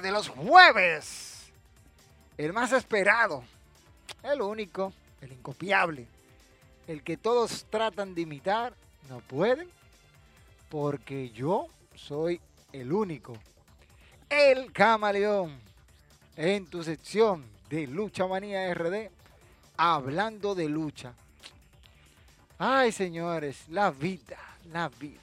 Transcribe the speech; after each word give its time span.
De 0.00 0.12
los 0.12 0.28
jueves. 0.28 1.50
El 2.38 2.52
más 2.52 2.72
esperado. 2.72 3.42
El 4.22 4.40
único. 4.40 4.92
El 5.20 5.32
incopiable. 5.32 6.06
El 6.86 7.02
que 7.02 7.16
todos 7.16 7.66
tratan 7.68 8.14
de 8.14 8.22
imitar. 8.22 8.74
No 9.08 9.20
pueden. 9.20 9.68
Porque 10.68 11.30
yo 11.30 11.66
soy 11.96 12.40
el 12.72 12.92
único. 12.92 13.36
El 14.28 14.72
camaleón. 14.72 15.58
En 16.36 16.66
tu 16.66 16.82
sección 16.82 17.44
de 17.68 17.86
Lucha 17.86 18.26
Manía 18.26 18.72
RD. 18.72 19.10
Hablando 19.76 20.54
de 20.54 20.68
lucha. 20.68 21.12
Ay, 22.58 22.92
señores, 22.92 23.64
la 23.68 23.90
vida, 23.90 24.38
la 24.72 24.88
vida. 24.88 25.21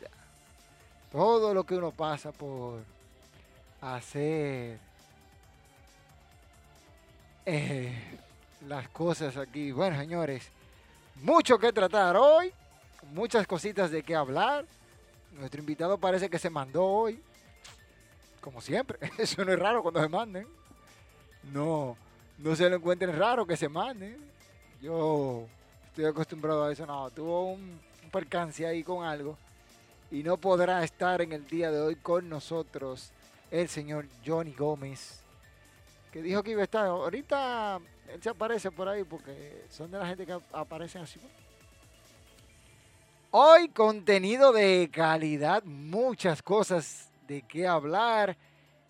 Todo 1.12 1.56
lo 1.56 1.64
que 1.64 1.76
uno 1.76 1.90
pasa 1.92 2.32
por 2.32 2.84
hacer 3.82 4.78
eh, 7.48 7.98
las 8.68 8.88
cosas 8.90 9.36
aquí. 9.36 9.72
Bueno, 9.72 9.98
señores, 9.98 10.50
mucho 11.16 11.58
que 11.58 11.74
tratar 11.74 12.16
hoy, 12.16 12.54
muchas 13.12 13.48
cositas 13.48 13.90
de 13.90 14.04
qué 14.04 14.16
hablar. 14.16 14.66
Nuestro 15.32 15.60
invitado 15.60 15.98
parece 15.98 16.30
que 16.30 16.38
se 16.38 16.52
mandó 16.52 16.86
hoy, 16.86 17.20
como 18.40 18.62
siempre. 18.62 19.00
Eso 19.18 19.44
no 19.44 19.52
es 19.52 19.58
raro 19.58 19.82
cuando 19.82 20.02
se 20.02 20.10
manden. 20.10 20.48
No, 21.52 21.98
no 22.38 22.56
se 22.56 22.70
lo 22.70 22.76
encuentren 22.76 23.18
raro 23.18 23.48
que 23.48 23.58
se 23.58 23.68
manden. 23.68 24.16
Yo 24.80 25.48
estoy 25.88 26.06
acostumbrado 26.06 26.66
a 26.66 26.72
eso. 26.72 26.86
No, 26.86 27.10
tuvo 27.10 27.54
un, 27.54 27.80
un 28.04 28.10
percance 28.12 28.66
ahí 28.68 28.84
con 28.84 29.04
algo 29.04 29.38
y 30.12 30.24
no 30.24 30.38
podrá 30.38 30.84
estar 30.84 31.22
en 31.22 31.32
el 31.34 31.46
día 31.48 31.72
de 31.72 31.80
hoy 31.80 31.96
con 31.96 32.30
nosotros 32.30 33.12
el 33.52 33.68
señor 33.68 34.08
Johnny 34.26 34.54
Gómez, 34.54 35.22
que 36.12 36.22
dijo 36.22 36.44
que 36.44 36.52
iba 36.52 36.62
a 36.62 36.66
estar. 36.66 36.88
Ahorita 36.88 37.80
él 38.08 38.22
se 38.22 38.30
aparece 38.30 38.72
por 38.72 38.88
ahí 38.88 39.04
porque 39.04 39.66
son 39.70 39.92
de 39.92 40.00
la 40.00 40.08
gente 40.08 40.26
que 40.26 40.40
aparecen 40.52 41.04
así. 41.04 41.20
Hoy 43.32 43.70
contenido 43.70 44.52
de 44.52 44.90
calidad, 44.92 45.64
muchas 45.64 46.42
cosas 46.42 47.12
de 47.28 47.44
qué 47.44 47.68
hablar. 47.68 48.36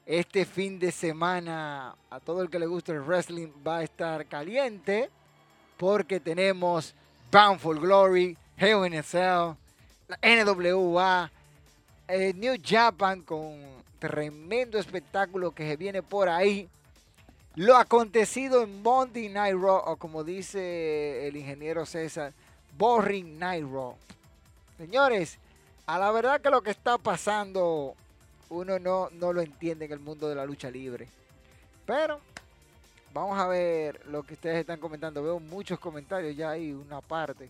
Este 0.06 0.46
fin 0.46 0.80
de 0.80 0.92
semana 0.92 1.96
a 2.10 2.20
todo 2.20 2.42
el 2.42 2.50
que 2.50 2.58
le 2.58 2.66
gusta 2.66 2.94
el 2.94 3.02
wrestling 3.02 3.50
va 3.66 3.78
a 3.78 3.84
estar 3.84 4.26
caliente 4.26 5.10
porque 5.78 6.20
tenemos 6.20 6.96
Bound 7.32 7.60
for 7.60 7.80
Glory, 7.80 8.36
Hell 8.58 8.86
in 8.88 8.98
a 8.98 9.04
Cell, 9.04 9.56
la 10.10 10.18
NWA, 10.24 11.32
eh, 12.08 12.34
New 12.34 12.56
Japan 12.66 13.22
con 13.22 13.60
tremendo 14.00 14.80
espectáculo 14.80 15.52
que 15.52 15.70
se 15.70 15.78
viene 15.78 16.02
por 16.02 16.28
ahí. 16.28 16.68
Lo 17.56 17.78
acontecido 17.78 18.64
en 18.64 18.82
Monday 18.82 19.30
Night 19.30 19.56
Raw, 19.56 19.84
o 19.86 19.98
como 19.98 20.24
dice 20.24 21.28
el 21.28 21.38
ingeniero 21.38 21.86
César, 21.86 22.34
Boring 22.76 23.38
Night 23.38 23.66
Raw. 23.72 23.96
Señores, 24.78 25.38
a 25.86 26.00
la 26.00 26.12
verdad 26.12 26.42
que 26.42 26.50
lo 26.50 26.62
que 26.62 26.72
está 26.72 26.98
pasando 26.98 27.94
uno 28.50 28.80
no, 28.80 29.10
no 29.12 29.32
lo 29.32 29.42
entiende 29.42 29.86
en 29.86 29.92
el 29.92 30.00
mundo 30.00 30.28
de 30.28 30.36
la 30.36 30.46
lucha 30.46 30.72
libre. 30.72 31.08
Pero 31.86 32.20
vamos 33.14 33.38
a 33.38 33.48
ver 33.48 34.04
lo 34.08 34.24
que 34.24 34.34
ustedes 34.34 34.58
están 34.58 34.80
comentando. 34.80 35.22
Veo 35.22 35.40
muchos 35.40 35.78
comentarios 35.78 36.36
ya 36.36 36.52
ahí, 36.52 36.72
una 36.72 37.00
parte. 37.02 37.50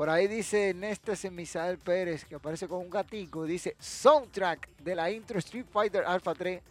Por 0.00 0.08
ahí 0.08 0.28
dice 0.28 0.72
Néstor 0.72 1.30
Misael 1.30 1.76
Pérez, 1.76 2.24
que 2.24 2.36
aparece 2.36 2.66
con 2.66 2.78
un 2.78 2.88
gatico, 2.88 3.44
dice 3.44 3.76
soundtrack 3.78 4.66
de 4.78 4.94
la 4.94 5.10
intro 5.10 5.38
Street 5.40 5.66
Fighter 5.70 6.04
Alpha 6.06 6.32
3 6.32 6.62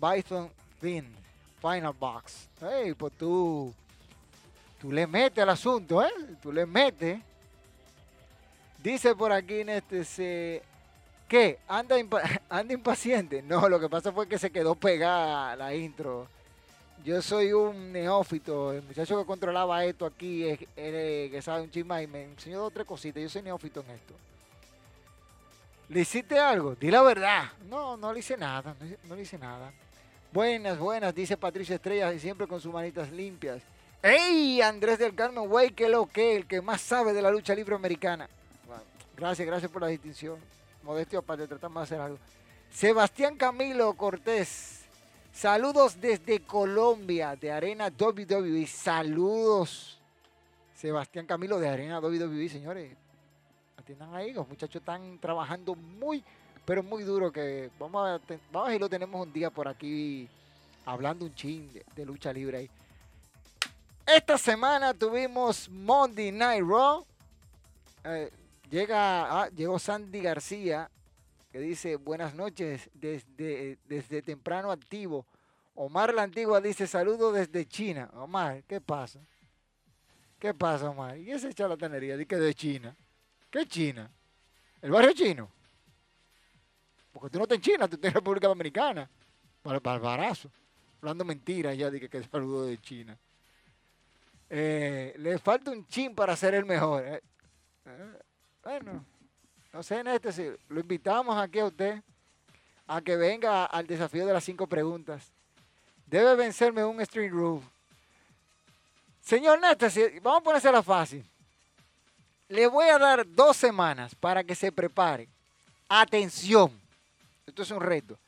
Bison 0.00 0.50
Fin 0.80 1.06
Final 1.60 1.92
Box. 1.92 2.48
Hey, 2.60 2.92
pues 2.98 3.12
tú, 3.12 3.72
tú 4.80 4.90
le 4.90 5.06
metes 5.06 5.40
al 5.40 5.50
asunto, 5.50 6.02
¿eh? 6.02 6.10
Tú 6.42 6.50
le 6.50 6.66
metes. 6.66 7.20
Dice 8.82 9.14
por 9.14 9.30
aquí 9.30 9.62
Néstor, 9.62 10.04
¿qué? 11.28 11.60
¿Anda, 11.68 11.94
¿Anda 12.50 12.74
impaciente? 12.74 13.42
No, 13.42 13.68
lo 13.68 13.78
que 13.78 13.88
pasa 13.88 14.10
fue 14.10 14.26
que 14.26 14.40
se 14.40 14.50
quedó 14.50 14.74
pegada 14.74 15.54
la 15.54 15.72
intro 15.72 16.26
yo 17.04 17.20
soy 17.20 17.52
un 17.52 17.92
neófito, 17.92 18.72
el 18.72 18.82
muchacho 18.82 19.18
que 19.18 19.26
controlaba 19.26 19.84
esto 19.84 20.06
aquí, 20.06 20.46
es, 20.46 20.58
que 20.76 21.40
sabe 21.42 21.62
un 21.62 21.70
chisma 21.70 22.00
y 22.02 22.06
me 22.06 22.24
enseñó 22.24 22.58
dos 22.58 22.68
o 22.68 22.70
tres 22.70 22.86
cositas, 22.86 23.22
yo 23.22 23.28
soy 23.28 23.42
neófito 23.42 23.80
en 23.80 23.90
esto. 23.90 24.14
¿Le 25.88 26.00
hiciste 26.00 26.38
algo? 26.38 26.74
Di 26.74 26.90
la 26.90 27.02
verdad. 27.02 27.44
No, 27.68 27.96
no 27.96 28.12
le 28.12 28.20
hice 28.20 28.36
nada, 28.36 28.74
no, 29.08 29.16
le 29.16 29.22
hice 29.22 29.36
nada. 29.36 29.72
Buenas, 30.32 30.78
buenas, 30.78 31.14
dice 31.14 31.36
Patricia 31.36 31.74
Estrella, 31.74 32.12
y 32.14 32.20
siempre 32.20 32.46
con 32.46 32.60
sus 32.60 32.72
manitas 32.72 33.10
limpias. 33.10 33.62
¡Ey! 34.02 34.62
Andrés 34.62 34.98
del 34.98 35.14
Carmen, 35.14 35.48
güey, 35.48 35.70
que 35.70 35.88
lo 35.88 36.06
que, 36.06 36.36
el 36.36 36.46
que 36.46 36.62
más 36.62 36.80
sabe 36.80 37.12
de 37.12 37.20
la 37.20 37.30
lucha 37.30 37.54
libre 37.54 37.74
americana. 37.74 38.28
gracias, 39.16 39.46
gracias 39.46 39.70
por 39.70 39.82
la 39.82 39.88
distinción. 39.88 40.38
Modestio 40.82 41.18
aparte, 41.18 41.46
tratamos 41.46 41.80
de 41.80 41.84
hacer 41.84 42.00
algo. 42.00 42.18
Sebastián 42.72 43.36
Camilo 43.36 43.92
Cortés, 43.94 44.81
Saludos 45.32 45.98
desde 45.98 46.40
Colombia, 46.40 47.34
de 47.34 47.50
Arena 47.50 47.90
WWE. 47.98 48.66
Saludos. 48.66 49.98
Sebastián 50.74 51.26
Camilo 51.26 51.58
de 51.58 51.68
Arena 51.68 52.00
WWE, 52.00 52.48
señores. 52.50 52.94
Atiendan 53.78 54.14
ahí, 54.14 54.32
los 54.34 54.46
muchachos 54.46 54.76
están 54.76 55.18
trabajando 55.18 55.74
muy, 55.74 56.22
pero 56.66 56.82
muy 56.82 57.02
duro. 57.02 57.32
Que 57.32 57.70
vamos 57.78 58.06
a, 58.06 58.20
vamos 58.52 58.78
lo 58.78 58.88
tenemos 58.90 59.26
un 59.26 59.32
día 59.32 59.48
por 59.48 59.66
aquí 59.66 60.28
hablando 60.84 61.24
un 61.24 61.34
chin 61.34 61.70
de, 61.96 62.04
lucha 62.04 62.30
libre 62.30 62.58
ahí. 62.58 62.70
Esta 64.06 64.36
semana 64.36 64.92
tuvimos 64.92 65.68
Monday 65.70 66.30
Night 66.30 66.62
Raw. 66.62 67.06
Eh, 68.04 68.30
llega, 68.70 69.42
ah, 69.42 69.48
llegó 69.48 69.78
Sandy 69.78 70.20
García 70.20 70.90
que 71.52 71.60
dice, 71.60 71.96
buenas 71.96 72.34
noches 72.34 72.88
desde, 72.94 73.78
desde 73.84 74.22
temprano 74.22 74.72
activo. 74.72 75.26
Omar 75.74 76.14
la 76.14 76.22
Antigua 76.22 76.62
dice, 76.62 76.86
saludo 76.86 77.30
desde 77.30 77.66
China. 77.66 78.10
Omar, 78.14 78.64
¿qué 78.64 78.80
pasa? 78.80 79.20
¿Qué 80.38 80.54
pasa, 80.54 80.88
Omar? 80.88 81.18
¿Y 81.18 81.30
esa 81.30 81.52
charlatanería? 81.52 82.16
Dice 82.16 82.26
que 82.26 82.36
de 82.36 82.54
China. 82.54 82.96
¿Qué 83.50 83.66
China? 83.66 84.10
¿El 84.80 84.90
barrio 84.90 85.12
chino? 85.12 85.48
Porque 87.12 87.28
tú 87.28 87.38
no 87.38 87.44
estás 87.44 87.56
en 87.56 87.62
China, 87.62 87.86
tú 87.86 87.96
estás 87.96 88.08
en 88.08 88.14
República 88.14 88.48
Dominicana. 88.48 89.08
Barbarazo. 89.62 90.50
Hablando 91.00 91.24
mentiras 91.24 91.76
ya, 91.76 91.90
dije 91.90 92.08
que 92.08 92.22
saludo 92.24 92.64
de 92.64 92.78
China. 92.80 93.16
Eh, 94.48 95.14
le 95.18 95.38
falta 95.38 95.70
un 95.70 95.86
chin 95.86 96.14
para 96.14 96.34
ser 96.34 96.54
el 96.54 96.64
mejor. 96.64 97.04
Eh, 97.04 97.22
eh, 97.84 98.18
bueno, 98.64 99.04
no 99.72 99.82
sé, 99.82 100.04
Néstor, 100.04 100.32
si 100.32 100.50
lo 100.68 100.80
invitamos 100.80 101.36
aquí 101.36 101.58
a 101.58 101.66
usted 101.66 102.02
a 102.86 103.00
que 103.00 103.16
venga 103.16 103.64
al 103.64 103.86
desafío 103.86 104.26
de 104.26 104.32
las 104.32 104.44
cinco 104.44 104.66
preguntas. 104.66 105.30
Debe 106.06 106.34
vencerme 106.34 106.84
un 106.84 107.04
string 107.04 107.30
roof. 107.30 107.64
Señor 109.24 109.60
Néstor, 109.60 109.90
vamos 110.20 110.40
a 110.40 110.44
ponérsela 110.44 110.82
fácil. 110.82 111.24
Le 112.48 112.66
voy 112.66 112.86
a 112.88 112.98
dar 112.98 113.26
dos 113.26 113.56
semanas 113.56 114.14
para 114.14 114.44
que 114.44 114.54
se 114.54 114.70
prepare. 114.70 115.26
Atención. 115.88 116.78
Esto 117.46 117.62
es 117.62 117.70
un 117.70 117.80
reto. 117.80 118.18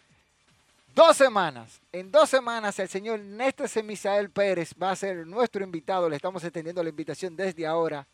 Dos 0.94 1.16
semanas. 1.16 1.80
En 1.92 2.10
dos 2.10 2.30
semanas 2.30 2.78
el 2.78 2.88
señor 2.88 3.18
Néstor 3.18 3.68
Semisael 3.68 4.30
Pérez 4.30 4.72
va 4.80 4.92
a 4.92 4.96
ser 4.96 5.26
nuestro 5.26 5.62
invitado. 5.62 6.08
Le 6.08 6.16
estamos 6.16 6.42
extendiendo 6.44 6.82
la 6.82 6.88
invitación 6.88 7.36
desde 7.36 7.66
ahora 7.66 8.06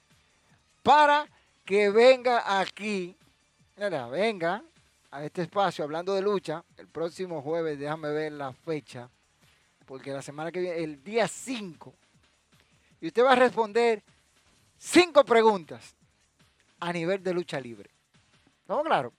para 0.82 1.28
que 1.64 1.90
venga 1.90 2.58
aquí, 2.60 3.14
venga 3.88 4.62
a 5.10 5.24
este 5.24 5.42
espacio 5.42 5.84
hablando 5.84 6.14
de 6.14 6.20
lucha 6.20 6.62
el 6.76 6.86
próximo 6.88 7.40
jueves, 7.40 7.78
déjame 7.78 8.10
ver 8.10 8.32
la 8.32 8.52
fecha, 8.52 9.08
porque 9.86 10.12
la 10.12 10.20
semana 10.20 10.52
que 10.52 10.60
viene, 10.60 10.78
el 10.78 11.02
día 11.02 11.26
5, 11.26 11.94
y 13.00 13.06
usted 13.06 13.24
va 13.24 13.32
a 13.32 13.36
responder 13.36 14.02
cinco 14.78 15.24
preguntas 15.24 15.94
a 16.80 16.92
nivel 16.92 17.22
de 17.22 17.32
lucha 17.32 17.58
libre. 17.58 17.90
¿No? 18.68 18.82
Claro. 18.82 19.12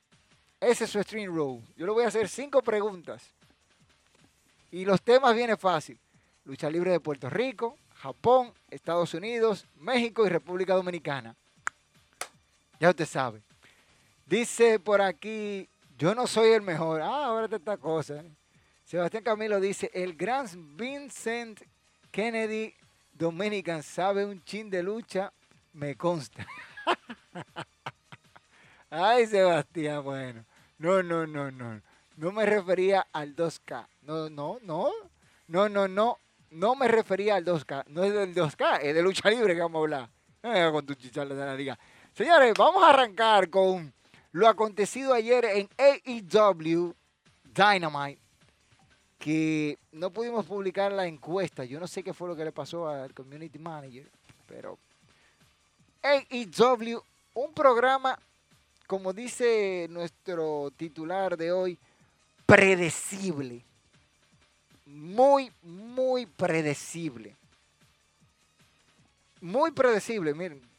Ese 0.60 0.84
es 0.84 0.92
su 0.92 1.02
stream 1.02 1.36
row. 1.36 1.60
Yo 1.75 1.88
le 1.88 1.92
voy 1.92 2.04
a 2.04 2.10
hacer 2.10 2.30
cinco 2.30 2.62
preguntas. 2.62 3.24
Y 4.69 4.86
los 4.86 5.02
temas 5.02 5.36
vienen 5.36 5.58
fácil. 5.58 5.98
Lucha 6.46 6.69
libre 6.69 6.92
de 6.92 7.00
Puerto 7.00 7.30
Rico, 7.31 7.75
Japón, 7.96 8.54
Estados 8.69 9.16
Unidos, 9.16 9.66
México 9.78 10.25
y 10.25 10.30
República 10.30 10.75
Dominicana. 10.75 11.36
Ya 12.80 12.92
usted 12.92 13.08
sabe. 13.08 13.42
Dice 14.31 14.80
por 14.80 15.01
aquí, 15.01 15.68
yo 15.98 16.16
no 16.16 16.25
soy 16.25 16.51
el 16.51 16.62
mejor. 16.62 17.01
Ah, 17.01 17.25
ahora 17.25 17.54
esta 17.54 17.75
cosa. 17.75 18.24
Sebastián 18.86 19.25
Camilo 19.25 19.60
dice, 19.60 19.92
el 19.94 20.16
gran 20.16 20.48
Vincent 20.78 21.60
Kennedy 22.12 22.74
Dominican 23.12 23.83
sabe 23.83 24.24
un 24.24 24.42
chin 24.45 24.69
de 24.69 24.83
lucha, 24.83 25.33
me 25.74 25.98
consta. 25.98 26.48
Ay, 28.89 29.28
Sebastián, 29.28 30.01
bueno. 30.01 30.45
No, 30.77 31.04
no, 31.04 31.27
no, 31.27 31.51
no. 31.51 31.81
No 32.16 32.31
me 32.31 32.45
refería 32.45 33.06
al 33.12 33.36
2K. 33.36 33.86
No, 34.04 34.30
no, 34.30 34.60
no. 34.62 34.92
No, 35.48 35.68
no, 35.68 35.89
no. 35.89 36.19
No 36.51 36.75
me 36.75 36.88
refería 36.88 37.36
al 37.36 37.44
2K. 37.44 37.84
No 37.88 38.06
es 38.06 38.13
del 38.13 38.34
2K, 38.34 38.80
es 38.81 38.95
de 38.95 39.01
lucha 39.01 39.30
libre 39.30 39.56
que 39.56 39.60
vamos 39.60 39.80
a 39.80 39.81
hablar. 39.81 40.10
No 40.42 40.72
con 40.72 40.86
tu 40.86 40.94
chicharra 40.94 41.36
de 41.36 41.45
la 41.45 41.54
liga. 41.54 41.77
Señores, 42.13 42.54
vamos 42.57 42.81
a 42.81 42.92
arrancar 42.92 43.50
con 43.50 43.94
lo 44.31 44.48
acontecido 44.48 45.13
ayer 45.13 45.45
en 45.45 45.69
AEW 45.78 46.95
Dynamite. 47.44 48.22
Que 49.19 49.78
no 49.92 50.10
pudimos 50.10 50.45
publicar 50.45 50.92
la 50.92 51.06
encuesta. 51.06 51.63
Yo 51.63 51.80
no 51.80 51.88
sé 51.88 52.04
qué 52.04 52.13
fue 52.13 52.28
lo 52.28 52.36
que 52.36 52.44
le 52.44 52.51
pasó 52.51 52.88
al 52.88 53.13
community 53.13 53.60
manager. 53.60 54.10
Pero 54.48 54.80
AEW, 56.01 57.04
un 57.36 57.54
programa, 57.54 58.18
como 58.88 59.13
dice 59.13 59.86
nuestro 59.92 60.72
titular 60.75 61.38
de 61.38 61.51
hoy, 61.51 61.77
predecible. 62.48 63.63
Muy, 64.86 65.51
muy 65.62 66.25
predecible. 66.25 67.36
Muy 69.39 69.72
predecible, 69.72 70.34
miren. 70.34 70.70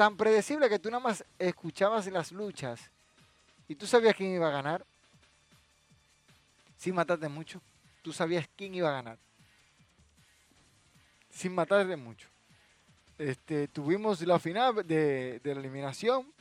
Tan 0.00 0.16
predecible 0.16 0.70
que 0.70 0.78
tú 0.78 0.90
nada 0.90 1.02
más 1.02 1.22
escuchabas 1.38 2.06
las 2.06 2.32
luchas 2.32 2.80
y 3.68 3.74
tú 3.74 3.86
sabías 3.86 4.14
quién 4.14 4.32
iba 4.32 4.48
a 4.48 4.50
ganar. 4.50 4.82
Sin 6.78 6.94
matarte 6.94 7.28
mucho. 7.28 7.60
Tú 8.00 8.10
sabías 8.10 8.48
quién 8.56 8.74
iba 8.74 8.88
a 8.88 8.92
ganar. 8.92 9.18
Sin 11.28 11.54
matarte 11.54 11.96
mucho. 11.96 12.28
Este, 13.18 13.68
tuvimos 13.68 14.22
la 14.22 14.38
final 14.38 14.86
de, 14.86 15.38
la 15.44 15.52
eliminación 15.52 16.32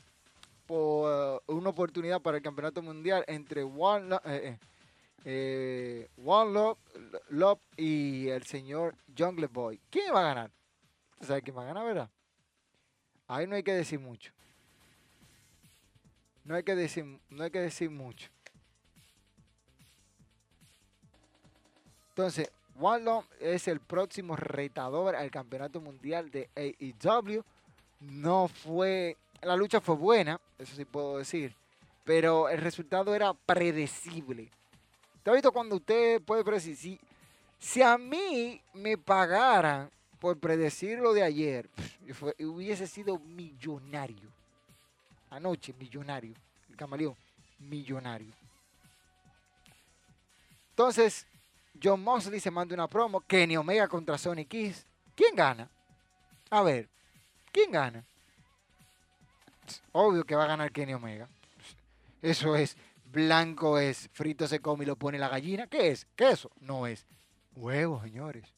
por 0.66 1.44
una 1.48 1.70
oportunidad 1.72 2.22
para 2.22 2.38
el 2.38 2.44
campeonato 2.44 2.82
mundial 2.82 3.26
entre 3.28 3.64
One, 3.64 4.16
eh, 4.24 4.58
eh, 5.26 6.08
eh, 6.16 6.78
Love, 7.30 7.60
y 7.76 8.30
el 8.30 8.46
señor 8.46 8.96
Jungle 9.18 9.48
Boy. 9.48 9.82
¿Quién 9.90 10.16
va 10.16 10.22
a 10.22 10.34
ganar? 10.34 10.52
¿Usted 11.16 11.28
sabe 11.28 11.42
quién 11.42 11.58
va 11.58 11.64
a 11.64 11.66
ganar, 11.66 11.86
verdad? 11.86 12.10
Ahí 13.30 13.46
no 13.46 13.56
hay 13.56 13.62
que 13.62 13.74
decir 13.74 14.00
mucho. 14.00 14.32
No 16.44 16.56
hay 16.56 16.64
que 16.64 16.76
decir, 16.76 17.06
no 17.30 17.44
hay 17.44 17.52
que 17.52 17.60
decir 17.60 17.92
mucho. 17.92 18.28
Entonces, 22.10 22.52
Wallon 22.76 23.24
es 23.40 23.68
el 23.68 23.80
próximo 23.80 24.36
retador 24.36 25.16
al 25.16 25.30
campeonato 25.30 25.80
mundial 25.80 26.32
de 26.32 26.50
AEW. 26.56 27.44
No 28.00 28.48
fue, 28.48 29.16
la 29.44 29.56
lucha 29.56 29.80
fue 29.80 29.96
buena, 29.96 30.42
eso 30.58 30.76
sí 30.76 30.86
puedo 30.86 31.20
decir, 31.20 31.56
pero 32.04 32.50
el 32.50 32.60
resultado 32.60 33.14
era 33.14 33.36
predecible. 33.36 34.50
¿Te 35.22 35.30
ha 35.30 35.34
visto 35.34 35.52
cuando 35.52 35.76
usted 35.76 36.20
puede 36.24 36.44
predecir? 36.44 36.76
Si, 36.76 37.00
si 37.60 37.84
a 37.84 37.96
mí 37.96 38.60
me 38.74 38.98
pagaran 38.98 39.92
por 40.20 40.38
predecir 40.38 41.00
lo 41.00 41.14
de 41.14 41.24
ayer, 41.24 41.70
hubiese 42.40 42.88
sido 42.88 43.20
millonario. 43.20 44.30
Anoche, 45.30 45.74
millonario. 45.74 46.34
El 46.70 46.76
camaleón, 46.76 47.16
millonario. 47.60 48.34
Entonces, 50.72 51.26
John 51.82 52.04
Mosley 52.04 52.40
se 52.40 52.52
manda 52.52 52.74
una 52.74 52.88
promo. 52.88 53.22
Kenny 53.22 53.58
Omega 53.58 53.88
contra 53.88 54.18
Sonic 54.18 54.48
Kiss. 54.48 54.86
¿Quién 55.16 55.36
gana? 55.36 55.70
A 56.50 56.62
ver, 56.62 56.90
¿quién 57.52 57.72
gana? 57.72 58.04
Obvio 59.92 60.24
que 60.24 60.36
va 60.36 60.46
a 60.46 60.48
ganar 60.48 60.72
Kenny 60.72 60.94
Omega. 60.94 61.28
Eso 62.22 62.56
es. 62.56 62.76
Blanco 63.06 63.80
es, 63.80 64.10
frito 64.14 64.48
se 64.48 64.60
come 64.60 64.84
y 64.84 64.88
lo 64.88 64.96
pone 64.96 65.18
la 65.18 65.30
gallina. 65.30 65.68
¿Qué 65.68 65.90
es? 65.90 66.06
¿Queso? 66.16 66.52
No 66.60 66.86
es. 66.86 67.06
Huevo, 67.56 68.02
señores. 68.04 68.54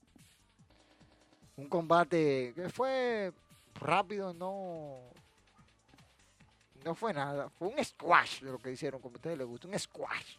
Un 1.61 1.69
combate 1.69 2.53
que 2.55 2.69
fue 2.69 3.31
rápido, 3.75 4.33
no. 4.33 4.97
No 6.83 6.95
fue 6.95 7.13
nada. 7.13 7.49
Fue 7.51 7.67
un 7.67 7.85
squash 7.85 8.41
de 8.41 8.51
lo 8.51 8.57
que 8.57 8.71
hicieron, 8.71 8.99
como 8.99 9.13
a 9.13 9.17
ustedes 9.17 9.37
les 9.37 9.45
gusta. 9.45 9.67
Un 9.67 9.77
squash. 9.77 10.37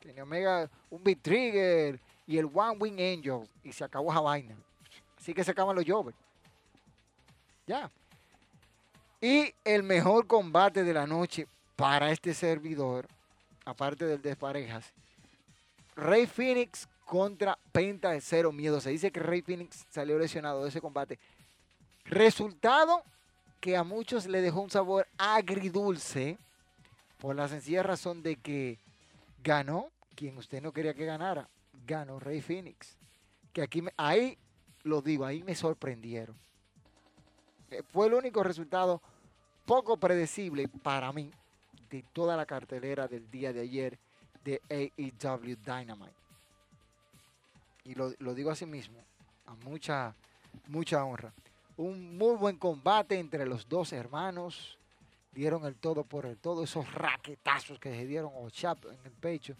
Kenny 0.00 0.20
Omega, 0.20 0.68
un 0.90 1.04
Big 1.04 1.22
Trigger 1.22 2.00
y 2.26 2.38
el 2.38 2.46
One 2.46 2.76
Wing 2.80 2.94
Angel. 2.94 3.48
Y 3.62 3.72
se 3.72 3.84
acabó 3.84 4.10
esa 4.10 4.20
vaina. 4.20 4.56
Así 5.16 5.32
que 5.32 5.44
se 5.44 5.52
acaban 5.52 5.76
los 5.76 5.84
Jovers. 5.86 6.16
Ya. 7.64 7.88
Y 9.20 9.54
el 9.62 9.84
mejor 9.84 10.26
combate 10.26 10.82
de 10.82 10.92
la 10.92 11.06
noche 11.06 11.46
para 11.76 12.10
este 12.10 12.34
servidor, 12.34 13.06
aparte 13.64 14.06
del 14.06 14.20
de 14.20 14.34
parejas, 14.34 14.92
Rey 15.94 16.26
Phoenix 16.26 16.88
contra 17.12 17.58
Penta 17.72 18.12
de 18.12 18.22
Cero 18.22 18.52
Miedo. 18.52 18.80
Se 18.80 18.88
dice 18.88 19.12
que 19.12 19.20
Rey 19.20 19.42
Phoenix 19.42 19.84
salió 19.90 20.18
lesionado 20.18 20.62
de 20.62 20.70
ese 20.70 20.80
combate. 20.80 21.18
Resultado 22.06 23.02
que 23.60 23.76
a 23.76 23.84
muchos 23.84 24.24
le 24.26 24.40
dejó 24.40 24.62
un 24.62 24.70
sabor 24.70 25.06
agridulce 25.18 26.38
por 27.18 27.36
la 27.36 27.48
sencilla 27.48 27.82
razón 27.82 28.22
de 28.22 28.36
que 28.36 28.78
ganó 29.44 29.90
quien 30.14 30.38
usted 30.38 30.62
no 30.62 30.72
quería 30.72 30.94
que 30.94 31.04
ganara. 31.04 31.50
Ganó 31.86 32.18
Rey 32.18 32.40
Phoenix. 32.40 32.96
Que 33.52 33.60
aquí, 33.60 33.84
ahí 33.98 34.38
lo 34.82 35.02
digo, 35.02 35.26
ahí 35.26 35.42
me 35.42 35.54
sorprendieron. 35.54 36.34
Eh, 37.70 37.82
fue 37.92 38.06
el 38.06 38.14
único 38.14 38.42
resultado 38.42 39.02
poco 39.66 39.98
predecible 39.98 40.66
para 40.66 41.12
mí 41.12 41.30
de 41.90 42.06
toda 42.14 42.38
la 42.38 42.46
cartelera 42.46 43.06
del 43.06 43.30
día 43.30 43.52
de 43.52 43.60
ayer 43.60 43.98
de 44.42 44.62
AEW 44.70 45.56
Dynamite. 45.62 46.21
Y 47.84 47.94
lo, 47.94 48.12
lo 48.18 48.34
digo 48.34 48.50
así 48.50 48.66
mismo, 48.66 48.98
a 49.46 49.54
mucha, 49.54 50.14
mucha 50.68 51.04
honra. 51.04 51.32
Un 51.76 52.16
muy 52.16 52.36
buen 52.36 52.56
combate 52.56 53.18
entre 53.18 53.46
los 53.46 53.68
dos 53.68 53.92
hermanos 53.92 54.78
dieron 55.32 55.64
el 55.64 55.74
todo 55.76 56.04
por 56.04 56.26
el 56.26 56.36
todo, 56.36 56.64
esos 56.64 56.92
raquetazos 56.92 57.78
que 57.78 57.90
se 57.90 58.06
dieron 58.06 58.32
o 58.34 58.50
chap 58.50 58.84
en 58.84 58.98
el 59.04 59.12
pecho, 59.12 59.54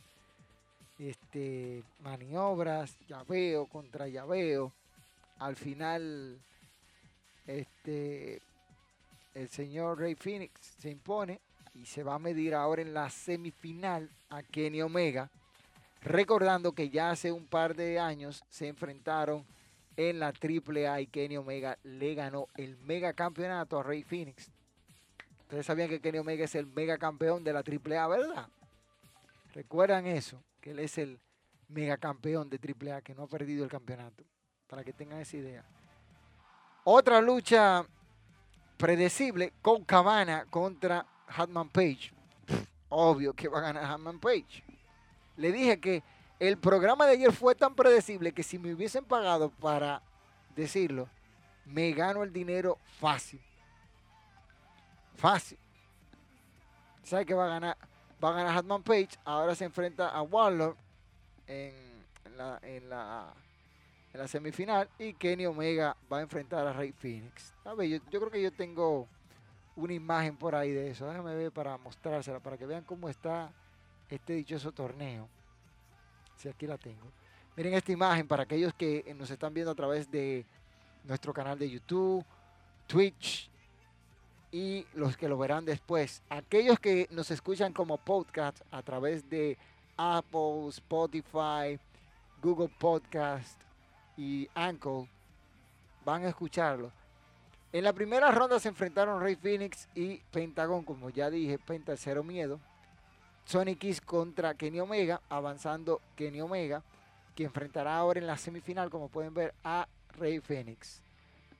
este, 0.98 1.82
maniobras, 2.00 2.96
llaveo 3.08 3.66
contra 3.66 4.08
llaveo. 4.08 4.72
Al 5.38 5.56
final, 5.56 6.38
este, 7.46 8.40
el 9.34 9.48
señor 9.48 9.98
Rey 9.98 10.14
Phoenix 10.14 10.52
se 10.78 10.90
impone 10.90 11.40
y 11.74 11.86
se 11.86 12.02
va 12.02 12.14
a 12.14 12.18
medir 12.18 12.54
ahora 12.54 12.82
en 12.82 12.94
la 12.94 13.08
semifinal 13.10 14.08
a 14.28 14.42
Kenny 14.42 14.82
Omega, 14.82 15.30
recordando 16.02 16.72
que 16.72 16.90
ya 16.90 17.10
hace 17.10 17.32
un 17.32 17.46
par 17.46 17.74
de 17.74 17.98
años 17.98 18.44
se 18.48 18.68
enfrentaron 18.68 19.44
en 19.96 20.18
la 20.18 20.28
AAA 20.28 21.02
y 21.02 21.06
Kenny 21.06 21.36
Omega 21.36 21.78
le 21.82 22.14
ganó 22.14 22.48
el 22.56 22.76
mega 22.78 23.12
campeonato 23.12 23.78
a 23.78 23.82
Rey 23.82 24.02
Phoenix 24.02 24.50
Ustedes 25.52 25.66
sabían 25.66 25.90
que 25.90 26.00
Kenny 26.00 26.16
Omega 26.16 26.46
es 26.46 26.54
el 26.54 26.66
mega 26.66 26.96
campeón 26.96 27.44
de 27.44 27.52
la 27.52 27.58
AAA, 27.58 28.08
¿verdad? 28.08 28.48
Recuerdan 29.52 30.06
eso, 30.06 30.42
que 30.62 30.70
él 30.70 30.78
es 30.78 30.96
el 30.96 31.20
mega 31.68 31.98
campeón 31.98 32.48
de 32.48 32.56
AAA, 32.56 33.02
que 33.02 33.14
no 33.14 33.24
ha 33.24 33.26
perdido 33.26 33.62
el 33.62 33.68
campeonato, 33.68 34.24
para 34.66 34.82
que 34.82 34.94
tengan 34.94 35.20
esa 35.20 35.36
idea. 35.36 35.62
Otra 36.84 37.20
lucha 37.20 37.84
predecible, 38.78 39.52
con 39.60 39.84
Cabana 39.84 40.46
contra 40.48 41.04
Hatman 41.26 41.68
Page. 41.68 42.14
obvio 42.88 43.34
que 43.34 43.46
va 43.46 43.58
a 43.58 43.60
ganar 43.60 43.84
Hatman 43.84 44.20
Page. 44.20 44.64
Le 45.42 45.50
dije 45.50 45.80
que 45.80 46.04
el 46.38 46.56
programa 46.56 47.04
de 47.04 47.14
ayer 47.14 47.32
fue 47.32 47.56
tan 47.56 47.74
predecible 47.74 48.30
que 48.30 48.44
si 48.44 48.60
me 48.60 48.72
hubiesen 48.72 49.04
pagado 49.04 49.50
para 49.50 50.00
decirlo, 50.54 51.08
me 51.64 51.90
gano 51.90 52.22
el 52.22 52.32
dinero 52.32 52.78
fácil. 53.00 53.40
Fácil. 55.16 55.58
¿Sabe 57.02 57.26
que 57.26 57.34
va 57.34 57.46
a 57.46 57.48
ganar? 57.48 57.76
Va 58.22 58.28
a 58.28 58.32
ganar 58.34 58.56
Hatman 58.56 58.84
Page. 58.84 59.08
Ahora 59.24 59.56
se 59.56 59.64
enfrenta 59.64 60.10
a 60.10 60.22
Warlord 60.22 60.76
en, 61.48 61.74
la, 62.36 62.60
en, 62.62 62.88
la, 62.88 63.34
en 64.12 64.20
la 64.20 64.28
semifinal. 64.28 64.88
Y 64.96 65.12
Kenny 65.14 65.46
Omega 65.46 65.96
va 66.10 66.18
a 66.18 66.22
enfrentar 66.22 66.64
a 66.68 66.72
Rey 66.72 66.92
Phoenix. 66.92 67.52
A 67.64 67.74
ver, 67.74 67.88
yo, 67.88 67.98
yo 68.12 68.20
creo 68.20 68.30
que 68.30 68.42
yo 68.42 68.52
tengo 68.52 69.08
una 69.74 69.92
imagen 69.92 70.36
por 70.36 70.54
ahí 70.54 70.70
de 70.70 70.92
eso. 70.92 71.04
Déjame 71.08 71.34
ver 71.34 71.50
para 71.50 71.76
mostrársela, 71.78 72.38
para 72.38 72.56
que 72.56 72.64
vean 72.64 72.84
cómo 72.84 73.08
está 73.08 73.50
este 74.14 74.34
dichoso 74.34 74.72
torneo. 74.72 75.28
Si 76.36 76.48
aquí 76.48 76.66
la 76.66 76.78
tengo. 76.78 77.10
Miren 77.56 77.74
esta 77.74 77.92
imagen 77.92 78.26
para 78.26 78.44
aquellos 78.44 78.74
que 78.74 79.14
nos 79.16 79.30
están 79.30 79.54
viendo 79.54 79.72
a 79.72 79.74
través 79.74 80.10
de 80.10 80.44
nuestro 81.04 81.32
canal 81.32 81.58
de 81.58 81.70
YouTube, 81.70 82.24
Twitch 82.86 83.50
y 84.50 84.86
los 84.94 85.16
que 85.16 85.28
lo 85.28 85.38
verán 85.38 85.64
después. 85.64 86.22
Aquellos 86.28 86.78
que 86.78 87.08
nos 87.10 87.30
escuchan 87.30 87.72
como 87.72 87.98
podcast 87.98 88.60
a 88.70 88.82
través 88.82 89.28
de 89.28 89.56
Apple, 89.96 90.68
Spotify, 90.68 91.78
Google 92.42 92.70
Podcast 92.78 93.60
y 94.16 94.48
Anchor 94.54 95.06
van 96.04 96.24
a 96.24 96.28
escucharlo. 96.28 96.90
En 97.72 97.84
la 97.84 97.92
primera 97.92 98.30
ronda 98.30 98.60
se 98.60 98.68
enfrentaron 98.68 99.22
Rey 99.22 99.36
Phoenix 99.36 99.88
y 99.94 100.18
Pentagon, 100.30 100.84
como 100.84 101.08
ya 101.08 101.30
dije, 101.30 101.58
Penta 101.58 101.96
Cero 101.96 102.22
Miedo. 102.22 102.60
Sonic 103.44 103.78
Kiss 103.78 104.00
contra 104.00 104.54
Kenny 104.54 104.80
Omega, 104.80 105.20
avanzando 105.28 106.00
Kenny 106.16 106.40
Omega, 106.40 106.82
que 107.34 107.44
enfrentará 107.44 107.96
ahora 107.96 108.20
en 108.20 108.26
la 108.26 108.36
semifinal, 108.36 108.90
como 108.90 109.08
pueden 109.08 109.34
ver, 109.34 109.54
a 109.64 109.86
Rey 110.18 110.40
Phoenix. 110.40 111.00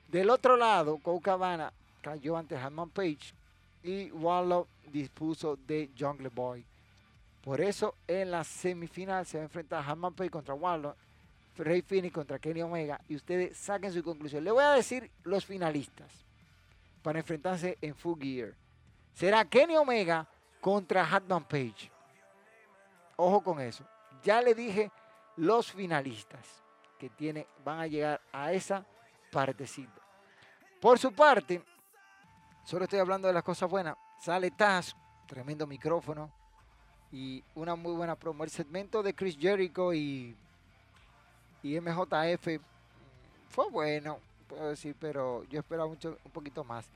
Del 0.08 0.30
otro 0.30 0.56
lado, 0.56 0.98
Cole 0.98 1.20
Cabana 1.20 1.72
cayó 2.02 2.36
ante 2.36 2.56
Hanman 2.56 2.90
Page 2.90 3.34
y 3.82 4.10
Wallow 4.10 4.66
dispuso 4.92 5.56
de 5.56 5.90
Jungle 5.98 6.28
Boy. 6.28 6.64
Por 7.42 7.60
eso 7.60 7.94
en 8.06 8.30
la 8.30 8.44
semifinal 8.44 9.26
se 9.26 9.38
va 9.38 9.42
a 9.42 9.46
enfrentar 9.46 9.84
Hanman 9.86 10.14
Page 10.14 10.30
contra 10.30 10.54
Wallow, 10.54 10.94
Rey 11.56 11.82
Phoenix 11.82 12.14
contra 12.14 12.38
Kenny 12.38 12.62
Omega 12.62 13.00
y 13.08 13.16
ustedes 13.16 13.56
saquen 13.56 13.92
su 13.92 14.02
conclusión. 14.02 14.44
Le 14.44 14.50
voy 14.50 14.64
a 14.64 14.72
decir 14.72 15.10
los 15.24 15.44
finalistas 15.44 16.10
para 17.02 17.18
enfrentarse 17.18 17.78
en 17.80 17.94
Full 17.94 18.20
Gear. 18.20 18.54
Será 19.14 19.44
Kenny 19.44 19.76
Omega 19.76 20.26
contra 20.62 21.04
Hatman 21.04 21.42
Page. 21.42 21.90
Ojo 23.16 23.42
con 23.42 23.60
eso. 23.60 23.84
Ya 24.22 24.40
le 24.40 24.54
dije 24.54 24.92
los 25.36 25.72
finalistas 25.72 26.62
que 26.98 27.10
tiene, 27.10 27.48
van 27.64 27.80
a 27.80 27.86
llegar 27.88 28.20
a 28.32 28.52
esa 28.52 28.86
partecita. 29.32 30.00
Por 30.80 31.00
su 31.00 31.12
parte, 31.12 31.60
solo 32.64 32.84
estoy 32.84 33.00
hablando 33.00 33.26
de 33.26 33.34
las 33.34 33.42
cosas 33.42 33.68
buenas. 33.68 33.96
Sale 34.20 34.52
Taz, 34.52 34.94
tremendo 35.26 35.66
micrófono 35.66 36.30
y 37.10 37.42
una 37.56 37.74
muy 37.74 37.92
buena 37.92 38.14
promo. 38.14 38.44
El 38.44 38.50
segmento 38.50 39.02
de 39.02 39.14
Chris 39.14 39.36
Jericho 39.36 39.92
y, 39.92 40.36
y 41.64 41.80
MJF 41.80 42.60
fue 43.48 43.68
bueno, 43.68 44.20
puedo 44.46 44.68
decir, 44.68 44.94
pero 45.00 45.42
yo 45.50 45.58
esperaba 45.58 45.88
mucho, 45.88 46.16
un 46.24 46.30
poquito 46.30 46.62
más. 46.62 46.86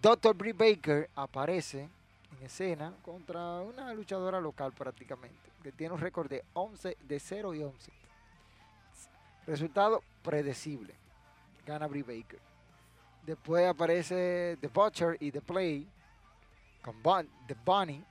Dr. 0.00 0.32
Brie 0.32 0.52
Baker 0.52 1.10
aparece 1.16 1.88
en 2.32 2.44
escena 2.44 2.94
contra 3.02 3.60
una 3.60 3.92
luchadora 3.94 4.40
local 4.40 4.72
prácticamente, 4.72 5.50
que 5.62 5.72
tiene 5.72 5.94
un 5.94 6.00
récord 6.00 6.28
de 6.28 6.44
11 6.54 6.96
de 7.00 7.20
0 7.20 7.54
y 7.54 7.62
11. 7.62 7.92
Resultado 9.46 10.02
predecible. 10.22 10.94
Gana 11.66 11.86
Brie 11.86 12.02
Baker. 12.02 12.40
Después 13.24 13.68
aparece 13.68 14.56
The 14.60 14.68
Butcher 14.68 15.16
y 15.20 15.32
The 15.32 15.40
Play 15.40 15.88
con 16.82 16.94
The 17.48 17.56
Bunny 17.64 18.04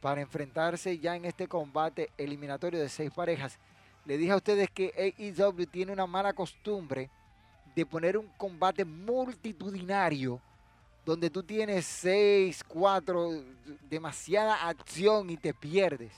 para 0.00 0.20
enfrentarse 0.20 0.98
ya 0.98 1.16
en 1.16 1.24
este 1.24 1.48
combate 1.48 2.10
eliminatorio 2.16 2.78
de 2.78 2.88
seis 2.88 3.10
parejas. 3.10 3.58
Le 4.04 4.16
dije 4.16 4.30
a 4.30 4.36
ustedes 4.36 4.70
que 4.70 5.14
AEW 5.18 5.66
tiene 5.66 5.92
una 5.92 6.06
mala 6.06 6.32
costumbre 6.32 7.10
de 7.74 7.84
poner 7.84 8.16
un 8.16 8.28
combate 8.36 8.84
multitudinario 8.84 10.40
donde 11.06 11.30
tú 11.30 11.40
tienes 11.44 11.86
seis, 11.86 12.64
cuatro, 12.64 13.30
demasiada 13.88 14.68
acción 14.68 15.30
y 15.30 15.36
te 15.36 15.54
pierdes. 15.54 16.12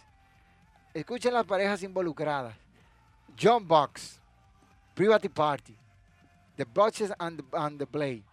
Escuchen 0.94 1.34
las 1.34 1.44
parejas 1.44 1.82
involucradas. 1.82 2.56
John 3.38 3.68
Box, 3.68 4.18
Private 4.94 5.28
Party, 5.28 5.76
The 6.56 6.64
Butches 6.64 7.12
and, 7.18 7.42
the 7.78 7.84
Blade 7.84 8.24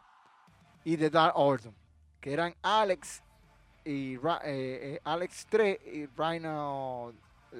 y 0.85 0.95
The 0.95 1.09
Dark 1.09 1.33
Order, 1.35 1.74
que 2.21 2.31
eran 2.31 2.55
Alex 2.62 3.21
y 3.83 4.15
eh, 4.15 4.19
eh, 4.45 5.00
Alex 5.03 5.45
3 5.50 5.79
y 5.93 6.05
Rhino, 6.05 7.12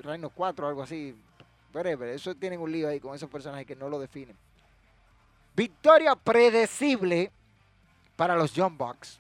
Rhino 0.04 0.30
4, 0.30 0.68
algo 0.70 0.82
así. 0.82 1.14
Breve, 1.74 2.14
eso 2.14 2.34
tienen 2.34 2.62
un 2.62 2.72
lío 2.72 2.88
ahí 2.88 3.02
con 3.02 3.14
esos 3.14 3.30
personajes 3.30 3.68
que 3.68 3.76
no 3.76 3.90
lo 3.90 4.00
definen. 4.00 4.38
Victoria 5.54 6.16
predecible 6.16 7.34
para 8.16 8.36
los 8.36 8.52
John 8.56 8.78
Bucks. 8.78 9.20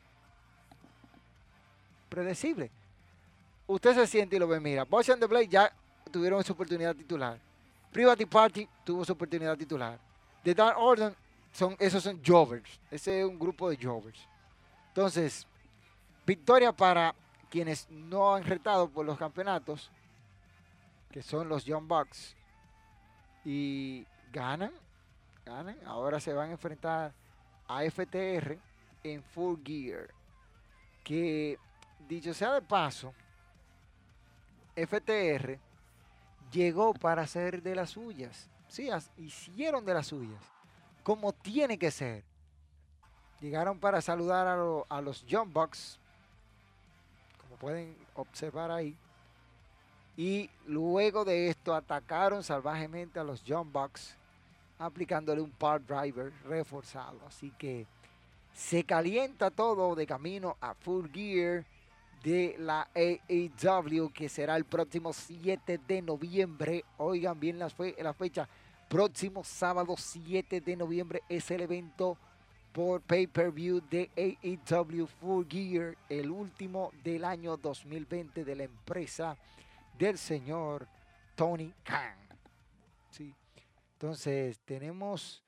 Predecible. 2.09 2.71
Usted 3.67 3.95
se 3.95 4.07
siente 4.07 4.35
y 4.35 4.39
lo 4.39 4.47
ve, 4.47 4.59
mira, 4.59 4.83
Bosch 4.83 5.09
and 5.09 5.19
the 5.19 5.27
Blade 5.27 5.47
ya 5.47 5.71
tuvieron 6.11 6.43
su 6.43 6.53
oportunidad 6.53 6.95
titular. 6.95 7.39
Private 7.91 8.27
Party 8.27 8.67
tuvo 8.83 9.03
su 9.03 9.13
oportunidad 9.13 9.57
titular. 9.57 9.99
The 10.43 10.53
Dark 10.53 10.77
Order, 10.77 11.15
son, 11.51 11.75
esos 11.79 12.03
son 12.03 12.21
Jovers. 12.23 12.79
Ese 12.91 13.21
es 13.21 13.25
un 13.25 13.39
grupo 13.39 13.69
de 13.69 13.77
Jovers. 13.81 14.19
Entonces, 14.89 15.47
victoria 16.25 16.71
para 16.71 17.15
quienes 17.49 17.89
no 17.89 18.35
han 18.35 18.43
retado 18.43 18.87
por 18.89 19.05
los 19.05 19.17
campeonatos, 19.17 19.89
que 21.09 21.23
son 21.23 21.49
los 21.49 21.65
Young 21.65 21.87
Bucks. 21.87 22.35
Y 23.43 24.05
ganan, 24.31 24.71
ganan. 25.45 25.77
Ahora 25.85 26.19
se 26.19 26.33
van 26.33 26.49
a 26.49 26.53
enfrentar 26.53 27.13
a 27.67 27.81
FTR 27.89 28.59
en 29.05 29.23
Full 29.23 29.59
Gear. 29.63 30.07
Que, 31.03 31.59
dicho 32.07 32.33
sea 32.33 32.53
de 32.53 32.61
paso, 32.61 33.13
FTR 34.75 35.59
llegó 36.51 36.93
para 36.93 37.21
hacer 37.21 37.61
de 37.61 37.75
las 37.75 37.91
suyas. 37.91 38.49
Sí, 38.67 38.89
hicieron 39.17 39.85
de 39.85 39.93
las 39.93 40.07
suyas. 40.07 40.41
Como 41.03 41.31
tiene 41.33 41.77
que 41.77 41.91
ser. 41.91 42.23
Llegaron 43.39 43.79
para 43.79 44.01
saludar 44.01 44.47
a, 44.47 45.01
los 45.01 45.25
John 45.29 45.53
Bucks. 45.53 45.99
Como 47.41 47.57
pueden 47.57 47.95
observar 48.15 48.71
ahí. 48.71 48.97
Y 50.17 50.49
luego 50.65 51.25
de 51.25 51.49
esto 51.49 51.75
atacaron 51.75 52.41
salvajemente 52.41 53.19
a 53.19 53.23
los 53.23 53.43
John 53.47 53.71
Bucks. 53.71 54.17
Aplicándole 54.79 55.41
un 55.41 55.51
part 55.51 55.83
driver 55.85 56.33
reforzado. 56.45 57.19
Así 57.27 57.51
que 57.51 57.85
se 58.55 58.85
calienta 58.85 59.51
todo 59.51 59.95
de 59.95 60.07
camino 60.07 60.55
a 60.61 60.73
Full 60.73 61.09
Gear 61.13 61.65
de 62.23 62.55
la 62.57 62.89
AEW 62.95 64.11
que 64.13 64.29
será 64.29 64.55
el 64.55 64.63
próximo 64.63 65.11
7 65.11 65.77
de 65.85 66.01
noviembre. 66.01 66.85
Oigan 66.97 67.37
bien 67.37 67.59
la, 67.59 67.69
la 67.99 68.13
fecha. 68.13 68.47
Próximo 68.89 69.43
sábado 69.43 69.95
7 69.97 70.61
de 70.61 70.75
noviembre 70.77 71.21
es 71.27 71.51
el 71.51 71.61
evento 71.61 72.17
por 72.71 73.01
pay-per-view 73.01 73.81
de 73.89 74.09
AEW 74.15 75.05
Full 75.05 75.45
Gear, 75.49 75.97
el 76.07 76.31
último 76.31 76.91
del 77.03 77.25
año 77.25 77.57
2020 77.57 78.45
de 78.45 78.55
la 78.55 78.63
empresa 78.63 79.37
del 79.97 80.17
señor 80.17 80.87
Tony 81.35 81.73
Khan. 81.83 82.17
Sí. 83.09 83.35
Entonces 83.93 84.59
tenemos 84.65 85.43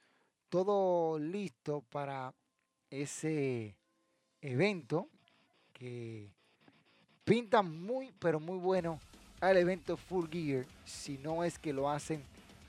todo 0.49 1.17
listo 1.19 1.83
para 1.89 2.33
ese 2.89 3.75
evento 4.41 5.09
que 5.73 6.31
pinta 7.23 7.61
muy, 7.61 8.13
pero 8.19 8.39
muy 8.39 8.57
bueno 8.57 8.99
al 9.41 9.57
evento 9.57 9.97
Full 9.97 10.29
Gear, 10.29 10.65
si 10.85 11.17
no 11.17 11.43
es 11.43 11.59
que 11.59 11.73
lo 11.73 11.89
hacen 11.89 12.23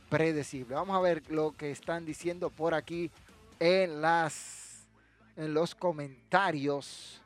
predecible. 0.09 0.75
Vamos 0.75 0.97
a 0.97 1.01
ver 1.01 1.23
lo 1.31 1.53
que 1.53 1.71
están 1.71 2.05
diciendo 2.05 2.51
por 2.51 2.75
aquí 2.75 3.11
en 3.59 4.01
las 4.01 4.87
en 5.37 5.55
los 5.55 5.75
comentarios. 5.75 7.23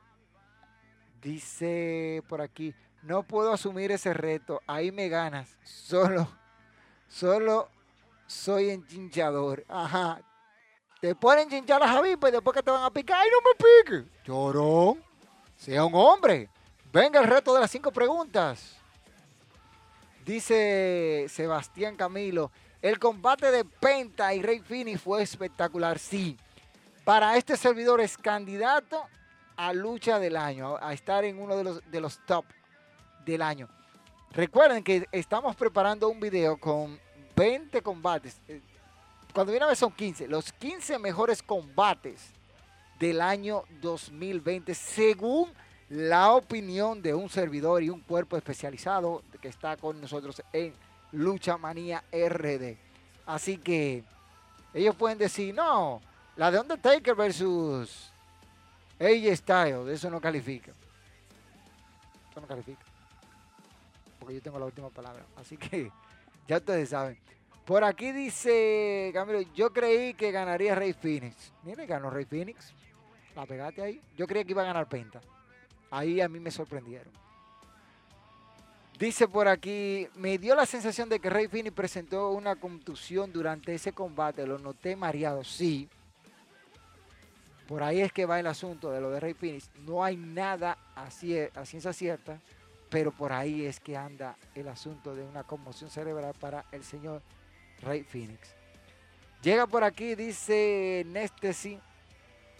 Dice 1.23 2.23
por 2.29 2.41
aquí, 2.41 2.75
no 3.03 3.23
puedo 3.23 3.53
asumir 3.53 3.91
ese 3.91 4.13
reto, 4.13 4.61
ahí 4.67 4.93
me 4.93 5.09
ganas. 5.09 5.57
Solo, 5.65 6.29
solo 7.09 7.69
soy 8.27 8.71
enchinchador. 8.71 9.65
Ajá. 9.69 10.21
Te 11.03 11.17
ponen 11.17 11.51
chinchar 11.51 11.83
a 11.83 11.89
Javi, 11.89 12.15
pues 12.15 12.33
después 12.33 12.55
que 12.55 12.63
te 12.63 12.71
van 12.71 12.85
a 12.85 12.89
picar, 12.89 13.19
¡ay, 13.21 13.29
no 13.29 13.39
me 13.41 13.57
pique! 13.57 14.09
Llorón, 14.25 15.03
sea 15.57 15.85
un 15.85 15.97
hombre. 15.97 16.49
Venga 16.93 17.19
el 17.19 17.27
reto 17.27 17.53
de 17.53 17.61
las 17.61 17.73
cinco 17.73 17.91
preguntas. 17.91 18.77
Dice 20.25 21.27
Sebastián 21.29 21.97
Camilo, 21.97 22.53
el 22.81 23.01
combate 23.01 23.51
de 23.51 23.65
Penta 23.65 24.33
y 24.33 24.43
Rey 24.43 24.61
Fini 24.61 24.97
fue 24.97 25.25
espectacular, 25.25 25.99
sí. 25.99 26.37
para 27.05 27.37
este 27.37 27.57
servidor 27.57 28.01
es 28.01 28.17
candidato 28.17 29.03
a 29.57 29.73
lucha 29.73 30.21
del 30.21 30.37
año, 30.37 30.77
a 30.81 30.93
estar 30.93 31.25
en 31.25 31.41
uno 31.43 31.57
de 31.57 31.65
los, 31.65 31.91
de 31.91 32.01
los 32.01 32.25
top 32.27 32.45
del 33.27 33.43
año. 33.43 33.69
Recuerden 34.31 34.85
que 34.85 35.09
estamos 35.11 35.57
preparando 35.57 36.09
un 36.09 36.21
video 36.21 36.57
con 36.61 37.01
20 37.35 37.83
combates. 37.83 38.41
Cuando 39.33 39.53
viene 39.53 39.65
a 39.65 39.69
ver 39.69 39.77
son 39.77 39.93
15. 39.93 40.29
Los 40.29 40.53
15 40.53 40.99
mejores 40.99 41.43
combates 41.43 42.31
del 42.99 43.21
año 43.21 43.65
2020 43.81 44.75
según 44.75 45.51
la 45.89 46.33
opinión 46.33 47.03
de 47.03 47.15
un 47.15 47.29
servidor 47.29 47.83
y 47.83 47.91
un 47.91 48.01
cuerpo 48.01 48.37
especializado 48.37 49.23
que 49.41 49.49
está 49.49 49.77
con 49.77 50.01
nosotros 50.01 50.43
en 50.53 50.73
Lucha 51.13 51.57
Manía 51.57 52.05
RD. 52.13 52.77
Así 53.27 53.59
que 53.59 54.05
ellos 54.75 54.95
pueden 54.95 55.19
decir, 55.19 55.55
no, 55.55 56.01
la 56.37 56.51
de 56.51 56.61
Undertaker 56.61 57.15
versus 57.15 58.11
AJ 58.99 59.37
Styles, 59.37 59.89
eso 59.89 60.11
no 60.11 60.21
califica. 60.21 60.73
Eso 62.31 62.41
no 62.41 62.47
califica. 62.47 62.83
Porque 64.19 64.35
yo 64.37 64.43
tengo 64.43 64.59
la 64.59 64.67
última 64.67 64.89
palabra. 64.89 65.25
Así 65.37 65.57
que 65.57 65.91
ya 66.49 66.57
ustedes 66.57 66.89
saben. 66.89 67.19
Por 67.65 67.85
aquí 67.85 68.13
dice 68.13 69.11
Camilo, 69.15 69.41
yo 69.55 69.73
creí 69.73 70.15
que 70.15 70.33
ganaría 70.33 70.75
Rey 70.75 70.93
Phoenix. 70.93 71.53
Mire, 71.63 71.87
ganó 71.87 72.11
Rey 72.11 72.25
Phoenix. 72.25 72.75
La 73.37 73.47
pegaste 73.47 73.83
ahí. 73.83 74.01
Yo 74.17 74.27
creía 74.27 74.45
que 74.45 74.51
iba 74.51 74.63
a 74.63 74.67
ganar 74.67 74.89
Penta. 74.89 75.21
Ahí 75.91 76.21
a 76.21 76.29
mí 76.29 76.41
me 76.41 76.51
sorprendieron. 76.51 77.13
Dice 78.99 79.27
por 79.27 79.49
aquí, 79.49 80.09
me 80.15 80.39
dio 80.39 80.55
la 80.55 80.67
sensación 80.67 81.09
de 81.09 81.19
que 81.19 81.31
Rey 81.31 81.49
Phoenix 81.49 81.75
presentó 81.75 82.31
una 82.31 82.57
contusión 82.57 83.33
durante 83.33 83.75
ese 83.75 83.93
combate. 83.93 84.47
Lo 84.47 84.59
noté 84.59 84.97
mareado. 84.97 85.43
Sí, 85.45 85.89
por 87.73 87.83
ahí 87.83 88.01
es 88.01 88.13
que 88.13 88.27
va 88.27 88.39
el 88.39 88.47
asunto 88.47 88.91
de 88.91 89.01
lo 89.01 89.11
de 89.11 89.19
Rey 89.19 89.35
Phoenix. 89.35 89.71
No 89.87 90.05
hay 90.05 90.17
nada 90.17 90.77
así 90.95 91.39
a 91.39 91.65
ciencia 91.65 91.93
cierta, 91.93 92.39
pero 92.91 93.13
por 93.13 93.33
ahí 93.33 93.65
es 93.65 93.81
que 93.81 93.97
anda 93.97 94.37
el 94.55 94.69
asunto 94.69 95.15
de 95.15 95.23
una 95.23 95.45
conmoción 95.45 95.89
cerebral 95.89 96.35
para 96.39 96.67
el 96.71 96.85
señor 96.85 97.23
Rey 97.83 98.03
Phoenix. 98.05 98.55
Llega 99.43 99.67
por 99.67 99.85
aquí, 99.85 100.15
dice 100.15 101.05
Néstesi, 101.07 101.79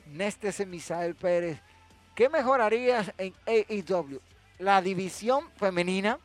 Néstesi 0.07 0.67
Misael 0.67 1.15
Pérez. 1.15 1.61
¿Qué 2.15 2.29
mejorarías 2.29 3.13
en 3.17 3.33
AEW? 3.47 4.21
La 4.59 4.83
división 4.83 5.49
femenina, 5.57 6.19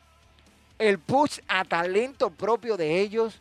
el 0.78 0.98
push 0.98 1.40
a 1.48 1.64
talento 1.64 2.30
propio 2.30 2.76
de 2.76 3.00
ellos, 3.00 3.40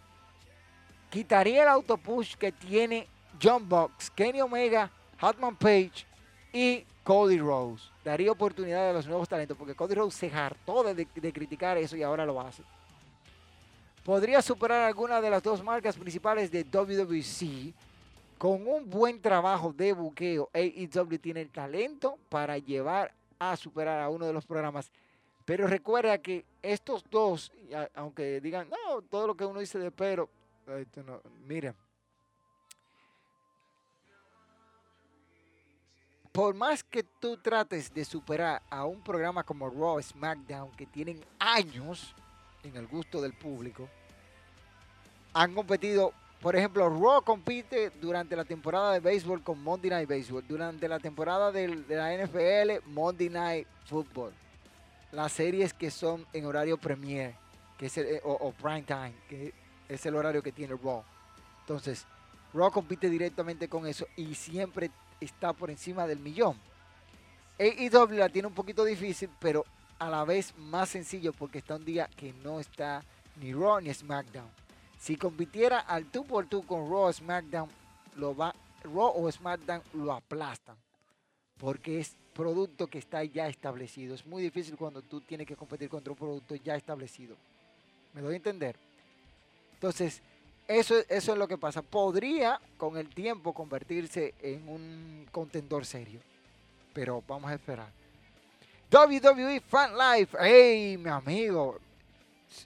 quitaría 1.09 1.63
el 1.63 1.69
autopush 1.69 2.35
que 2.35 2.51
tiene 2.51 3.07
John 3.41 3.67
Box, 3.67 4.09
Kenny 4.11 4.41
Omega 4.41 4.91
Hatman 5.19 5.55
Page 5.55 6.05
y 6.53 6.85
Cody 7.03 7.39
Rose. 7.39 7.85
Daría 8.03 8.31
oportunidad 8.31 8.89
a 8.89 8.93
los 8.93 9.07
nuevos 9.07 9.27
talentos 9.27 9.57
porque 9.57 9.75
Cody 9.75 9.95
Rose 9.95 10.29
se 10.29 10.35
hartó 10.35 10.83
de, 10.83 11.05
criticar 11.05 11.77
eso 11.77 11.95
y 11.95 12.03
ahora 12.03 12.25
lo 12.25 12.39
hace. 12.39 12.63
Podría 14.07 14.41
superar 14.41 14.83
alguna 14.83 15.19
de 15.19 15.29
las 15.29 15.43
dos 15.43 15.61
marcas 15.61 15.97
principales 15.97 16.49
de 16.49 16.63
WWC. 16.63 17.73
Con 18.37 18.65
un 18.65 18.89
buen 18.89 19.21
trabajo 19.21 19.73
de 19.73 19.91
buqueo, 19.91 20.49
AEW 20.53 21.19
tiene 21.19 21.41
el 21.41 21.49
talento 21.49 22.17
para 22.29 22.57
llevar 22.57 23.13
a 23.37 23.57
superar 23.57 23.99
a 23.99 24.07
uno 24.07 24.25
de 24.25 24.31
los 24.31 24.45
programas. 24.45 24.89
Pero 25.43 25.67
recuerda 25.67 26.19
que 26.19 26.45
estos 26.61 27.03
dos, 27.11 27.51
aunque 27.95 28.39
digan, 28.39 28.69
no, 28.69 29.01
todo 29.01 29.27
lo 29.27 29.35
que 29.35 29.43
uno 29.43 29.59
dice 29.59 29.77
de 29.77 29.91
pero, 29.91 30.29
mira, 31.45 31.75
por 36.31 36.55
más 36.55 36.81
que 36.81 37.03
tú 37.03 37.35
trates 37.35 37.93
de 37.93 38.05
superar 38.05 38.61
a 38.69 38.85
un 38.85 39.01
programa 39.01 39.43
como 39.43 39.69
Raw 39.69 40.01
SmackDown, 40.01 40.71
que 40.77 40.85
tienen 40.85 41.19
años 41.39 42.15
en 42.63 42.77
el 42.77 42.87
gusto 42.87 43.21
del 43.21 43.33
público, 43.33 43.89
han 45.37 45.53
competido, 45.53 46.13
por 46.41 46.55
ejemplo, 46.55 46.89
Raw 46.89 47.21
compite 47.21 47.91
durante 48.01 48.35
la 48.35 48.43
temporada 48.43 48.93
de 48.93 48.99
béisbol 48.99 49.43
con 49.43 49.61
Monday 49.61 49.91
Night 49.91 50.09
Baseball, 50.09 50.43
durante 50.47 50.87
la 50.87 50.97
temporada 50.97 51.51
de, 51.51 51.67
la 51.89 52.11
NFL, 52.17 52.89
Monday 52.89 53.29
Night 53.29 53.67
Football, 53.85 54.33
las 55.11 55.31
series 55.31 55.75
que 55.75 55.91
son 55.91 56.25
en 56.33 56.45
horario 56.47 56.79
premier, 56.79 57.35
que 57.77 57.85
es 57.85 57.99
o, 58.23 58.31
o 58.31 58.51
prime 58.51 58.81
time, 58.81 59.13
que 59.29 59.53
es 59.87 60.05
el 60.07 60.15
horario 60.15 60.41
que 60.41 60.51
tiene 60.51 60.75
Raw. 60.75 61.03
Entonces, 61.59 62.07
Raw 62.51 62.71
compite 62.71 63.07
directamente 63.07 63.67
con 63.67 63.85
eso 63.85 64.07
y 64.15 64.33
siempre 64.33 64.89
está 65.21 65.53
por 65.53 65.69
encima 65.69 66.07
del 66.07 66.17
millón. 66.17 66.57
AEW 67.59 68.17
la 68.17 68.29
tiene 68.29 68.47
un 68.47 68.55
poquito 68.55 68.83
difícil, 68.83 69.29
pero 69.39 69.65
a 69.99 70.09
la 70.09 70.25
vez 70.25 70.57
más 70.57 70.89
sencillo 70.89 71.31
porque 71.31 71.59
está 71.59 71.75
un 71.75 71.85
día 71.85 72.09
que 72.15 72.33
no 72.33 72.59
está 72.59 73.03
ni 73.35 73.53
Raw 73.53 73.81
ni 73.81 73.93
SmackDown. 73.93 74.66
Si 74.99 75.15
compitiera 75.15 75.79
al 75.79 76.11
2 76.11 76.25
por 76.25 76.49
2 76.49 76.65
con 76.65 76.89
Raw 76.89 77.03
o 77.03 77.13
SmackDown, 77.13 77.69
lo 78.15 78.35
va, 78.35 78.53
Raw 78.83 79.13
o 79.15 79.31
SmackDown 79.31 79.81
lo 79.93 80.13
aplastan. 80.13 80.75
Porque 81.57 81.99
es 81.99 82.15
producto 82.33 82.87
que 82.87 82.99
está 82.99 83.23
ya 83.23 83.47
establecido. 83.47 84.15
Es 84.15 84.25
muy 84.25 84.43
difícil 84.43 84.75
cuando 84.75 85.01
tú 85.01 85.21
tienes 85.21 85.47
que 85.47 85.55
competir 85.55 85.89
contra 85.89 86.11
un 86.11 86.17
producto 86.17 86.55
ya 86.55 86.75
establecido. 86.75 87.35
¿Me 88.13 88.21
doy 88.21 88.33
a 88.33 88.37
entender? 88.37 88.75
Entonces, 89.73 90.21
eso, 90.67 90.95
eso 91.07 91.31
es 91.31 91.37
lo 91.37 91.47
que 91.47 91.57
pasa. 91.57 91.81
Podría 91.81 92.59
con 92.77 92.97
el 92.97 93.09
tiempo 93.09 93.53
convertirse 93.53 94.33
en 94.41 94.67
un 94.67 95.27
contendor 95.31 95.85
serio. 95.85 96.19
Pero 96.93 97.23
vamos 97.27 97.49
a 97.49 97.55
esperar. 97.55 97.89
WWE 98.91 99.61
Fan 99.61 99.91
Life. 99.97 100.37
¡Hey, 100.39 100.97
mi 100.97 101.09
amigo! 101.09 101.79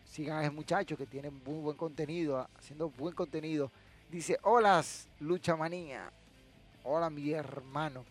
Sigan 0.06 0.38
a 0.38 0.42
ese 0.42 0.52
muchacho 0.52 0.98
que 0.98 1.06
tiene 1.06 1.30
muy 1.30 1.60
buen 1.60 1.78
contenido, 1.78 2.48
haciendo 2.58 2.90
buen 2.90 3.16
contenido. 3.16 3.72
Dice, 4.10 4.38
hola, 4.44 4.84
Lucha 5.20 5.56
Manía. 5.56 6.12
Hola, 6.84 7.10
mi 7.10 7.32
hermano. 7.32 8.06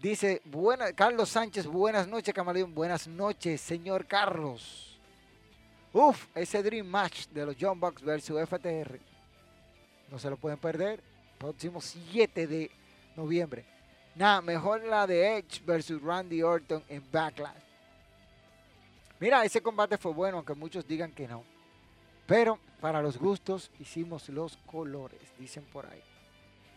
Dice, 0.00 0.40
buena, 0.46 0.92
Carlos 0.92 1.28
Sánchez, 1.28 1.66
buenas 1.66 2.08
noches, 2.08 2.32
camaleón. 2.34 2.74
Buenas 2.74 3.06
noches, 3.06 3.60
señor 3.60 4.06
Carlos. 4.06 4.98
Uf, 5.92 6.26
ese 6.34 6.62
Dream 6.62 6.86
Match 6.86 7.26
de 7.28 7.44
los 7.44 7.56
John 7.60 7.78
Bucks 7.78 8.02
versus 8.02 8.40
FTR. 8.48 8.98
No 10.10 10.18
se 10.18 10.30
lo 10.30 10.36
pueden 10.36 10.58
perder. 10.58 11.02
Próximo 11.38 11.80
7 11.80 12.46
de 12.46 12.70
noviembre. 13.16 13.64
Nada, 14.14 14.40
mejor 14.40 14.82
la 14.84 15.06
de 15.06 15.36
Edge 15.36 15.62
versus 15.64 16.00
Randy 16.00 16.42
Orton 16.42 16.82
en 16.88 17.02
Backlash. 17.10 17.69
Mira, 19.20 19.44
ese 19.44 19.60
combate 19.60 19.98
fue 19.98 20.12
bueno, 20.12 20.38
aunque 20.38 20.54
muchos 20.54 20.86
digan 20.86 21.12
que 21.12 21.28
no. 21.28 21.44
Pero 22.26 22.58
para 22.80 23.02
los 23.02 23.18
gustos 23.18 23.70
hicimos 23.78 24.28
los 24.30 24.56
colores, 24.66 25.20
dicen 25.38 25.64
por 25.64 25.84
ahí. 25.86 26.02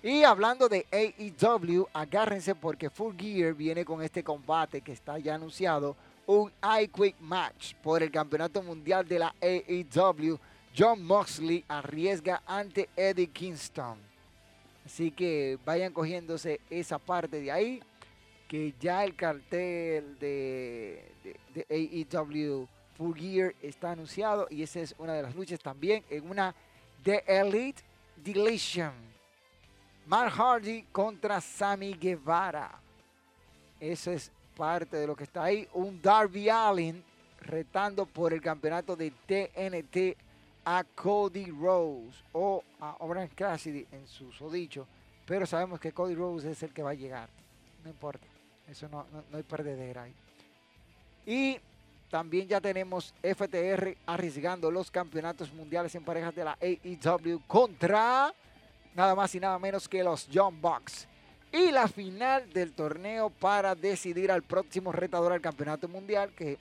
Y 0.04 0.24
hablando 0.24 0.68
de 0.68 0.86
AEW, 0.92 1.88
agárrense 1.94 2.54
porque 2.54 2.90
Full 2.90 3.16
Gear 3.18 3.54
viene 3.54 3.86
con 3.86 4.02
este 4.04 4.22
combate 4.22 4.82
que 4.82 4.92
está 4.92 5.18
ya 5.18 5.36
anunciado 5.36 5.96
un 6.26 6.52
iQuick 6.82 7.16
Match 7.22 7.76
por 7.76 8.04
el 8.04 8.12
Campeonato 8.12 8.62
Mundial 8.62 9.08
de 9.08 9.20
la 9.20 9.34
AEW. 9.42 10.38
John 10.78 11.02
Moxley 11.06 11.64
arriesga 11.70 12.44
ante 12.46 12.90
Eddie 12.98 13.28
Kingston. 13.28 13.98
Así 14.86 15.12
que 15.12 15.58
vayan 15.64 15.94
cogiéndose 15.94 16.60
esa 16.70 17.00
parte 17.00 17.40
de 17.40 17.52
ahí, 17.52 17.82
que 18.48 18.74
ya 18.80 19.04
el 19.04 19.16
cartel 19.16 20.18
de, 20.20 21.12
AEW 21.70 22.68
Full 22.98 23.18
Gear 23.18 23.56
está 23.62 23.92
anunciado 23.92 24.48
y 24.50 24.64
esa 24.64 24.80
es 24.80 24.96
una 24.98 25.14
de 25.14 25.24
las 25.24 25.36
luchas 25.36 25.60
también 25.60 26.04
en 26.10 26.30
una 26.30 26.54
The 27.04 27.24
Elite 27.28 27.82
Deletion. 28.18 28.94
Mark 30.06 30.32
Hardy 30.32 30.84
contra 30.92 31.40
Sammy 31.42 31.94
Guevara. 31.94 32.80
Eso 33.80 34.12
es 34.12 34.32
parte 34.56 34.98
de 34.98 35.08
lo 35.08 35.16
que 35.16 35.24
está 35.24 35.44
ahí. 35.44 35.68
Un 35.74 36.02
Darby 36.02 36.50
Allin 36.50 37.04
retando 37.40 38.06
por 38.06 38.34
el 38.34 38.42
campeonato 38.42 38.96
de 38.96 39.12
TNT 39.12 40.18
a 40.66 40.84
Cody 40.84 41.46
Rose 41.52 42.24
o 42.32 42.64
a 42.80 42.98
Orange 43.00 43.36
Cassidy 43.36 43.86
en 43.92 44.08
su 44.08 44.52
dicho. 44.52 44.88
Pero 45.26 45.46
sabemos 45.46 45.80
que 45.80 45.92
Cody 45.92 46.16
Rose 46.16 46.52
es 46.52 46.64
el 46.64 46.74
que 46.74 46.84
va 46.84 46.92
a 46.92 46.96
llegar. 46.96 47.30
No 47.84 47.90
importa. 47.90 48.33
Eso 48.68 48.88
no, 48.90 49.06
no, 49.12 49.38
hay 49.38 49.44
perdedera 49.44 50.04
ahí. 50.04 50.14
Y 51.26 51.60
también 52.10 52.48
ya 52.48 52.62
tenemos 52.62 53.14
FTR 53.22 53.98
arriesgando 54.06 54.70
los 54.70 54.92
campeonatos 54.92 55.52
mundiales 55.54 55.94
en 55.96 56.04
parejas 56.04 56.36
de 56.36 56.44
la 56.44 56.58
AEW 56.62 57.42
contra 57.48 58.34
nada 58.96 59.16
más 59.16 59.34
y 59.36 59.40
nada 59.40 59.58
menos 59.58 59.88
que 59.88 60.04
los 60.04 60.28
John 60.32 60.62
Bucks 60.62 61.08
y 61.54 61.72
la 61.72 61.88
final 61.88 62.52
del 62.52 62.74
torneo 62.74 63.30
para 63.30 63.76
decidir 63.76 64.32
al 64.32 64.42
próximo 64.42 64.92
retador 64.92 65.32
al 65.32 65.40
campeonato 65.40 65.88
mundial, 65.88 66.34
que 66.36 66.58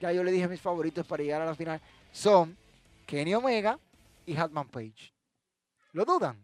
ya 0.00 0.12
yo 0.12 0.22
le 0.22 0.30
dije 0.30 0.46
mis 0.46 0.60
favoritos 0.60 1.04
para 1.04 1.24
llegar 1.24 1.42
a 1.42 1.46
la 1.46 1.56
final, 1.56 1.80
son 2.12 2.56
Kenny 3.04 3.34
Omega 3.34 3.76
y 4.24 4.36
Hatman 4.36 4.68
Page. 4.68 5.12
¿Lo 5.92 6.04
dudan? 6.04 6.40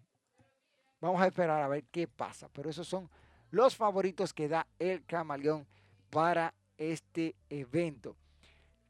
Vamos 1.01 1.23
a 1.23 1.27
esperar 1.29 1.63
a 1.63 1.69
ver 1.69 1.85
qué 1.85 2.09
pasa. 2.09 2.49
Pero 2.53 2.69
esos 2.69 2.89
son 2.89 3.09
los 3.53 3.77
favoritos 3.77 4.33
que 4.33 4.49
da 4.49 4.67
el 4.79 5.05
camaleón 5.05 5.67
para 6.11 6.53
este 6.77 7.37
evento. 7.49 8.17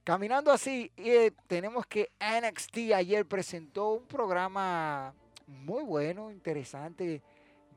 Caminando 0.05 0.51
así, 0.51 0.90
eh, 0.96 1.33
tenemos 1.46 1.87
que 1.87 2.11
NXT 2.18 2.92
ayer 2.94 3.27
presentó 3.27 3.90
un 3.92 4.07
programa 4.07 5.14
muy 5.46 5.83
bueno, 5.83 6.31
interesante, 6.31 7.22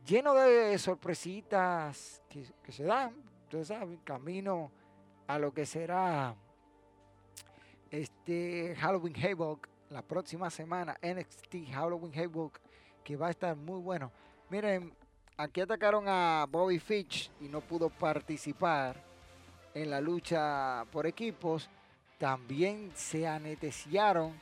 lleno 0.05 0.33
de 0.35 0.77
sorpresitas 0.77 2.21
que, 2.29 2.71
se 2.71 2.83
dan, 2.83 3.15
ustedes 3.43 3.67
saben, 3.67 3.97
camino 3.97 4.71
a 5.27 5.39
lo 5.39 5.53
que 5.53 5.65
será 5.65 6.35
este 7.89 8.75
Halloween 8.77 9.15
Havoc 9.23 9.67
la 9.89 10.03
próxima 10.03 10.49
semana, 10.49 10.97
NXT 11.01 11.71
Halloween 11.73 12.13
Havoc, 12.17 12.59
que 13.03 13.15
va 13.15 13.27
a 13.27 13.31
estar 13.31 13.55
muy 13.55 13.79
bueno. 13.79 14.11
Miren, 14.49 14.93
aquí 15.37 15.61
atacaron 15.61 16.05
a 16.07 16.45
Bobby 16.49 16.79
Fitch 16.79 17.31
y 17.41 17.47
no 17.47 17.61
pudo 17.61 17.89
participar 17.89 19.01
en 19.73 19.89
la 19.89 20.01
lucha 20.01 20.85
por 20.91 21.05
equipos. 21.05 21.69
También 22.17 22.91
se 22.95 23.27
aneteciaron 23.27 24.33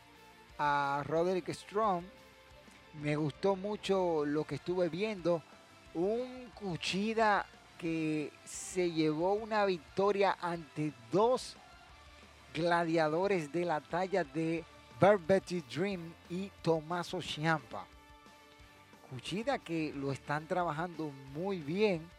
a 0.58 1.04
Roderick 1.06 1.50
Strong. 1.50 2.04
Me 3.02 3.16
gustó 3.16 3.56
mucho 3.56 4.26
lo 4.26 4.44
que 4.44 4.56
estuve 4.56 4.90
viendo. 4.90 5.42
Un 5.96 6.52
Cuchida 6.54 7.46
que 7.78 8.32
se 8.46 8.92
llevó 8.92 9.34
una 9.34 9.66
victoria 9.66 10.38
ante 10.40 10.94
dos 11.12 11.58
gladiadores 12.54 13.52
de 13.52 13.66
la 13.66 13.82
talla 13.82 14.24
de 14.24 14.64
Betty 15.28 15.62
Dream 15.62 16.14
y 16.30 16.50
Tomaso 16.62 17.22
Ciampa. 17.22 17.86
Cuchida 19.14 19.60
que 19.60 19.94
lo 19.96 20.12
están 20.12 20.48
trabajando 20.48 21.12
muy 21.36 21.60
bien 21.60 22.10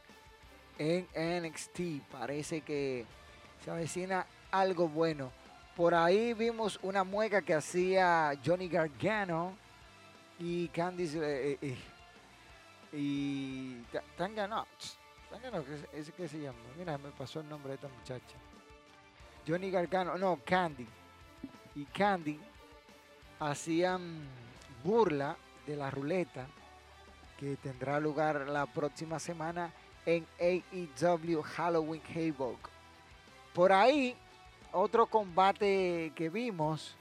en 0.79 1.09
NXT. 1.17 2.09
Parece 2.13 2.61
que 2.61 3.05
se 3.65 3.71
avecina 3.73 4.27
algo 4.53 4.89
bueno. 4.89 5.33
Por 5.77 5.93
ahí 5.93 6.35
vimos 6.35 6.79
una 6.83 7.03
mueca 7.03 7.43
que 7.43 7.53
hacía 7.53 8.39
Johnny 8.47 8.69
Gargano 8.69 9.57
y 10.39 10.69
Candice 10.69 11.19
eh, 11.19 11.53
eh, 11.55 11.59
eh, 11.63 11.77
y 12.93 13.83
Tangana. 14.17 14.65
Tangana, 15.29 15.65
¿ese 15.93 16.13
qué 16.13 16.29
se 16.29 16.43
llama? 16.43 16.59
Mira, 16.79 16.97
me 16.97 17.11
pasó 17.11 17.41
el 17.41 17.49
nombre 17.49 17.71
de 17.71 17.75
esta 17.75 17.89
muchacha. 17.89 18.37
Johnny 19.45 19.69
Gargano, 19.69 20.17
no, 20.17 20.39
Candy. 20.45 20.87
Y 21.75 21.87
Candy 21.87 22.39
hacían 23.41 24.29
burla 24.85 25.37
de 25.67 25.75
la 25.75 25.91
ruleta 25.91 26.47
que 27.39 27.57
tendrá 27.57 28.01
lugar 28.01 28.47
la 28.49 28.67
próxima 28.67 29.19
semana 29.19 29.73
en 30.07 30.27
AEW 30.39 31.43
Halloween 31.43 32.03
Havoc. 32.15 32.71
Por 33.53 33.73
ahí, 33.73 34.17
otro 34.73 35.07
combate 35.07 36.13
que 36.15 36.29
vimos 36.29 36.97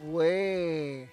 fue 0.00 1.08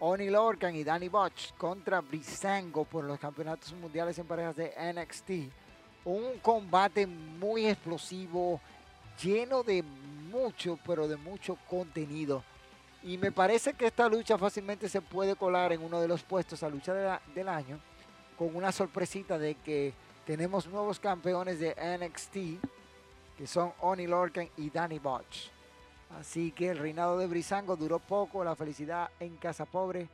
Oni 0.00 0.30
Lorcan 0.30 0.76
y 0.76 0.84
Danny 0.84 1.08
Botch 1.08 1.52
contra 1.54 2.00
Brisango 2.00 2.84
por 2.84 3.04
los 3.04 3.18
campeonatos 3.18 3.72
mundiales 3.72 4.18
en 4.18 4.26
parejas 4.26 4.56
de 4.56 4.72
NXT. 4.92 5.52
Un 6.04 6.38
combate 6.40 7.06
muy 7.06 7.66
explosivo, 7.66 8.60
lleno 9.22 9.62
de 9.62 9.82
mucho, 10.30 10.78
pero 10.86 11.08
de 11.08 11.16
mucho 11.16 11.56
contenido. 11.68 12.44
Y 13.02 13.16
me 13.16 13.30
parece 13.30 13.74
que 13.74 13.86
esta 13.86 14.08
lucha 14.08 14.36
fácilmente 14.36 14.88
se 14.88 15.00
puede 15.00 15.36
colar 15.36 15.72
en 15.72 15.82
uno 15.82 16.00
de 16.00 16.08
los 16.08 16.22
puestos 16.22 16.62
a 16.62 16.68
lucha 16.68 17.20
del 17.34 17.48
año 17.48 17.78
con 18.36 18.54
una 18.54 18.72
sorpresita 18.72 19.38
de 19.38 19.54
que 19.56 19.94
tenemos 20.26 20.66
nuevos 20.66 20.98
campeones 21.00 21.60
de 21.60 21.74
NXT 21.74 22.36
que 23.36 23.46
son 23.46 23.72
Oni 23.80 24.06
Lorcan 24.06 24.48
y 24.56 24.68
Danny 24.70 24.98
Botch. 24.98 25.48
Así 26.18 26.50
que 26.52 26.70
el 26.70 26.78
reinado 26.78 27.18
de 27.18 27.26
Brisango 27.26 27.76
duró 27.76 28.00
poco, 28.00 28.42
la 28.42 28.56
felicidad 28.56 29.10
en 29.20 29.36
Casa 29.36 29.64
Pobre 29.64 30.08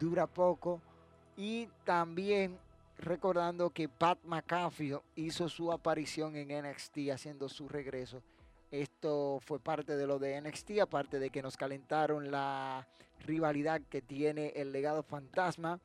dura 0.00 0.26
poco. 0.26 0.80
Y 1.36 1.68
también 1.84 2.58
recordando 2.98 3.70
que 3.70 3.88
Pat 3.88 4.18
McAfee 4.24 4.98
hizo 5.16 5.48
su 5.48 5.70
aparición 5.70 6.36
en 6.36 6.64
NXT 6.64 7.10
haciendo 7.12 7.48
su 7.48 7.68
regreso 7.68 8.22
esto 8.72 9.38
fue 9.44 9.60
parte 9.60 9.96
de 9.96 10.06
lo 10.06 10.18
de 10.18 10.40
NXT, 10.40 10.80
aparte 10.80 11.18
de 11.18 11.30
que 11.30 11.42
nos 11.42 11.56
calentaron 11.56 12.30
la 12.30 12.88
rivalidad 13.26 13.82
que 13.88 14.00
tiene 14.00 14.48
el 14.56 14.72
legado 14.72 15.02
fantasma 15.02 15.78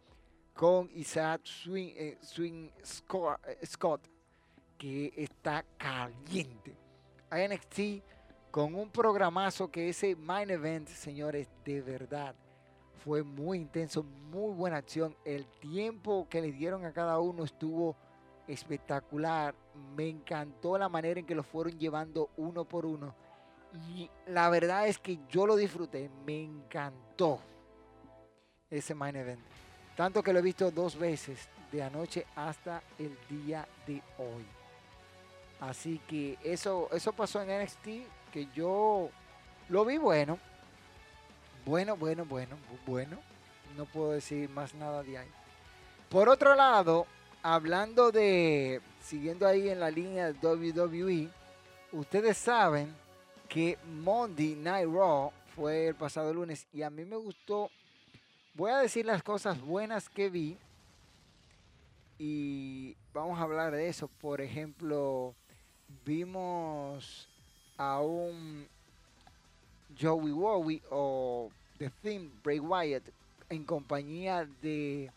con 0.54 0.90
Isaac 0.96 1.42
Swing, 1.44 1.94
eh, 1.96 2.18
eh, 2.18 3.66
Scott, 3.66 4.02
que 4.78 5.14
está 5.18 5.66
caliente. 5.78 6.76
NXT 7.30 8.04
con 8.50 8.74
un 8.74 8.90
programazo 8.90 9.70
que 9.70 9.90
ese 9.90 10.16
Main 10.16 10.50
Event, 10.50 10.88
señores, 10.88 11.50
de 11.66 11.82
verdad 11.82 12.34
fue 13.04 13.22
muy 13.22 13.60
intenso, 13.60 14.02
muy 14.04 14.54
buena 14.54 14.78
acción. 14.78 15.16
El 15.26 15.46
tiempo 15.60 16.26
que 16.30 16.42
le 16.42 16.54
dieron 16.54 16.86
a 16.86 16.94
cada 16.94 17.20
uno 17.20 17.44
estuvo 17.44 17.96
espectacular. 18.48 19.54
Me 19.96 20.08
encantó 20.08 20.78
la 20.78 20.90
manera 20.90 21.20
en 21.20 21.26
que 21.26 21.36
lo 21.36 21.44
fueron 21.44 21.78
llevando 21.78 22.30
uno 22.38 22.66
por 22.66 22.86
uno. 22.86 23.14
Y 23.90 24.10
la 24.28 24.50
verdad 24.50 24.88
es 24.88 24.98
que 24.98 25.20
yo 25.30 25.46
lo 25.46 25.56
disfruté. 25.56 26.10
Me 26.26 26.44
encantó 26.44 27.40
ese 28.70 28.96
main 28.96 29.16
event. 29.16 29.42
Tanto 29.96 30.22
que 30.22 30.32
lo 30.32 30.40
he 30.40 30.44
visto 30.44 30.70
dos 30.72 30.98
veces, 30.98 31.50
de 31.72 31.84
anoche 31.84 32.26
hasta 32.36 32.82
el 33.00 33.18
día 33.30 33.68
de 33.86 34.02
hoy. 34.18 34.46
Así 35.60 36.00
que 36.08 36.38
eso, 36.44 36.88
eso 36.92 37.14
pasó 37.14 37.42
en 37.42 37.64
NXT, 37.64 37.88
que 38.32 38.48
yo 38.54 39.10
lo 39.70 39.86
vi 39.86 39.98
bueno. 39.98 40.38
Bueno, 41.66 41.98
bueno, 41.98 42.26
bueno, 42.26 42.58
bueno. 42.86 43.18
No 43.76 43.86
puedo 43.86 44.12
decir 44.12 44.50
más 44.50 44.74
nada 44.76 45.04
de 45.04 45.18
ahí. 45.18 45.32
Por 46.10 46.30
otro 46.30 46.56
lado, 46.56 47.06
hablando 47.44 48.12
de, 48.12 48.82
siguiendo 49.02 49.48
ahí 49.48 49.70
en 49.70 49.80
la 49.80 49.90
línea 49.90 50.32
de 50.32 50.48
WWE, 50.48 51.30
ustedes 51.92 52.38
saben 52.38 52.94
que 53.48 53.78
Monday 54.04 54.56
Night 54.56 54.90
Raw 54.90 55.32
fue 55.56 55.88
el 55.88 55.96
pasado 55.96 56.34
lunes 56.34 56.68
y 56.74 56.82
a 56.82 56.90
mí 56.90 57.06
me 57.06 57.16
gustó. 57.16 57.70
Voy 58.54 58.72
a 58.72 58.80
decir 58.80 59.06
las 59.06 59.24
cosas 59.24 59.62
buenas 59.62 60.10
que 60.10 60.30
vi 60.30 60.58
y 62.20 62.96
vamos 63.14 63.40
a 63.40 63.44
hablar 63.44 63.74
de 63.74 63.88
eso. 63.88 64.10
Por 64.20 64.42
ejemplo, 64.42 65.34
vimos 66.06 67.28
a 67.78 68.02
un 68.02 68.68
Joey 70.00 70.32
Wowie 70.32 70.82
o 70.90 71.50
The 71.78 71.90
Theme 72.02 72.30
Bray 72.44 72.60
Wyatt 72.60 73.04
en 73.50 73.64
compañía 73.64 74.48
de 74.62 75.12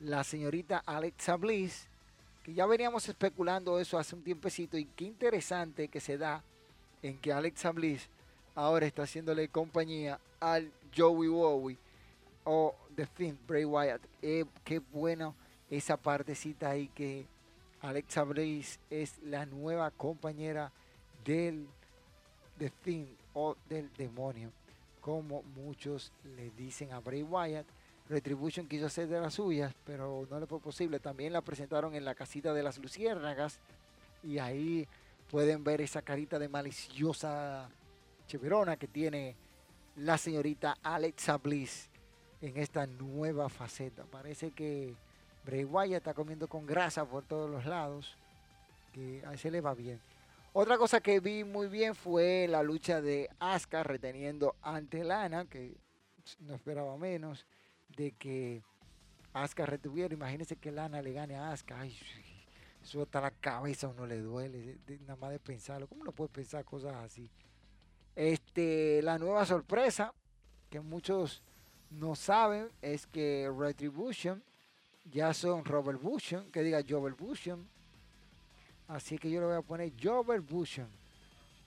la 0.00 0.24
señorita 0.24 0.82
Alexa 0.86 1.36
Bliss, 1.36 1.88
que 2.42 2.54
ya 2.54 2.66
veníamos 2.66 3.08
especulando 3.08 3.78
eso 3.78 3.98
hace 3.98 4.14
un 4.14 4.22
tiempecito 4.22 4.78
y 4.78 4.84
qué 4.84 5.04
interesante 5.04 5.88
que 5.88 6.00
se 6.00 6.18
da 6.18 6.42
en 7.02 7.18
que 7.18 7.32
Alexa 7.32 7.72
Bliss 7.72 8.08
ahora 8.54 8.86
está 8.86 9.02
haciéndole 9.02 9.48
compañía 9.48 10.20
al 10.40 10.72
Joey 10.96 11.28
Wowie 11.28 11.78
o 12.44 12.74
The 12.94 13.06
Finn, 13.06 13.38
Bray 13.46 13.64
Wyatt. 13.64 14.02
Eh, 14.22 14.44
qué 14.64 14.78
bueno 14.78 15.34
esa 15.70 15.96
partecita 15.96 16.70
ahí 16.70 16.88
que 16.88 17.26
Alexa 17.80 18.24
Bliss 18.24 18.80
es 18.90 19.18
la 19.22 19.46
nueva 19.46 19.90
compañera 19.90 20.72
del 21.24 21.66
The 22.58 22.70
Finn 22.82 23.16
o 23.34 23.56
del 23.68 23.92
demonio, 23.92 24.50
como 25.00 25.42
muchos 25.42 26.12
le 26.36 26.50
dicen 26.50 26.92
a 26.92 27.00
Bray 27.00 27.22
Wyatt 27.22 27.66
Retribution 28.08 28.66
quiso 28.66 28.86
hacer 28.86 29.08
de 29.08 29.20
las 29.20 29.34
suyas, 29.34 29.74
pero 29.84 30.26
no 30.30 30.40
le 30.40 30.46
fue 30.46 30.60
posible. 30.60 30.98
También 30.98 31.32
la 31.32 31.42
presentaron 31.42 31.94
en 31.94 32.04
la 32.04 32.14
casita 32.14 32.54
de 32.54 32.62
las 32.62 32.78
luciérnagas 32.78 33.60
y 34.22 34.38
ahí 34.38 34.88
pueden 35.30 35.62
ver 35.62 35.82
esa 35.82 36.00
carita 36.00 36.38
de 36.38 36.48
maliciosa 36.48 37.68
cheverona 38.26 38.76
que 38.76 38.88
tiene 38.88 39.36
la 39.96 40.16
señorita 40.16 40.76
Alexa 40.82 41.36
Bliss 41.36 41.90
en 42.40 42.56
esta 42.56 42.86
nueva 42.86 43.48
faceta. 43.50 44.04
Parece 44.04 44.52
que 44.52 44.94
Bray 45.44 45.64
Wyatt 45.64 45.98
está 45.98 46.14
comiendo 46.14 46.48
con 46.48 46.66
grasa 46.66 47.04
por 47.04 47.24
todos 47.24 47.50
los 47.50 47.66
lados, 47.66 48.16
que 48.92 49.22
a 49.26 49.34
ese 49.34 49.50
le 49.50 49.60
va 49.60 49.74
bien. 49.74 50.00
Otra 50.54 50.78
cosa 50.78 51.00
que 51.00 51.20
vi 51.20 51.44
muy 51.44 51.68
bien 51.68 51.94
fue 51.94 52.46
la 52.48 52.62
lucha 52.62 53.02
de 53.02 53.28
Asuka 53.38 53.82
reteniendo 53.82 54.56
ante 54.62 55.04
Lana, 55.04 55.44
que 55.44 55.76
no 56.40 56.54
esperaba 56.54 56.96
menos 56.96 57.46
de 57.96 58.12
que 58.12 58.62
Asuka 59.32 59.66
retuviera. 59.66 60.14
Imagínense 60.14 60.56
que 60.56 60.70
Lana 60.70 61.02
le 61.02 61.12
gane 61.12 61.36
a 61.36 61.52
Asuka. 61.52 61.80
Ay, 61.80 61.96
hasta 62.82 63.20
la 63.20 63.30
cabeza 63.30 63.88
uno 63.88 64.06
le 64.06 64.18
duele, 64.18 64.78
nada 65.00 65.16
más 65.16 65.30
de 65.30 65.38
pensarlo. 65.38 65.86
¿Cómo 65.86 66.04
no 66.04 66.12
puede 66.12 66.30
pensar 66.30 66.64
cosas 66.64 66.94
así? 66.96 67.30
Este, 68.16 69.02
la 69.02 69.18
nueva 69.18 69.44
sorpresa 69.44 70.12
que 70.70 70.80
muchos 70.80 71.42
no 71.90 72.14
saben 72.14 72.68
es 72.82 73.06
que 73.06 73.50
Retribution 73.56 74.42
ya 75.10 75.32
son 75.32 75.64
Robert 75.64 76.00
Bushon, 76.00 76.50
que 76.50 76.62
diga 76.62 76.82
Robert 76.88 77.18
Bushon. 77.18 77.66
Así 78.88 79.18
que 79.18 79.30
yo 79.30 79.40
le 79.40 79.46
voy 79.46 79.56
a 79.56 79.62
poner 79.62 79.92
Robert 80.02 80.44
Bushon, 80.48 80.88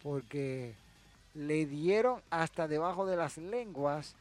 porque 0.02 0.76
le 1.34 1.66
dieron 1.66 2.22
hasta 2.30 2.68
debajo 2.68 3.06
de 3.06 3.16
las 3.16 3.38
lenguas 3.38 4.16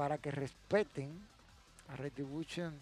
para 0.00 0.16
que 0.16 0.30
respeten 0.30 1.10
a 1.88 1.94
Retribution. 1.94 2.72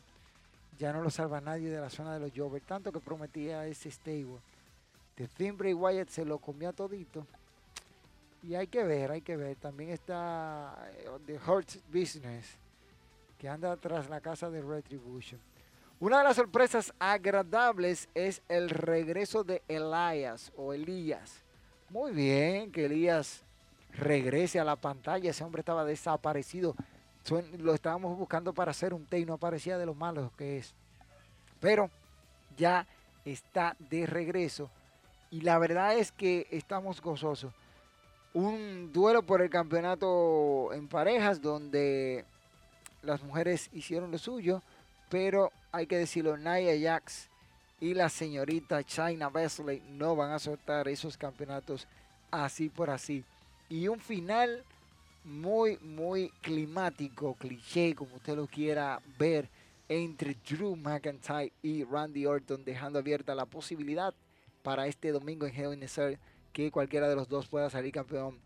Ya 0.79 0.93
no 0.93 1.03
lo 1.03 1.11
salva 1.11 1.41
nadie 1.41 1.69
de 1.69 1.81
la 1.81 1.91
zona 1.91 2.15
de 2.15 2.21
los 2.21 2.31
Jovers, 2.33 2.65
tanto 2.65 2.93
que 2.93 3.01
prometía 3.01 3.67
ese 3.67 3.91
stable. 3.91 4.39
De 5.17 5.27
Finn 5.27 5.57
Wyatt 5.59 6.11
se 6.11 6.25
lo 6.25 6.39
comió 6.39 6.73
todito. 6.73 7.27
Y 8.45 8.55
hay 8.55 8.69
que 8.69 8.85
ver, 8.85 9.11
hay 9.11 9.21
que 9.21 9.37
ver. 9.37 9.57
También 9.57 9.91
está 9.91 10.77
eh, 10.93 11.09
The 11.27 11.41
Hurt 11.45 11.69
Business, 11.93 12.57
que 13.37 13.49
anda 13.49 13.77
tras 13.77 14.09
la 14.09 14.21
casa 14.21 14.49
de 14.49 14.63
Retribution. 14.63 15.41
Una 15.99 16.19
de 16.19 16.25
las 16.25 16.37
sorpresas 16.37 16.95
agradables 17.01 18.09
es 18.15 18.43
el 18.49 18.71
regreso 18.71 19.43
de 19.43 19.61
Elias 19.67 20.53
o 20.57 20.73
Elías. 20.73 21.43
Muy 21.91 22.13
bien 22.13 22.71
que 22.71 22.85
Elías 22.85 23.43
regrese 23.91 24.61
a 24.61 24.65
la 24.65 24.77
pantalla. 24.77 25.31
Ese 25.31 25.43
hombre 25.43 25.63
estaba 25.63 25.85
desaparecido. 25.85 26.77
Lo 27.59 27.75
estábamos 27.75 28.17
buscando 28.17 28.53
para 28.53 28.71
hacer 28.71 28.95
un 28.95 29.05
té 29.07 29.25
no 29.25 29.35
aparecía 29.35 29.79
de 29.79 29.87
lo 29.87 29.95
malo 29.95 30.33
que 30.37 30.59
es. 30.59 30.75
Pero 31.61 31.91
ya 32.57 32.87
está 33.25 33.77
de 33.79 34.07
regreso. 34.07 34.71
Y 35.31 35.43
la 35.43 35.59
verdad 35.59 35.97
es 35.97 36.13
que 36.13 36.47
estamos 36.51 37.01
gozosos. 37.01 37.53
Un 38.35 38.93
duelo 38.93 39.23
por 39.23 39.43
el 39.43 39.51
campeonato 39.51 40.73
en 40.73 40.89
parejas 40.89 41.41
donde 41.41 42.25
las 43.03 43.23
mujeres 43.23 43.69
hicieron 43.73 44.11
lo 44.11 44.19
suyo. 44.19 44.63
Pero 45.09 45.51
hay 45.73 45.87
que 45.87 45.97
decirlo, 45.97 46.37
Nia 46.37 46.79
Jax 46.81 47.29
y 47.81 47.95
la 47.95 48.09
señorita 48.09 48.83
China 48.85 49.29
Wesley 49.29 49.83
no 49.89 50.17
van 50.17 50.33
a 50.33 50.39
soltar 50.39 50.89
esos 50.89 51.17
campeonatos 51.17 51.87
así 52.31 52.69
por 52.69 52.91
así 52.91 53.25
y 53.69 53.89
un 53.89 54.01
final 54.01 54.65
muy, 55.29 55.79
muy 55.79 56.31
climático, 56.41 57.35
cliché, 57.35 57.95
como 57.95 58.17
usted 58.17 58.35
lo 58.35 58.47
quiera 58.47 59.01
ver, 59.19 59.49
entre 59.89 60.37
Drew 60.49 60.75
McIntyre 60.75 61.53
y 61.63 61.85
Randy 61.85 62.27
Orton, 62.27 62.65
dejando 62.65 62.99
abierta 62.99 63.35
la 63.35 63.47
posibilidad 63.47 64.15
para 64.63 64.87
este 64.87 65.13
domingo 65.13 65.47
en 65.47 65.55
Hell 65.55 65.75
in 65.75 65.85
a 65.85 65.89
Cell 65.89 66.17
que 66.53 66.71
cualquiera 66.71 67.09
de 67.09 67.17
los 67.17 67.29
dos 67.29 67.47
pueda 67.47 67.71
salir 67.71 67.93
campeón. 67.93 68.39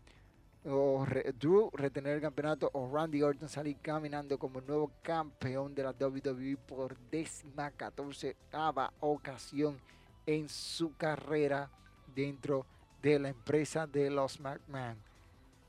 O 0.65 1.05
Drew 1.39 1.69
retener 1.73 2.15
el 2.15 2.21
campeonato 2.21 2.69
o 2.73 2.89
Randy 2.93 3.21
Orton 3.21 3.49
salir 3.49 3.77
caminando 3.81 4.37
como 4.37 4.61
nuevo 4.61 4.91
campeón 5.01 5.75
de 5.75 5.83
la 5.83 5.91
WWE 5.91 6.57
por 6.65 6.97
décima 7.11 7.71
catorceava 7.71 8.93
ocasión 9.01 9.77
en 10.25 10.47
su 10.47 10.95
carrera 10.95 11.69
dentro 12.15 12.65
de 13.01 13.19
la 13.19 13.29
empresa 13.29 13.87
de 13.87 14.09
los 14.09 14.39
McMahon 14.39 15.12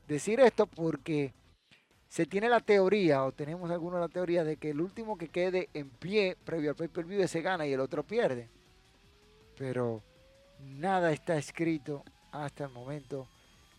decir 0.07 0.39
esto 0.39 0.67
porque 0.67 1.33
se 2.07 2.25
tiene 2.25 2.47
la 2.47 2.59
teoría, 2.59 3.23
o 3.25 3.31
tenemos 3.31 3.69
alguna 3.71 3.99
la 3.99 4.07
teoría, 4.07 4.43
de 4.43 4.57
que 4.57 4.69
el 4.69 4.79
último 4.79 5.17
que 5.17 5.27
quede 5.27 5.69
en 5.73 5.89
pie 5.89 6.37
previo 6.45 6.69
al 6.69 6.75
pay-per-view 6.75 7.27
se 7.27 7.41
gana 7.41 7.67
y 7.67 7.73
el 7.73 7.79
otro 7.79 8.03
pierde. 8.03 8.47
Pero 9.57 10.01
nada 10.59 11.11
está 11.11 11.37
escrito 11.37 12.03
hasta 12.31 12.65
el 12.65 12.71
momento 12.71 13.27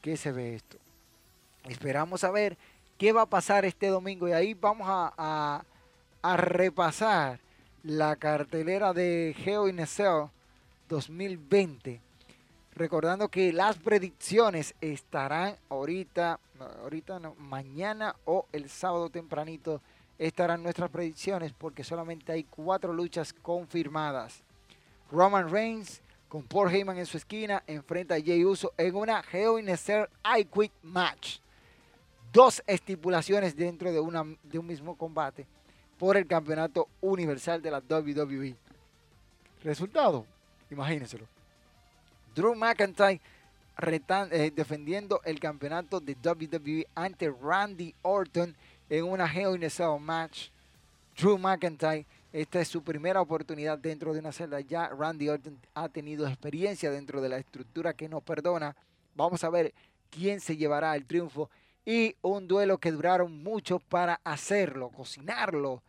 que 0.03 0.17
se 0.17 0.33
ve 0.33 0.55
esto. 0.55 0.79
Esperamos 1.65 2.25
a 2.25 2.31
ver 2.31 2.57
qué 2.99 3.13
va 3.13 3.23
a 3.23 3.27
pasar 3.27 3.65
este 3.65 3.89
domingo 3.89 4.29
y 4.29 4.33
ahí 4.33 4.55
vamos 4.55 4.87
a, 4.89 5.65
repasar 6.37 7.39
la 7.85 8.17
cartelera 8.17 8.93
de 8.93 9.35
Geo 9.39 9.69
Ineseo 9.69 10.33
2020 10.89 12.01
Recordando 12.77 13.29
que 13.29 13.55
las 13.55 13.79
predicciones 13.79 14.75
estarán 14.83 15.57
ahorita, 15.71 16.39
ahorita 16.83 17.19
no, 17.19 17.35
mañana 17.37 18.15
o 18.27 18.47
el 18.53 18.69
sábado 18.69 19.09
tempranito 19.09 19.81
estarán 20.19 20.63
nuestras 20.63 20.91
predicciones 20.91 21.55
porque 21.55 21.83
solamente 21.83 22.33
hay 22.33 22.45
cuatro 22.45 22.93
luchas 22.93 23.33
confirmadas. 23.33 24.43
Roman 25.11 25.51
Reigns 25.51 26.03
con 26.29 26.43
Paul 26.43 26.71
Heyman 26.71 26.99
en 26.99 27.07
su 27.07 27.17
esquina 27.17 27.63
enfrenta 27.67 28.17
a 28.17 28.21
Jey 28.21 28.45
Uso 28.45 28.75
en 28.77 28.95
una 28.95 29.25
Hell 29.33 29.59
in 29.59 29.71
a 29.71 29.77
Cell 29.79 30.05
I 30.39 30.45
Quit 30.45 30.73
match. 30.83 31.39
Dos 32.31 32.63
estipulaciones 32.67 33.57
dentro 33.57 33.91
de, 33.91 34.01
una, 34.01 34.23
de 34.43 34.59
un 34.59 34.67
mismo 34.67 34.99
combate 34.99 35.47
por 35.99 36.19
el 36.19 36.27
campeonato 36.27 36.89
universal 37.01 37.63
de 37.63 37.71
la 37.71 37.79
WWE. 37.79 38.55
Resultado, 39.65 40.27
imagínenselo. 40.71 41.36
Drew 42.37 42.55
McIntyre 42.55 43.19
eh, 44.31 44.53
defendiendo 44.55 45.23
el 45.25 45.41
campeonato 45.41 46.01
de 46.01 46.15
WWE 46.23 46.87
ante 46.95 47.31
Randy 47.31 47.95
Orton 48.03 48.55
en 48.91 49.05
una 49.05 49.25
Hell 49.25 49.57
in 49.57 49.65
a 49.65 49.99
match. 49.99 50.51
Drew 51.17 51.39
McIntyre, 51.39 52.05
esta 52.35 52.61
es 52.61 52.69
su 52.69 52.83
primera 52.83 53.23
oportunidad 53.23 53.79
dentro 53.79 54.13
de 54.13 54.21
una 54.21 54.33
celda. 54.33 54.61
Ya 54.61 54.89
Randy 54.89 55.31
Orton 55.31 55.59
ha 55.73 55.89
tenido 55.89 56.29
experiencia 56.29 56.91
dentro 56.91 57.23
de 57.23 57.31
la 57.31 57.39
estructura 57.39 57.95
que 57.95 58.07
no 58.07 58.21
perdona. 58.21 58.77
Vamos 59.15 59.43
a 59.43 59.49
ver 59.49 59.73
quién 60.11 60.39
se 60.41 60.59
llevará 60.59 60.95
el 60.95 61.07
triunfo. 61.07 61.49
Y 61.87 62.17
un 62.21 62.47
duelo 62.47 62.77
que 62.77 62.93
duraron 62.93 63.43
mucho 63.43 63.79
para 63.79 64.21
hacerlo, 64.25 64.91
cocinarlo. 64.91 65.83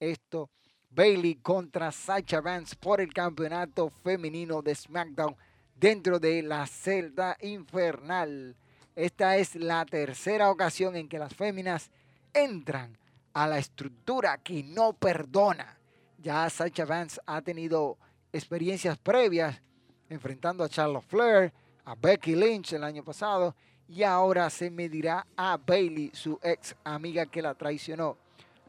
Esto, 0.00 0.50
Bailey 0.90 1.36
contra 1.36 1.92
Sacha 1.92 2.40
Vance 2.40 2.74
por 2.74 3.00
el 3.00 3.14
campeonato 3.14 3.92
femenino 4.02 4.62
de 4.62 4.74
SmackDown 4.74 5.36
dentro 5.74 6.18
de 6.18 6.42
la 6.42 6.66
celda 6.66 7.36
infernal. 7.40 8.56
Esta 8.94 9.36
es 9.36 9.54
la 9.54 9.84
tercera 9.86 10.50
ocasión 10.50 10.96
en 10.96 11.08
que 11.08 11.18
las 11.18 11.34
féminas 11.34 11.90
entran 12.34 12.96
a 13.32 13.46
la 13.46 13.58
estructura 13.58 14.38
que 14.38 14.62
no 14.62 14.92
perdona. 14.92 15.78
Ya 16.18 16.48
Sacha 16.50 16.84
Vance 16.84 17.20
ha 17.26 17.42
tenido 17.42 17.96
experiencias 18.32 18.98
previas 18.98 19.60
enfrentando 20.08 20.62
a 20.62 20.68
Charlotte 20.68 21.04
Flair, 21.06 21.52
a 21.84 21.94
Becky 21.94 22.34
Lynch 22.34 22.74
el 22.74 22.84
año 22.84 23.02
pasado 23.02 23.54
y 23.88 24.02
ahora 24.04 24.48
se 24.50 24.70
medirá 24.70 25.26
a 25.36 25.58
Bailey, 25.58 26.10
su 26.14 26.38
ex 26.42 26.74
amiga 26.84 27.26
que 27.26 27.42
la 27.42 27.54
traicionó. 27.54 28.16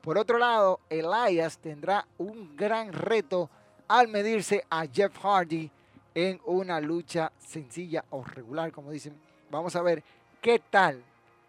Por 0.02 0.18
otro 0.18 0.38
lado, 0.38 0.82
Elias 0.89 1.58
tendrá 1.60 2.06
un 2.18 2.58
gran 2.58 2.92
reto 2.92 3.50
al 3.88 4.10
medirse 4.10 4.66
a 4.70 4.86
Jeff 4.86 5.18
Hardy 5.18 5.72
en 6.15 6.39
una 6.45 6.80
lucha 6.80 7.32
sencilla 7.39 8.06
o 8.10 8.23
regular, 8.23 8.71
como 8.71 8.91
dicen. 8.91 9.13
Vamos 9.49 9.76
a 9.76 9.82
ver 9.82 10.04
qué 10.41 10.60
tal, 10.60 11.04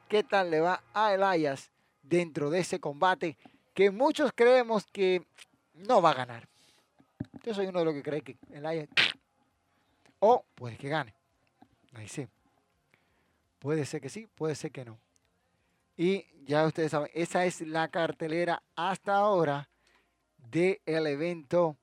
qué 0.08 0.22
tal 0.22 0.50
le 0.50 0.60
va 0.60 0.82
a 0.92 1.14
Elias 1.14 1.70
dentro 2.02 2.50
de 2.50 2.60
ese 2.60 2.80
combate 2.80 3.36
que 3.72 3.90
muchos 3.90 4.32
creemos 4.34 4.86
que 4.86 5.24
no 5.74 6.00
va 6.00 6.10
a 6.10 6.14
ganar. 6.14 6.48
Yo 7.42 7.54
soy 7.54 7.66
uno 7.66 7.80
de 7.80 7.84
los 7.84 7.94
que 7.94 8.02
cree 8.02 8.22
que 8.22 8.36
Elias 8.52 8.88
o 10.18 10.44
puede 10.54 10.76
que 10.76 10.88
gane. 10.88 11.14
Ahí 11.94 12.08
sí. 12.08 12.26
Puede 13.58 13.84
ser 13.86 14.00
que 14.00 14.08
sí, 14.08 14.26
puede 14.34 14.54
ser 14.54 14.70
que 14.70 14.84
no. 14.84 14.98
Y 15.96 16.26
ya 16.44 16.66
ustedes 16.66 16.90
saben, 16.90 17.10
esa 17.14 17.44
es 17.44 17.60
la 17.60 17.88
cartelera 17.88 18.62
hasta 18.74 19.16
ahora 19.16 19.68
del 20.50 20.78
evento 20.86 21.76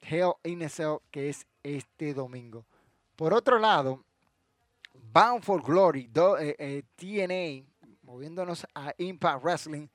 Hell 0.00 0.32
in 0.44 0.68
Cell, 0.68 0.98
que 1.10 1.28
es 1.28 1.46
este 1.64 2.14
domingo. 2.14 2.64
Por 3.16 3.34
otro 3.34 3.58
lado, 3.58 4.04
Bound 5.12 5.42
for 5.42 5.62
Glory, 5.62 6.08
eh, 6.40 6.54
eh, 6.58 6.82
TNA, 6.94 7.66
moviéndonos 8.02 8.64
a 8.74 8.94
Impact 8.98 9.42
Wrestling. 9.42 9.88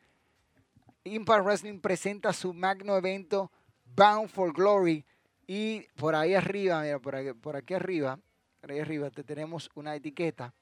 Impact 1.05 1.45
Wrestling 1.45 1.79
presenta 1.79 2.33
su 2.33 2.53
magno 2.53 2.97
evento 2.97 3.51
Bound 3.95 4.29
for 4.29 4.51
Glory. 4.51 5.05
Y 5.47 5.81
por 5.95 6.15
ahí 6.15 6.33
arriba, 6.33 6.81
mira, 6.81 6.99
por 6.99 7.15
aquí, 7.15 7.33
por 7.33 7.55
aquí 7.55 7.73
arriba, 7.73 8.19
por 8.59 8.71
ahí 8.71 8.79
arriba 8.79 9.09
te 9.09 9.23
tenemos 9.23 9.69
una 9.73 9.95
etiqueta 9.95 10.53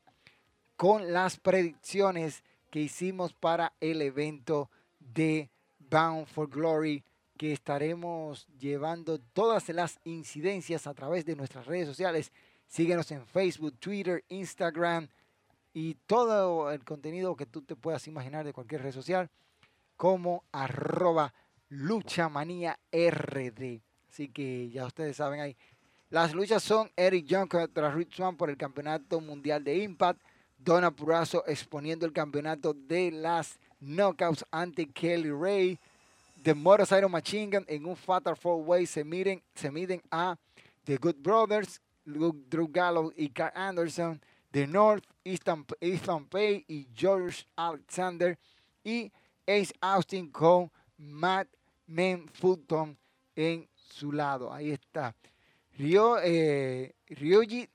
con 0.76 1.12
las 1.12 1.38
predicciones 1.38 2.44
que 2.70 2.80
hicimos 2.82 3.34
para 3.34 3.74
el 3.80 4.02
evento 4.02 4.70
de 5.00 5.50
Bound 5.80 6.28
for 6.28 6.50
Glory 6.50 7.04
que 7.38 7.54
estaremos 7.54 8.48
llevando 8.60 9.20
todas 9.20 9.70
las 9.70 10.00
incidencias 10.04 10.88
a 10.88 10.94
través 10.94 11.26
de 11.26 11.36
nuestras 11.36 11.66
redes 11.66 11.88
sociales. 11.88 12.32
Síguenos 12.68 13.12
en 13.12 13.26
Facebook, 13.26 13.78
Twitter, 13.80 14.24
Instagram 14.30 15.08
y 15.74 15.94
todo 16.06 16.72
el 16.72 16.84
contenido 16.84 17.36
que 17.36 17.46
tú 17.46 17.62
te 17.62 17.76
puedas 17.76 18.08
imaginar 18.08 18.46
de 18.46 18.54
cualquier 18.54 18.82
red 18.82 18.92
social 18.92 19.30
como 19.96 20.44
arroba 20.52 21.34
luchamanía 21.70 22.80
rd. 22.92 23.82
Así 24.10 24.30
que 24.30 24.70
ya 24.70 24.86
ustedes 24.86 25.18
saben 25.18 25.40
ahí. 25.40 25.56
Las 26.10 26.34
luchas 26.34 26.64
son 26.64 26.90
Eric 26.96 27.26
Young 27.26 27.50
contra 27.50 27.92
Rich 27.92 28.16
Swan 28.16 28.38
por 28.38 28.50
el 28.50 28.58
campeonato 28.58 29.20
mundial 29.20 29.64
de 29.64 29.78
Impact. 29.84 30.22
Donna 30.58 30.92
Purazo 30.92 31.46
exponiendo 31.46 32.06
el 32.06 32.14
campeonato 32.14 32.74
de 32.74 33.12
las 33.12 33.60
knockouts 33.80 34.46
ante 34.50 34.88
Kelly 34.88 35.32
Ray. 35.32 35.80
The 36.44 36.54
Motorcycle 36.54 37.10
Machine 37.10 37.50
Gun 37.50 37.66
en 37.68 37.86
un 37.86 37.96
Fatal 37.96 38.36
Four 38.36 38.64
Way 38.64 38.86
se 38.86 39.04
miden, 39.04 39.42
se 39.56 39.72
miden 39.72 40.02
a 40.12 40.38
The 40.84 40.98
Good 40.98 41.18
Brothers, 41.18 41.82
Luke 42.06 42.40
Drew 42.50 42.68
Gallo 42.68 43.12
y 43.16 43.30
Carl 43.30 43.52
Anderson, 43.56 44.22
The 44.52 44.66
North, 44.66 45.04
Ethan, 45.26 45.66
Ethan 45.82 46.26
Pay 46.26 46.64
y 46.68 46.88
George 46.96 47.46
Alexander 47.56 48.38
y 48.84 49.12
Ace 49.46 49.74
Austin 49.82 50.30
con 50.32 50.72
Matt 50.98 51.48
Men 51.86 52.28
Fulton 52.30 52.98
en 53.36 53.68
su 53.76 54.12
lado. 54.12 54.52
Ahí 54.52 54.72
está. 54.72 55.16
Ryo, 55.78 56.18
eh, 56.24 56.96
Ryoji 57.08 57.70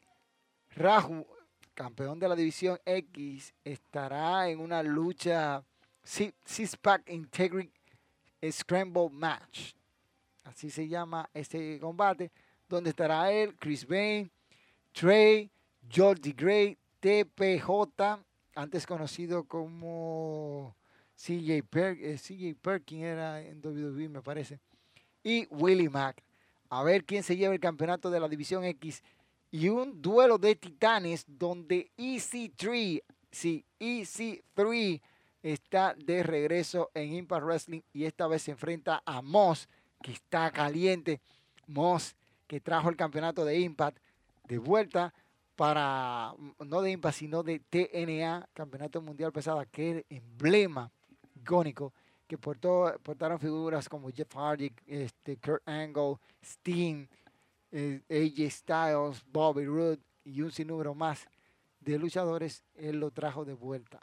Raju, 0.74 1.26
campeón 1.74 2.18
de 2.18 2.28
la 2.28 2.34
división 2.34 2.78
X, 2.84 3.54
estará 3.64 4.48
en 4.48 4.60
una 4.60 4.82
lucha 4.82 5.62
Six-Pack 6.02 7.10
Integrity 7.10 7.72
Scramble 8.50 9.08
Match. 9.10 9.74
Así 10.44 10.70
se 10.70 10.88
llama 10.88 11.28
este 11.32 11.78
combate, 11.78 12.30
donde 12.68 12.90
estará 12.90 13.30
él, 13.30 13.54
Chris 13.58 13.86
Bain, 13.86 14.30
Trey, 14.92 15.50
Jordi 15.94 16.32
Gray, 16.32 16.76
TPJ, 17.00 18.18
antes 18.54 18.86
conocido 18.86 19.44
como 19.44 20.76
CJ, 21.16 21.62
per, 21.62 21.96
eh, 22.00 22.54
Perkin, 22.60 23.02
era 23.02 23.40
en 23.40 23.60
WWE 23.64 24.08
me 24.08 24.22
parece, 24.22 24.58
y 25.22 25.46
Willie 25.50 25.88
Mack. 25.88 26.22
A 26.68 26.82
ver 26.82 27.04
quién 27.04 27.22
se 27.22 27.36
lleva 27.36 27.54
el 27.54 27.60
campeonato 27.60 28.10
de 28.10 28.18
la 28.18 28.28
División 28.28 28.64
X. 28.64 29.02
Y 29.50 29.68
un 29.68 30.00
duelo 30.00 30.38
de 30.38 30.56
titanes 30.56 31.26
donde 31.28 31.90
EC3, 31.98 33.02
sí, 33.30 33.64
EC3 33.78 35.02
está 35.42 35.94
de 35.94 36.22
regreso 36.22 36.90
en 36.94 37.14
Impact 37.14 37.44
Wrestling 37.44 37.80
y 37.92 38.04
esta 38.04 38.26
vez 38.26 38.42
se 38.42 38.52
enfrenta 38.52 39.02
a 39.04 39.22
Moss, 39.22 39.68
que 40.02 40.12
está 40.12 40.50
caliente. 40.50 41.20
Moss, 41.66 42.14
que 42.46 42.60
trajo 42.60 42.88
el 42.88 42.96
campeonato 42.96 43.44
de 43.44 43.58
Impact 43.60 43.98
de 44.48 44.58
vuelta 44.58 45.12
para, 45.56 46.34
no 46.64 46.82
de 46.82 46.90
Impact, 46.90 47.16
sino 47.16 47.42
de 47.42 47.60
TNA, 47.60 48.48
Campeonato 48.52 49.00
Mundial 49.00 49.32
Pesado, 49.32 49.60
aquel 49.60 50.04
emblema 50.08 50.90
icónico 51.36 51.92
que 52.26 52.38
portaron 52.38 53.38
figuras 53.38 53.88
como 53.88 54.10
Jeff 54.10 54.34
Hardy, 54.34 54.72
este, 54.86 55.36
Kurt 55.36 55.62
Angle, 55.68 56.16
Steen, 56.42 57.06
eh, 57.70 58.00
AJ 58.08 58.50
Styles, 58.50 59.22
Bobby 59.30 59.66
Roode 59.66 59.98
y 60.24 60.40
un 60.40 60.50
sinnúmero 60.50 60.94
más 60.94 61.26
de 61.80 61.98
luchadores, 61.98 62.64
él 62.74 63.00
lo 63.00 63.10
trajo 63.10 63.44
de 63.44 63.52
vuelta. 63.54 64.00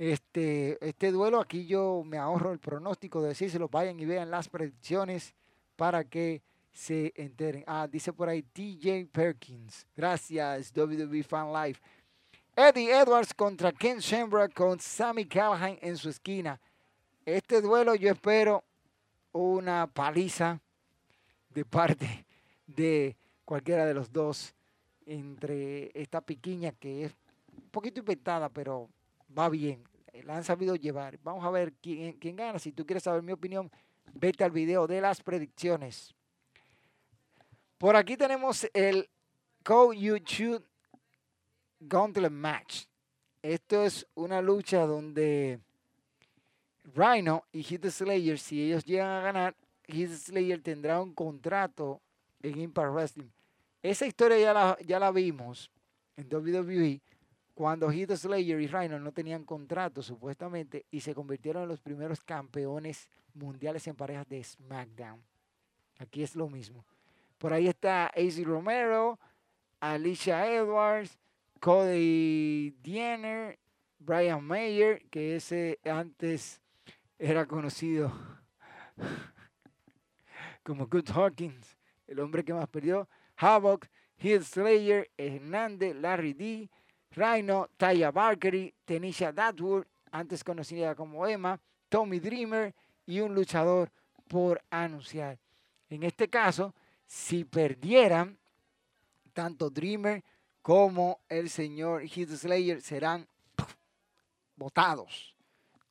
Este, 0.00 0.78
este 0.80 1.12
duelo 1.12 1.40
aquí 1.40 1.66
yo 1.66 2.02
me 2.06 2.16
ahorro 2.16 2.52
el 2.52 2.58
pronóstico 2.58 3.20
de 3.20 3.28
decírselo, 3.28 3.68
vayan 3.68 4.00
y 4.00 4.06
vean 4.06 4.30
las 4.30 4.48
predicciones 4.48 5.34
para 5.76 6.04
que 6.04 6.40
se 6.72 7.12
enteren. 7.16 7.64
Ah, 7.66 7.86
dice 7.86 8.10
por 8.10 8.30
ahí 8.30 8.42
TJ 8.42 9.10
Perkins. 9.12 9.86
Gracias, 9.94 10.72
WWE 10.74 11.22
Fan 11.22 11.52
Life. 11.52 11.82
Eddie 12.56 12.98
Edwards 12.98 13.34
contra 13.34 13.72
Ken 13.72 13.98
Shamrock 13.98 14.54
con 14.54 14.80
Sammy 14.80 15.26
Callahan 15.26 15.76
en 15.82 15.98
su 15.98 16.08
esquina. 16.08 16.58
Este 17.26 17.60
duelo 17.60 17.94
yo 17.94 18.10
espero 18.10 18.64
una 19.32 19.86
paliza 19.86 20.62
de 21.50 21.66
parte 21.66 22.24
de 22.66 23.18
cualquiera 23.44 23.84
de 23.84 23.92
los 23.92 24.10
dos 24.10 24.54
entre 25.04 25.90
esta 25.92 26.22
piquiña 26.22 26.72
que 26.72 27.04
es 27.04 27.14
un 27.54 27.68
poquito 27.68 28.00
inventada, 28.00 28.48
pero 28.48 28.88
va 29.38 29.50
bien. 29.50 29.89
La 30.24 30.36
han 30.36 30.44
sabido 30.44 30.76
llevar. 30.76 31.18
Vamos 31.22 31.44
a 31.44 31.50
ver 31.50 31.72
quién, 31.74 32.12
quién 32.14 32.36
gana. 32.36 32.58
Si 32.58 32.72
tú 32.72 32.86
quieres 32.86 33.02
saber 33.02 33.22
mi 33.22 33.32
opinión, 33.32 33.70
vete 34.14 34.44
al 34.44 34.50
video 34.50 34.86
de 34.86 35.00
las 35.00 35.22
predicciones. 35.22 36.14
Por 37.78 37.96
aquí 37.96 38.16
tenemos 38.16 38.68
el 38.74 39.08
Call 39.62 39.96
You 39.96 40.16
Shoot 40.18 40.64
Gauntlet 41.80 42.30
Match. 42.30 42.84
Esto 43.42 43.84
es 43.84 44.06
una 44.14 44.42
lucha 44.42 44.86
donde 44.86 45.60
Rhino 46.94 47.44
y 47.52 47.62
Heath 47.62 47.86
Slayer, 47.86 48.38
si 48.38 48.62
ellos 48.62 48.84
llegan 48.84 49.08
a 49.08 49.22
ganar, 49.22 49.56
Heath 49.86 50.10
Slayer 50.10 50.62
tendrá 50.62 51.00
un 51.00 51.14
contrato 51.14 52.02
en 52.42 52.60
Impact 52.60 52.92
Wrestling. 52.92 53.30
Esa 53.82 54.06
historia 54.06 54.38
ya 54.38 54.52
la, 54.52 54.78
ya 54.84 54.98
la 54.98 55.10
vimos 55.10 55.70
en 56.16 56.28
WWE 56.32 57.00
cuando 57.54 57.90
Heath 57.90 58.12
Slayer 58.16 58.60
y 58.60 58.66
Rhino 58.66 58.98
no 58.98 59.12
tenían 59.12 59.44
contrato 59.44 60.02
supuestamente 60.02 60.86
y 60.90 61.00
se 61.00 61.14
convirtieron 61.14 61.64
en 61.64 61.68
los 61.68 61.80
primeros 61.80 62.20
campeones 62.22 63.08
mundiales 63.34 63.86
en 63.86 63.96
parejas 63.96 64.28
de 64.28 64.42
SmackDown. 64.42 65.22
Aquí 65.98 66.22
es 66.22 66.34
lo 66.34 66.48
mismo. 66.48 66.84
Por 67.38 67.52
ahí 67.52 67.68
está 67.68 68.06
AC 68.06 68.44
Romero, 68.44 69.18
Alicia 69.80 70.46
Edwards, 70.52 71.18
Cody 71.60 72.70
Diener, 72.82 73.58
Brian 73.98 74.42
Mayer, 74.44 75.02
que 75.10 75.36
ese 75.36 75.78
antes 75.84 76.60
era 77.18 77.46
conocido 77.46 78.12
como 80.62 80.86
Good 80.86 81.10
Hawkins, 81.10 81.76
el 82.06 82.20
hombre 82.20 82.44
que 82.44 82.54
más 82.54 82.68
perdió, 82.68 83.08
Havoc, 83.36 83.86
Heath 84.16 84.42
Slayer, 84.42 85.10
Hernández, 85.16 85.96
Larry 85.96 86.32
D, 86.34 86.70
Rhino, 87.10 87.68
Taya 87.76 88.10
Barkery, 88.10 88.72
Tenisha 88.84 89.32
Datwood, 89.32 89.84
antes 90.12 90.44
conocida 90.44 90.94
como 90.94 91.26
Emma, 91.26 91.60
Tommy 91.88 92.20
Dreamer 92.20 92.74
y 93.06 93.20
un 93.20 93.34
luchador 93.34 93.90
por 94.28 94.62
anunciar. 94.70 95.38
En 95.88 96.04
este 96.04 96.28
caso, 96.28 96.74
si 97.06 97.44
perdieran, 97.44 98.38
tanto 99.32 99.70
Dreamer 99.70 100.22
como 100.62 101.20
el 101.28 101.50
señor 101.50 102.02
Heath 102.02 102.30
Slayer 102.30 102.80
serán 102.80 103.26
votados 104.56 105.34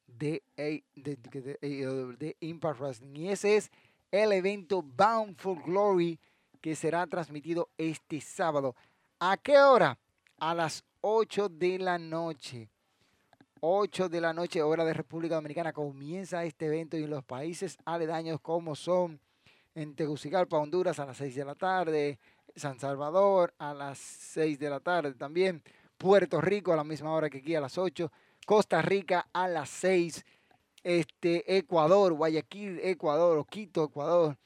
de, 0.08 0.44
de, 0.56 2.38
Impact 2.40 2.80
Wrestling. 2.80 3.16
Y 3.16 3.30
ese 3.30 3.58
es 3.58 3.72
el 4.12 4.32
evento 4.32 4.82
Bound 4.82 5.38
for 5.38 5.62
Glory 5.64 6.20
que 6.62 6.76
será 6.76 7.08
transmitido 7.08 7.70
este 7.78 8.22
sábado. 8.22 8.76
¿A 9.20 9.38
qué 9.38 9.58
hora? 9.58 9.98
A 10.38 10.54
las 10.54 10.84
8 11.02 11.50
de 11.50 11.80
la 11.80 11.98
noche. 11.98 12.70
8 13.62 14.10
de 14.10 14.22
la 14.22 14.34
noche, 14.34 14.62
hora 14.62 14.86
de 14.86 14.94
República 14.94 15.36
Dominicana, 15.36 15.74
comienza 15.74 16.44
este 16.44 16.68
evento 16.68 16.98
y 16.98 17.04
en 17.04 17.10
los 17.10 17.24
países 17.24 17.78
aledaños 17.86 18.40
como 18.42 18.76
son 18.76 19.20
en 19.76 19.96
Tegucigalpa, 19.96 20.58
Honduras, 20.58 21.00
a 21.00 21.06
las 21.06 21.18
6 21.18 21.36
de 21.36 21.46
la 21.46 21.56
tarde, 21.56 22.20
San 22.56 22.80
Salvador 22.80 23.54
a 23.58 23.74
las 23.74 23.98
6 23.98 24.60
de 24.60 24.70
la 24.70 24.80
tarde 24.80 25.14
también, 25.14 25.64
Puerto 25.98 26.42
Rico 26.42 26.74
a 26.74 26.76
la 26.76 26.84
misma 26.84 27.14
hora 27.14 27.30
que 27.30 27.40
aquí 27.40 27.56
a 27.56 27.62
las 27.62 27.78
8, 27.78 28.12
Costa 28.46 28.82
Rica 28.82 29.28
a 29.34 29.48
las 29.48 29.70
6, 29.70 30.26
este, 30.84 31.58
Ecuador, 31.58 32.14
Guayaquil, 32.14 32.80
Ecuador, 32.82 33.38
o 33.38 33.46
Quito, 33.46 33.86
Ecuador, 33.86 34.38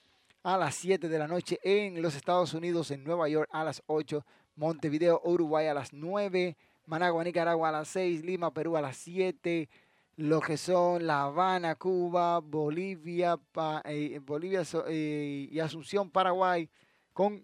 a 0.44 0.58
las 0.58 0.76
7 0.76 1.08
de 1.08 1.20
la 1.20 1.28
noche 1.28 1.60
en 1.64 2.02
los 2.02 2.16
Estados 2.16 2.54
Unidos, 2.54 2.92
en 2.92 3.04
Nueva 3.04 3.30
York 3.30 3.50
a 3.52 3.64
las 3.64 3.82
8, 3.88 4.26
Montevideo, 4.56 5.22
Uruguay 5.24 5.68
a 5.68 5.74
las 5.74 5.94
9, 5.94 6.58
Managua, 6.86 7.24
Nicaragua 7.24 7.70
a 7.70 7.72
las 7.72 7.88
6, 7.90 8.24
Lima, 8.24 8.54
Perú 8.54 8.78
a 8.78 8.82
las 8.82 8.98
7, 8.98 9.70
lo 10.18 10.42
que 10.42 10.58
son 10.58 11.08
La 11.08 11.24
Habana, 11.24 11.76
Cuba, 11.76 12.40
Bolivia, 12.40 13.40
eh, 13.86 14.20
Bolivia 14.24 14.64
eh, 14.88 15.50
y 15.52 15.60
Asunción, 15.60 16.10
Paraguay, 16.10 16.70
con, 17.14 17.44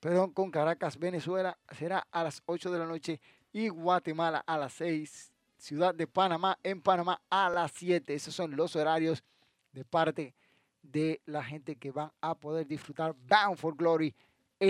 perdón, 0.00 0.32
con 0.32 0.50
Caracas, 0.50 0.98
Venezuela, 0.98 1.56
será 1.76 2.06
a 2.10 2.24
las 2.24 2.42
8 2.46 2.70
de 2.70 2.78
la 2.78 2.86
noche 2.86 3.20
y 3.52 3.68
Guatemala 3.68 4.42
a 4.46 4.58
las 4.58 4.74
6 4.74 5.30
Ciudad 5.56 5.94
de 5.94 6.06
Panamá 6.06 6.58
en 6.62 6.82
Panamá 6.82 7.22
a 7.30 7.48
las 7.48 7.72
7. 7.72 8.12
Esos 8.12 8.34
son 8.34 8.54
los 8.54 8.76
horarios 8.76 9.24
de 9.72 9.82
parte 9.82 10.34
de 10.82 11.22
la 11.24 11.42
gente 11.42 11.76
que 11.76 11.90
van 11.90 12.12
a 12.20 12.34
poder 12.34 12.66
disfrutar 12.66 13.14
Bound 13.26 13.56
for 13.56 13.74
Glory, 13.74 14.14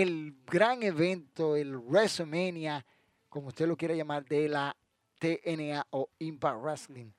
el 0.01 0.35
gran 0.45 0.83
evento, 0.83 1.55
el 1.55 1.77
WrestleMania, 1.77 2.85
como 3.29 3.47
usted 3.47 3.65
lo 3.65 3.77
quiera 3.77 3.95
llamar, 3.95 4.25
de 4.25 4.49
la 4.49 4.75
TNA 5.19 5.87
o 5.91 6.09
Impact 6.19 6.61
Wrestling, 6.61 7.11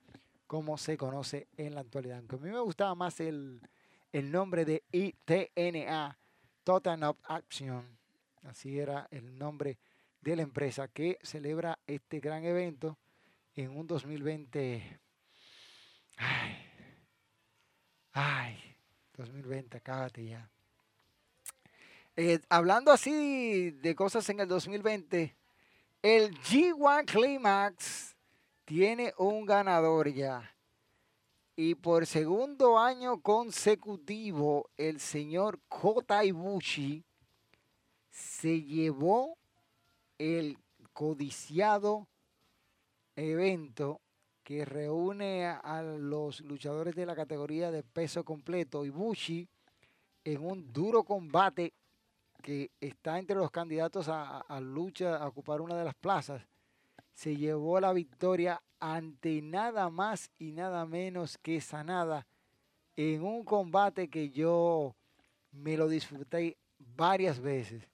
como 0.45 0.77
se 0.77 0.95
conoce 0.95 1.47
en 1.57 1.73
la 1.73 1.81
actualidad. 1.81 2.19
Aunque 2.19 2.35
a 2.35 2.39
mí 2.39 2.51
me 2.51 2.59
gustaba 2.59 2.93
más 2.93 3.19
el, 3.19 3.61
el 4.11 4.31
nombre 4.31 4.63
de 4.63 4.83
TNA, 5.25 6.17
Total 6.63 7.03
of 7.03 7.17
Action. 7.23 7.97
Así 8.43 8.77
era 8.77 9.07
el 9.09 9.37
nombre 9.37 9.79
de 10.21 10.35
la 10.35 10.43
empresa 10.43 10.87
que 10.87 11.17
celebra 11.23 11.79
este 11.87 12.19
gran 12.19 12.43
evento 12.43 12.99
en 13.55 13.75
un 13.75 13.87
2020. 13.87 14.99
Ay, 16.17 16.57
ay, 18.13 18.75
2020, 19.15 19.81
cállate 19.81 20.25
ya. 20.25 20.51
Eh, 22.19 22.39
hablando 22.49 22.91
así 22.91 23.69
de 23.69 23.93
cosas 23.93 24.27
en 24.29 24.39
el 24.39 24.47
2020, 24.47 25.35
el 26.01 26.35
G1 26.41 27.05
Climax 27.05 28.17
tiene 28.65 29.13
un 29.19 29.45
ganador 29.45 30.11
ya. 30.11 30.51
Y 31.55 31.75
por 31.75 32.07
segundo 32.07 32.79
año 32.79 33.21
consecutivo, 33.21 34.67
el 34.77 34.99
señor 34.99 35.59
Kota 35.67 36.25
Ibushi 36.25 37.03
se 38.09 38.63
llevó 38.63 39.37
el 40.17 40.57
codiciado 40.93 42.07
evento 43.15 44.01
que 44.43 44.65
reúne 44.65 45.45
a 45.45 45.83
los 45.83 46.41
luchadores 46.41 46.95
de 46.95 47.05
la 47.05 47.15
categoría 47.15 47.69
de 47.69 47.83
peso 47.83 48.25
completo. 48.25 48.85
Ibushi 48.85 49.47
en 50.23 50.43
un 50.43 50.73
duro 50.73 51.03
combate 51.03 51.75
que 52.41 52.71
está 52.79 53.19
entre 53.19 53.35
los 53.35 53.51
candidatos 53.51 54.07
a, 54.09 54.59
lucha, 54.61 55.17
a 55.17 55.27
ocupar 55.27 55.61
una 55.61 55.75
de 55.75 55.85
las 55.85 55.95
plazas, 55.95 56.47
se 57.13 57.35
llevó 57.35 57.79
la 57.79 57.93
victoria 57.93 58.61
ante 58.79 59.41
nada 59.41 59.89
más 59.89 60.29
y 60.37 60.51
nada 60.51 60.85
menos 60.85 61.37
que 61.37 61.61
Sanada 61.61 62.27
en 62.95 63.23
un 63.23 63.43
combate 63.43 64.09
que 64.09 64.29
yo 64.29 64.95
me 65.51 65.77
lo 65.77 65.87
disfruté 65.87 66.57
varias 66.77 67.39
veces. 67.39 67.89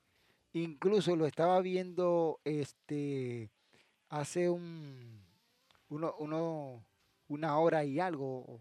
Incluso 0.53 1.15
lo 1.15 1.25
estaba 1.25 1.61
viendo 1.61 2.39
este 2.43 3.49
hace 4.09 4.49
un 4.49 5.21
uno, 5.89 6.83
una 7.27 7.57
hora 7.59 7.83
y 7.83 7.99
algo 7.99 8.59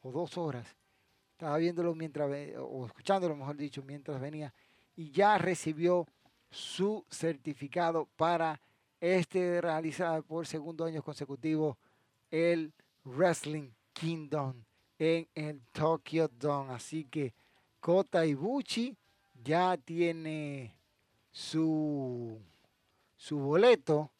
o 0.00 0.12
dos 0.12 0.38
horas 0.38 0.76
estaba 1.38 1.56
viéndolo 1.58 1.94
mientras, 1.94 2.28
o 2.58 2.84
escuchándolo, 2.84 3.36
mejor 3.36 3.56
dicho, 3.56 3.80
mientras 3.84 4.20
venía, 4.20 4.52
y 4.98 5.12
ya 5.12 5.38
recibió 5.38 6.08
su 6.50 7.04
certificado 7.08 8.08
para 8.16 8.60
este 9.00 9.60
realizado 9.60 10.24
por 10.24 10.44
segundo 10.44 10.84
año 10.84 11.04
consecutivo 11.04 11.78
el 12.32 12.72
Wrestling 13.04 13.70
Kingdom 13.92 14.64
en 14.98 15.28
el 15.36 15.62
Tokyo 15.70 16.26
Dome. 16.26 16.72
Así 16.72 17.04
que 17.04 17.32
Kota 17.78 18.26
Ibuchi 18.26 18.96
ya 19.40 19.76
tiene 19.76 20.74
su, 21.30 22.36
su 23.16 23.38
boleto 23.38 24.10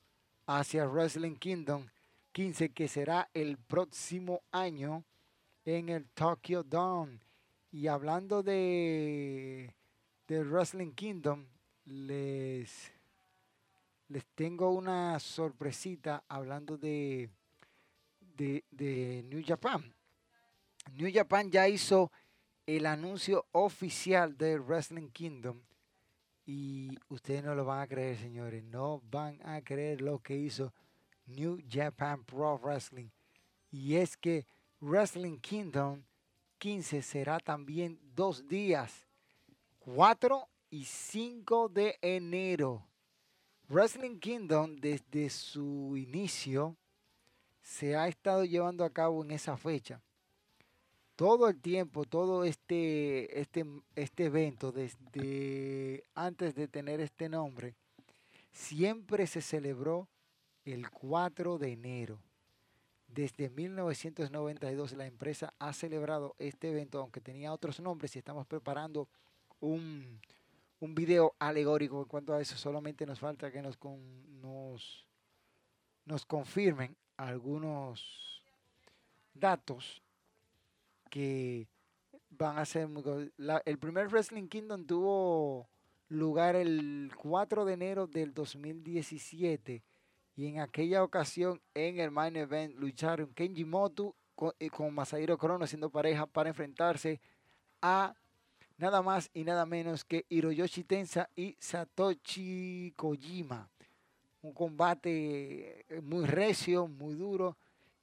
hacia 0.47 0.87
Wrestling 0.87 1.35
Kingdom 1.35 1.89
15 2.31 2.70
que 2.70 2.87
será 2.87 3.29
el 3.35 3.59
próximo 3.59 4.43
año 4.53 5.03
en 5.64 5.89
el 5.89 6.07
Tokyo 6.11 6.62
Dome. 6.62 7.18
Y 7.72 7.89
hablando 7.89 8.45
de, 8.45 9.74
de 10.29 10.45
Wrestling 10.45 10.93
Kingdom, 10.93 11.47
les, 11.87 12.93
les 14.09 14.26
tengo 14.35 14.70
una 14.70 15.18
sorpresita 15.18 16.22
hablando 16.29 16.76
de, 16.76 17.31
de, 18.20 18.62
de 18.70 19.24
New 19.26 19.43
Japan. 19.45 19.83
New 20.93 21.11
Japan 21.12 21.51
ya 21.51 21.66
hizo 21.66 22.12
el 22.66 22.85
anuncio 22.85 23.47
oficial 23.53 24.37
de 24.37 24.59
Wrestling 24.59 25.09
Kingdom. 25.09 25.62
Y 26.45 26.99
ustedes 27.09 27.43
no 27.43 27.55
lo 27.55 27.64
van 27.64 27.81
a 27.81 27.87
creer, 27.87 28.18
señores. 28.18 28.62
No 28.64 29.03
van 29.11 29.41
a 29.43 29.62
creer 29.62 30.03
lo 30.03 30.18
que 30.18 30.37
hizo 30.37 30.72
New 31.26 31.59
Japan 31.70 32.22
Pro 32.24 32.59
Wrestling. 32.59 33.09
Y 33.70 33.97
es 33.97 34.16
que 34.16 34.47
Wrestling 34.81 35.39
Kingdom 35.39 36.03
15 36.59 37.03
será 37.03 37.41
también 37.41 37.99
dos 38.14 38.47
días, 38.47 39.08
4 39.95 40.49
y 40.70 40.84
5 40.84 41.70
de 41.70 41.99
enero. 42.03 42.84
Wrestling 43.70 44.18
Kingdom 44.18 44.76
desde 44.76 45.30
su 45.30 45.97
inicio 45.97 46.76
se 47.62 47.97
ha 47.97 48.07
estado 48.07 48.45
llevando 48.45 48.84
a 48.84 48.91
cabo 48.91 49.24
en 49.24 49.30
esa 49.30 49.57
fecha. 49.57 50.03
Todo 51.16 51.49
el 51.49 51.59
tiempo, 51.59 52.05
todo 52.05 52.45
este, 52.45 53.41
este, 53.41 53.64
este 53.97 54.26
evento, 54.26 54.72
desde 54.72 56.05
antes 56.14 56.55
de 56.55 56.68
tener 56.68 57.01
este 57.01 57.30
nombre, 57.30 57.74
siempre 58.53 59.26
se 59.26 59.41
celebró 59.41 60.07
el 60.66 60.91
4 60.91 61.57
de 61.57 61.72
enero. 61.72 62.18
Desde 63.07 63.49
1992 63.49 64.93
la 64.93 65.07
empresa 65.07 65.55
ha 65.59 65.72
celebrado 65.72 66.36
este 66.39 66.70
evento, 66.70 67.01
aunque 67.01 67.22
tenía 67.22 67.55
otros 67.55 67.80
nombres, 67.80 68.14
y 68.14 68.18
estamos 68.18 68.47
preparando 68.47 69.09
un, 69.61 70.21
un 70.81 70.95
video 70.95 71.35
alegórico 71.39 72.03
en 72.03 72.09
cuanto 72.09 72.35
a 72.35 72.41
eso. 72.41 72.57
Solamente 72.57 73.07
nos 73.07 73.19
falta 73.19 73.51
que 73.51 73.63
nos, 73.63 73.79
nos, 74.41 75.07
nos 76.05 76.25
confirmen 76.27 76.97
algunos 77.17 78.43
datos 79.35 80.03
que 81.11 81.69
van 82.31 82.59
a 82.59 82.65
ser 82.65 82.89
muy... 82.89 83.03
el 83.65 83.79
primer 83.79 84.09
Wrestling 84.09 84.49
Kingdom 84.49 84.85
tuvo 84.85 85.69
lugar 86.09 86.57
el 86.57 87.11
4 87.17 87.65
de 87.65 87.73
enero 87.73 88.07
del 88.07 88.33
2017 88.35 89.83
y 90.37 90.47
en 90.47 90.61
aquella 90.61 91.03
ocasión, 91.03 91.61
en 91.75 91.99
el 91.99 92.13
main 92.13 92.37
event, 92.37 92.77
lucharon 92.77 93.35
Kenji 93.35 93.65
Motu 93.65 94.15
con, 94.37 94.53
eh, 94.61 94.71
con 94.71 94.95
Masahiro 94.95 95.37
Krono 95.37 95.67
siendo 95.67 95.91
pareja 95.91 96.27
para 96.27 96.49
enfrentarse 96.49 97.21
a 97.83 98.15
nada 98.79 99.03
más 99.03 99.31
y 99.35 99.45
nada 99.45 99.66
menos 99.66 100.05
que 100.05 100.24
Hiroyoshi 100.29 100.85
Tensa 100.85 101.29
y 101.37 101.57
Satoshi 101.59 102.95
Kojima. 102.97 103.68
Un 104.41 104.55
combate 104.55 105.85
eh, 105.89 106.01
muy 106.01 106.24
recio, 106.24 106.87
muy 106.87 107.14
duro, 107.14 107.57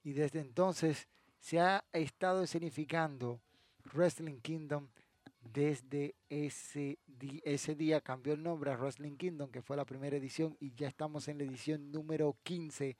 y 0.04 0.14
desde 0.14 0.42
entonces 0.42 1.08
se 1.40 1.60
ha 1.60 1.84
estado 1.94 2.44
escenificando 2.44 3.40
Wrestling 3.94 4.40
Kingdom 4.42 4.88
desde 5.54 6.16
ese, 6.30 6.98
ese 7.44 7.76
día 7.76 8.02
cambió 8.02 8.34
el 8.34 8.44
nombre 8.44 8.72
a 8.72 8.78
Wrestling 8.78 9.16
Kingdom, 9.16 9.50
que 9.50 9.62
fue 9.62 9.78
la 9.78 9.86
primera 9.86 10.18
edición, 10.18 10.58
y 10.60 10.74
ya 10.76 10.88
estamos 10.88 11.28
en 11.28 11.38
la 11.38 11.44
edición 11.44 11.92
número 11.92 12.36
15 12.44 12.98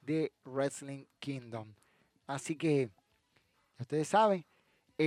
de 0.00 0.32
Wrestling 0.44 1.04
Kingdom. 1.18 1.74
Así 2.26 2.56
que, 2.56 2.90
ustedes 3.78 4.08
saben, 4.08 4.44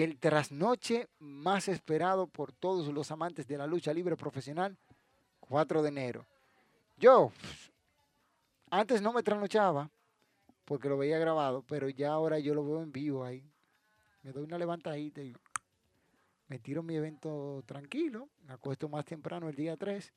el 0.03 0.17
trasnoche 0.17 1.07
más 1.19 1.67
esperado 1.67 2.27
por 2.27 2.51
todos 2.51 2.87
los 2.93 3.11
amantes 3.11 3.47
de 3.47 3.57
la 3.57 3.67
lucha 3.67 3.93
libre 3.93 4.17
profesional, 4.17 4.77
4 5.39 5.81
de 5.81 5.89
enero. 5.89 6.25
Yo, 6.97 7.31
antes 8.69 9.01
no 9.01 9.13
me 9.13 9.23
trasnochaba, 9.23 9.89
porque 10.65 10.89
lo 10.89 10.97
veía 10.97 11.17
grabado, 11.17 11.63
pero 11.67 11.87
ya 11.89 12.11
ahora 12.11 12.39
yo 12.39 12.53
lo 12.53 12.65
veo 12.65 12.81
en 12.81 12.91
vivo 12.91 13.23
ahí. 13.23 13.49
Me 14.23 14.31
doy 14.31 14.43
una 14.43 14.57
levantadita 14.57 15.21
y 15.21 15.35
me 16.47 16.59
tiro 16.59 16.83
mi 16.83 16.95
evento 16.95 17.63
tranquilo, 17.65 18.29
me 18.43 18.53
acuesto 18.53 18.89
más 18.89 19.05
temprano 19.05 19.47
el 19.47 19.55
día 19.55 19.77
3, 19.77 20.13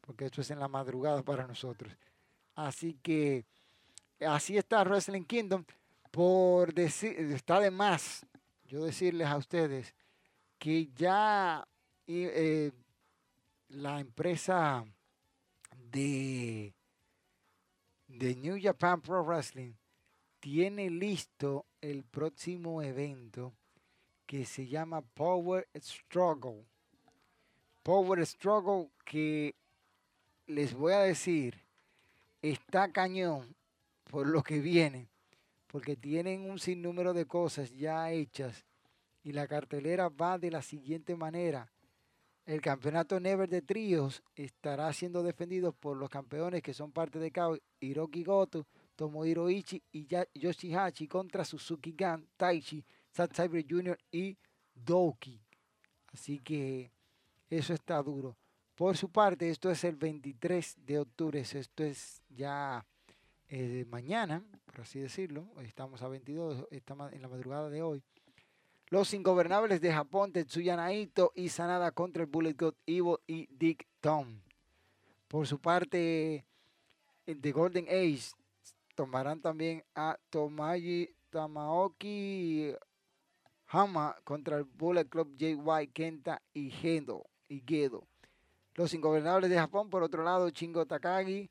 porque 0.00 0.26
esto 0.26 0.40
es 0.40 0.50
en 0.50 0.60
la 0.60 0.68
madrugada 0.68 1.22
para 1.22 1.46
nosotros. 1.46 1.96
Así 2.54 2.94
que 3.02 3.44
así 4.20 4.56
está 4.56 4.84
Wrestling 4.84 5.24
Kingdom. 5.24 5.64
Por 6.10 6.74
decir, 6.74 7.12
está 7.32 7.60
de 7.60 7.70
más 7.70 8.26
yo 8.70 8.84
decirles 8.84 9.26
a 9.26 9.36
ustedes 9.36 9.94
que 10.58 10.86
ya 10.94 11.66
eh, 12.06 12.70
la 13.68 13.98
empresa 13.98 14.84
de, 15.90 16.72
de 18.06 18.36
New 18.36 18.58
Japan 18.62 19.00
Pro 19.00 19.24
Wrestling 19.24 19.72
tiene 20.38 20.88
listo 20.88 21.66
el 21.80 22.04
próximo 22.04 22.80
evento 22.80 23.52
que 24.24 24.44
se 24.44 24.68
llama 24.68 25.00
Power 25.02 25.66
Struggle. 25.74 26.64
Power 27.82 28.24
Struggle 28.24 28.88
que 29.04 29.56
les 30.46 30.74
voy 30.74 30.92
a 30.92 31.00
decir, 31.00 31.60
está 32.40 32.92
cañón 32.92 33.56
por 34.04 34.28
lo 34.28 34.44
que 34.44 34.60
viene, 34.60 35.08
porque 35.70 35.96
tienen 35.96 36.50
un 36.50 36.58
sinnúmero 36.58 37.14
de 37.14 37.26
cosas 37.26 37.72
ya 37.72 38.10
hechas 38.10 38.66
y 39.22 39.32
la 39.32 39.46
cartelera 39.46 40.08
va 40.08 40.38
de 40.38 40.50
la 40.50 40.62
siguiente 40.62 41.14
manera. 41.14 41.70
El 42.44 42.60
campeonato 42.60 43.20
Never 43.20 43.48
de 43.48 43.62
tríos 43.62 44.22
estará 44.34 44.92
siendo 44.92 45.22
defendido 45.22 45.72
por 45.72 45.96
los 45.96 46.10
campeones 46.10 46.62
que 46.62 46.74
son 46.74 46.90
parte 46.90 47.20
de 47.20 47.30
KO, 47.30 47.56
Hiroki 47.78 48.24
Goto, 48.24 48.66
Tomohiro 48.96 49.48
Ichi 49.48 49.80
y 49.92 50.08
Yoshihachi 50.34 51.06
contra 51.06 51.44
Suzuki 51.44 51.94
Gun, 51.96 52.26
Taichi, 52.36 52.84
Zack 53.14 53.34
Cyber 53.34 53.64
Jr. 53.68 53.98
y 54.10 54.36
Doki. 54.74 55.40
Así 56.12 56.40
que 56.40 56.90
eso 57.48 57.72
está 57.74 58.02
duro. 58.02 58.36
Por 58.74 58.96
su 58.96 59.10
parte, 59.10 59.48
esto 59.48 59.70
es 59.70 59.84
el 59.84 59.94
23 59.94 60.78
de 60.84 60.98
octubre, 60.98 61.40
esto 61.40 61.84
es 61.84 62.22
ya 62.28 62.84
eh, 63.50 63.84
mañana, 63.88 64.42
por 64.64 64.80
así 64.80 65.00
decirlo. 65.00 65.46
Estamos 65.62 66.02
a 66.02 66.08
22, 66.08 66.68
estamos 66.70 67.12
en 67.12 67.20
la 67.20 67.28
madrugada 67.28 67.68
de 67.68 67.82
hoy. 67.82 68.02
Los 68.88 69.12
ingobernables 69.12 69.80
de 69.80 69.92
Japón, 69.92 70.32
Tetsuya 70.32 70.76
Naito 70.76 71.32
y 71.34 71.48
Sanada 71.48 71.90
contra 71.90 72.22
el 72.22 72.28
Bullet 72.28 72.54
God 72.54 72.74
Evil 72.86 73.16
y 73.26 73.46
Dick 73.50 73.86
Tom. 74.00 74.40
Por 75.28 75.46
su 75.46 75.60
parte, 75.60 76.44
The 77.24 77.52
Golden 77.52 77.86
Age 77.88 78.32
tomarán 78.94 79.40
también 79.40 79.84
a 79.94 80.18
Tomaji 80.30 81.08
Tamaoki 81.30 82.72
Hama 83.66 84.16
contra 84.24 84.58
el 84.58 84.64
Bullet 84.64 85.08
Club 85.08 85.36
JY 85.36 85.88
Kenta 85.92 86.42
y 86.52 86.70
Gendo. 86.70 87.26
Y 87.48 87.62
Gedo. 87.66 88.06
Los 88.74 88.94
ingobernables 88.94 89.50
de 89.50 89.56
Japón, 89.56 89.90
por 89.90 90.04
otro 90.04 90.22
lado, 90.22 90.48
Shingo 90.50 90.86
Takagi, 90.86 91.50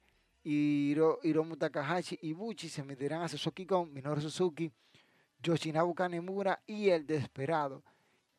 Hiromu 0.52 1.56
Takahashi 1.56 2.18
y 2.22 2.34
Buchi 2.34 2.70
se 2.70 2.84
meterán 2.84 3.22
a 3.22 3.28
Suzuki 3.28 3.66
con 3.66 3.94
Minoru 3.94 4.22
Suzuki, 4.22 4.72
Yoshinabu 5.42 5.94
Kanemura 5.94 6.62
y 6.66 6.90
el 6.90 7.06
Desperado. 7.06 7.84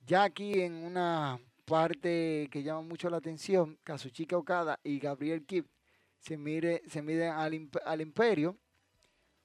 Ya 0.06 0.24
aquí 0.24 0.60
en 0.60 0.74
una 0.74 1.38
parte 1.64 2.48
que 2.50 2.62
llama 2.62 2.82
mucho 2.82 3.08
la 3.10 3.18
atención, 3.18 3.78
Kazuchika 3.84 4.36
Okada 4.36 4.80
y 4.82 4.98
Gabriel 4.98 5.46
Kidd 5.46 5.66
se, 6.18 6.36
mire, 6.36 6.82
se 6.88 7.00
miden 7.00 7.32
al, 7.32 7.68
al 7.84 8.00
Imperio 8.00 8.56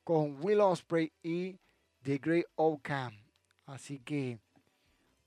con 0.03 0.43
Will 0.43 0.61
Osprey 0.61 1.11
y 1.21 1.59
The 2.01 2.17
Great 2.17 2.45
Okan. 2.55 3.13
Así 3.65 3.99
que 3.99 4.39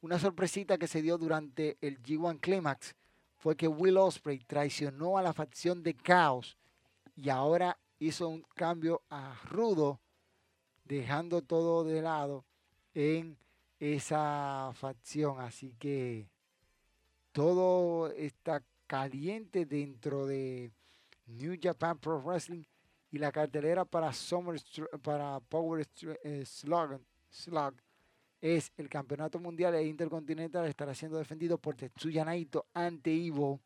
una 0.00 0.18
sorpresita 0.18 0.78
que 0.78 0.86
se 0.86 1.02
dio 1.02 1.18
durante 1.18 1.76
el 1.80 2.02
G1 2.02 2.40
Climax 2.40 2.94
fue 3.36 3.56
que 3.56 3.68
Will 3.68 3.96
Osprey 3.96 4.38
traicionó 4.40 5.18
a 5.18 5.22
la 5.22 5.32
facción 5.32 5.82
de 5.82 5.94
Caos 5.94 6.56
y 7.20 7.30
ahora 7.30 7.76
hizo 7.98 8.28
un 8.28 8.42
cambio 8.54 9.02
a 9.10 9.34
Rudo, 9.50 10.00
dejando 10.84 11.42
todo 11.42 11.82
de 11.82 12.00
lado 12.00 12.44
en 12.94 13.36
esa 13.80 14.70
facción. 14.74 15.40
Así 15.40 15.74
que 15.80 16.28
todo 17.32 18.08
está 18.12 18.62
caliente 18.86 19.66
dentro 19.66 20.26
de 20.26 20.70
New 21.26 21.58
Japan 21.60 21.98
Pro 21.98 22.22
Wrestling 22.22 22.62
y 23.10 23.18
la 23.18 23.32
cartelera 23.32 23.84
para 23.84 24.12
Summer 24.12 24.60
para 25.02 25.40
Power 25.40 25.86
eh, 26.22 26.44
Slug, 26.46 27.00
Slug 27.30 27.74
es 28.40 28.72
el 28.76 28.88
campeonato 28.88 29.40
mundial 29.40 29.74
e 29.74 29.84
intercontinental 29.84 30.66
estará 30.66 30.94
siendo 30.94 31.18
defendido 31.18 31.58
por 31.58 31.74
Tetsuya 31.74 32.24
Naito 32.24 32.66
ante 32.72 33.10
Ivo. 33.10 33.60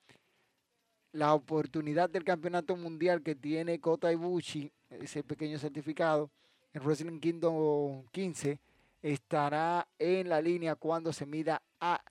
La 1.13 1.35
oportunidad 1.35 2.09
del 2.09 2.25
campeonato 2.25 2.75
mundial 2.75 3.23
que 3.23 3.35
tiene 3.35 3.79
Kota 3.81 4.11
Ibushi, 4.11 4.73
ese 4.89 5.23
pequeño 5.23 5.59
certificado, 5.59 6.31
en 6.73 6.83
Wrestling 6.83 7.21
Kingdom 7.21 8.07
15, 8.13 8.59
estará 9.03 9.87
en 9.99 10.31
la 10.31 10.41
línea 10.41 10.75
cuando 10.75 11.13
se 11.13 11.27
mida 11.27 11.63
a 11.81 12.03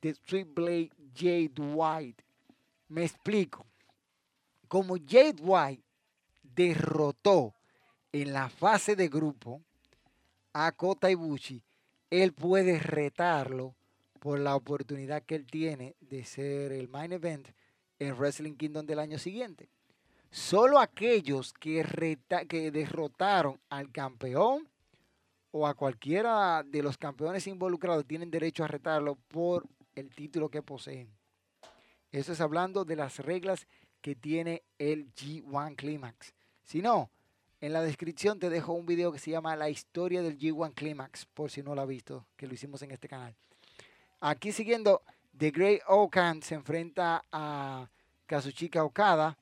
The 0.00 0.14
Sweet 0.14 0.54
Blade 0.54 0.90
Jade 1.14 1.52
White. 1.58 2.24
Me 2.88 3.04
explico. 3.04 3.66
Como 4.68 4.96
Jade 4.96 5.42
White 5.42 5.82
derrotó 6.42 7.54
en 8.12 8.32
la 8.32 8.48
fase 8.48 8.96
de 8.96 9.08
grupo 9.08 9.60
a 10.54 10.72
Kota 10.72 11.10
Ibushi, 11.10 11.62
él 12.08 12.32
puede 12.32 12.78
retarlo 12.78 13.74
por 14.18 14.38
la 14.40 14.56
oportunidad 14.56 15.22
que 15.22 15.34
él 15.34 15.46
tiene 15.46 15.94
de 16.00 16.24
ser 16.24 16.72
el 16.72 16.88
main 16.88 17.12
event 17.12 17.48
en 17.98 18.14
Wrestling 18.16 18.54
Kingdom 18.54 18.86
del 18.86 18.98
año 18.98 19.18
siguiente. 19.18 19.68
Solo 20.30 20.78
aquellos 20.78 21.52
que, 21.52 21.84
que 22.48 22.70
derrotaron 22.70 23.58
al 23.70 23.90
campeón 23.90 24.68
o 25.50 25.66
a 25.66 25.74
cualquiera 25.74 26.62
de 26.62 26.82
los 26.82 26.98
campeones 26.98 27.46
involucrados 27.46 28.06
tienen 28.06 28.30
derecho 28.30 28.64
a 28.64 28.68
retarlo 28.68 29.16
por 29.28 29.66
el 29.94 30.10
título 30.10 30.50
que 30.50 30.62
poseen. 30.62 31.08
Eso 32.12 32.32
es 32.32 32.40
hablando 32.40 32.84
de 32.84 32.96
las 32.96 33.18
reglas 33.18 33.66
que 34.00 34.14
tiene 34.14 34.62
el 34.78 35.12
G1 35.14 35.76
Climax. 35.76 36.34
Si 36.64 36.82
no, 36.82 37.10
en 37.60 37.72
la 37.72 37.82
descripción 37.82 38.38
te 38.38 38.50
dejo 38.50 38.72
un 38.72 38.86
video 38.86 39.12
que 39.12 39.18
se 39.18 39.30
llama 39.30 39.56
La 39.56 39.70
historia 39.70 40.22
del 40.22 40.38
G1 40.38 40.74
Climax, 40.74 41.26
por 41.26 41.50
si 41.50 41.62
no 41.62 41.74
lo 41.74 41.82
has 41.82 41.88
visto, 41.88 42.26
que 42.36 42.46
lo 42.46 42.54
hicimos 42.54 42.82
en 42.82 42.90
este 42.90 43.08
canal. 43.08 43.34
Aquí 44.20 44.52
siguiendo, 44.52 45.02
The 45.38 45.50
Great 45.50 45.82
Okan 45.88 46.42
se 46.42 46.54
enfrenta 46.54 47.22
a 47.30 47.90
Kazuchika 48.24 48.82
Okada 48.84 49.36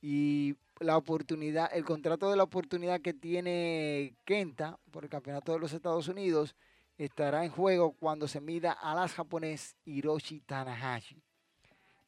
y 0.00 0.54
la 0.78 0.96
oportunidad, 0.96 1.70
el 1.72 1.84
contrato 1.84 2.30
de 2.30 2.36
la 2.36 2.44
oportunidad 2.44 3.00
que 3.00 3.14
tiene 3.14 4.14
Kenta 4.24 4.78
por 4.92 5.02
el 5.02 5.10
campeonato 5.10 5.52
de 5.52 5.58
los 5.58 5.72
Estados 5.72 6.06
Unidos 6.06 6.54
estará 6.98 7.44
en 7.44 7.50
juego 7.50 7.92
cuando 7.98 8.28
se 8.28 8.40
mida 8.40 8.72
a 8.72 8.94
las 8.94 9.12
japonés 9.14 9.74
Hiroshi 9.84 10.40
Tanahashi. 10.40 11.20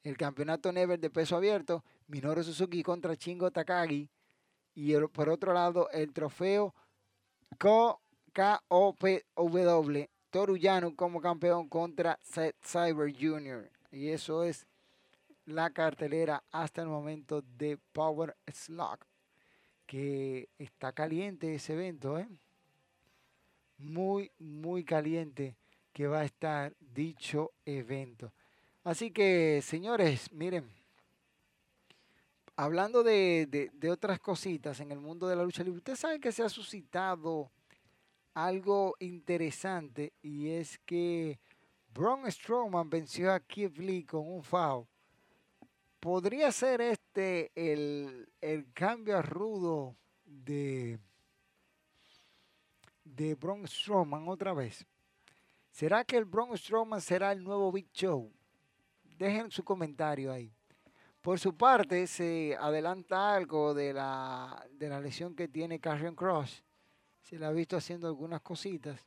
El 0.04 0.16
campeonato 0.16 0.70
Never 0.70 1.00
de 1.00 1.10
peso 1.10 1.36
abierto, 1.36 1.82
Minoru 2.06 2.44
Suzuki 2.44 2.84
contra 2.84 3.14
Shingo 3.14 3.50
Takagi 3.50 4.08
y 4.76 4.94
por 5.12 5.30
otro 5.30 5.52
lado, 5.52 5.90
el 5.90 6.12
trofeo 6.12 6.72
KOPW, 7.58 7.98
Toruyano 10.36 10.94
como 10.94 11.18
campeón 11.18 11.66
contra 11.66 12.18
Seth 12.22 12.56
Cyber 12.62 13.10
Jr. 13.10 13.70
Y 13.90 14.10
eso 14.10 14.44
es 14.44 14.66
la 15.46 15.70
cartelera 15.70 16.44
hasta 16.52 16.82
el 16.82 16.88
momento 16.88 17.40
de 17.40 17.78
Power 17.94 18.36
Slug. 18.46 18.98
Que 19.86 20.50
está 20.58 20.92
caliente 20.92 21.54
ese 21.54 21.72
evento, 21.72 22.18
¿eh? 22.18 22.28
Muy, 23.78 24.30
muy 24.38 24.84
caliente 24.84 25.56
que 25.94 26.06
va 26.06 26.20
a 26.20 26.24
estar 26.26 26.76
dicho 26.80 27.52
evento. 27.64 28.30
Así 28.84 29.12
que, 29.12 29.62
señores, 29.62 30.30
miren 30.32 30.70
hablando 32.56 33.02
de, 33.02 33.70
otras 33.90 34.20
cositas 34.20 34.80
en 34.80 34.92
el 34.92 34.98
mundo 34.98 35.28
de 35.28 35.36
la 35.36 35.44
lucha 35.44 35.62
libre, 35.62 35.78
ustedes 35.78 35.98
saben 35.98 36.20
que 36.20 36.32
se 36.32 36.42
ha 36.42 36.48
suscitado 36.50 37.50
algo 38.36 38.94
interesante 39.00 40.12
y 40.20 40.50
es 40.50 40.78
que 40.80 41.40
Braun 41.94 42.30
Strowman 42.30 42.90
venció 42.90 43.32
a 43.32 43.40
Keith 43.40 43.78
Lee 43.78 44.04
con 44.04 44.30
un 44.30 44.42
foul. 44.42 44.86
¿Podría 45.98 46.52
ser 46.52 46.82
este 46.82 47.50
el, 47.54 48.28
cambio 48.74 49.22
rudo 49.22 49.96
de, 50.26 50.98
de 53.04 53.34
Braun 53.36 53.66
Strowman 53.66 54.28
otra 54.28 54.52
vez? 54.52 54.86
¿Será 55.70 56.04
que 56.04 56.18
el 56.18 56.26
Braun 56.26 56.58
Strowman 56.58 57.00
será 57.00 57.32
el 57.32 57.42
nuevo 57.42 57.72
Big 57.72 57.90
Show? 57.92 58.30
Dejen 59.16 59.50
su 59.50 59.64
comentario 59.64 60.30
ahí. 60.30 60.52
Por 61.22 61.40
su 61.40 61.56
parte, 61.56 62.06
se 62.06 62.54
adelanta 62.60 63.34
algo 63.34 63.72
de 63.72 63.94
la, 63.94 64.62
de 64.72 64.90
la 64.90 65.00
lesión 65.00 65.34
que 65.34 65.48
tiene 65.48 65.80
Carrion 65.80 66.14
Cross. 66.14 66.65
Se 67.28 67.40
le 67.40 67.46
ha 67.46 67.50
visto 67.50 67.76
haciendo 67.76 68.06
algunas 68.06 68.40
cositas. 68.40 69.04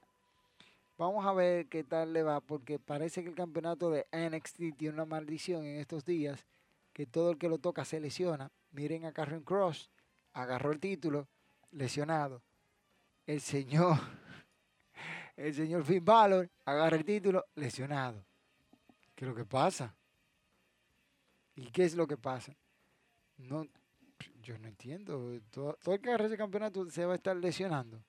Vamos 0.98 1.26
a 1.26 1.32
ver 1.32 1.68
qué 1.68 1.86
tal 1.86 2.12
le 2.12 2.22
va, 2.22 2.42
porque 2.42 2.78
parece 2.78 3.24
que 3.24 3.30
el 3.30 3.36
campeonato 3.36 3.90
de 3.90 4.06
NXT 4.12 4.76
tiene 4.76 4.96
una 4.96 5.06
maldición 5.06 5.64
en 5.64 5.78
estos 5.80 6.04
días, 6.04 6.46
que 6.92 7.06
todo 7.06 7.32
el 7.32 7.38
que 7.38 7.48
lo 7.48 7.60
toca 7.60 7.86
se 7.86 8.02
lesiona. 8.02 8.52
Miren 8.72 9.06
a 9.06 9.14
Carrion 9.14 9.42
Cross, 9.42 9.90
agarró 10.34 10.74
el 10.74 10.82
título, 10.82 11.30
lesionado. 11.72 12.42
El 13.26 13.40
señor, 13.40 13.98
el 15.38 15.56
señor 15.56 15.86
Finn 15.86 16.04
Balor, 16.04 16.50
agarra 16.66 16.98
el 16.98 17.06
título, 17.06 17.46
lesionado. 17.56 18.22
¿Qué 19.16 19.24
es 19.24 19.30
lo 19.30 19.36
que 19.36 19.46
pasa? 19.46 19.96
¿Y 21.56 21.72
qué 21.72 21.86
es 21.86 21.96
lo 21.96 22.06
que 22.06 22.18
pasa? 22.18 22.54
No, 23.38 23.66
yo 24.44 24.58
no 24.58 24.68
entiendo. 24.68 25.40
Todo, 25.52 25.78
el 25.86 26.02
que 26.02 26.10
agarre 26.10 26.26
ese 26.26 26.38
campeonato 26.38 26.90
se 26.90 27.06
va 27.06 27.14
a 27.14 27.16
estar 27.16 27.38
lesionando. 27.38 28.04